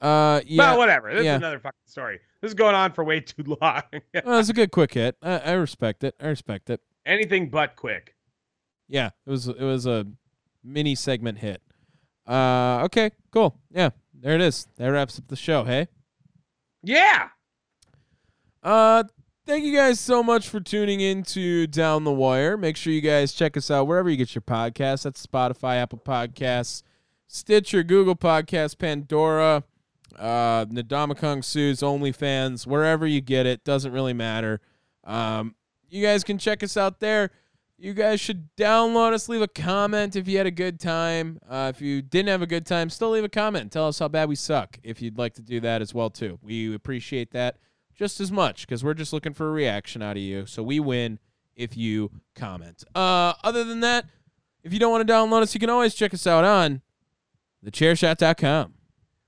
[0.00, 0.70] Uh, yeah.
[0.70, 1.12] But whatever.
[1.12, 1.34] This yeah.
[1.34, 2.20] is another fucking story.
[2.40, 3.82] This is going on for way too long.
[4.24, 5.16] Well, it's a good quick hit.
[5.22, 6.14] I, I respect it.
[6.20, 6.80] I respect it.
[7.04, 8.14] Anything but quick.
[8.88, 10.06] Yeah, it was it was a
[10.64, 11.62] mini segment hit.
[12.26, 13.58] Uh, okay, cool.
[13.70, 14.66] Yeah, there it is.
[14.76, 15.64] That wraps up the show.
[15.64, 15.88] Hey.
[16.82, 17.28] Yeah.
[18.62, 19.04] Uh,
[19.46, 22.56] thank you guys so much for tuning in to Down the Wire.
[22.56, 25.04] Make sure you guys check us out wherever you get your podcasts.
[25.04, 26.82] That's Spotify, Apple Podcasts,
[27.26, 29.64] Stitcher, Google Podcasts, Pandora,
[30.18, 33.64] uh, Ndamukong Suh's OnlyFans, wherever you get it.
[33.64, 34.60] Doesn't really matter.
[35.04, 35.54] Um,
[35.88, 37.30] you guys can check us out there.
[37.78, 39.28] You guys should download us.
[39.28, 41.40] Leave a comment if you had a good time.
[41.48, 43.72] Uh, if you didn't have a good time, still leave a comment.
[43.72, 44.78] Tell us how bad we suck.
[44.82, 47.56] If you'd like to do that as well too, we appreciate that
[47.96, 50.44] just as much because we're just looking for a reaction out of you.
[50.44, 51.18] So we win
[51.56, 52.84] if you comment.
[52.94, 54.06] Uh, other than that,
[54.62, 56.82] if you don't want to download us, you can always check us out on
[57.64, 58.74] thechairshot.com.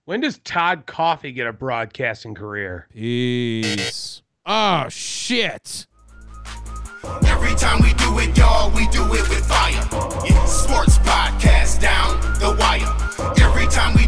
[0.04, 2.88] When does Todd Coffee get a broadcasting career?
[2.92, 4.22] Peace.
[4.44, 5.86] Oh shit.
[7.24, 9.70] Every time we do it, y'all, we do it with fire.
[10.26, 12.92] Yeah, sports podcast down the wire.
[13.40, 14.01] Every time we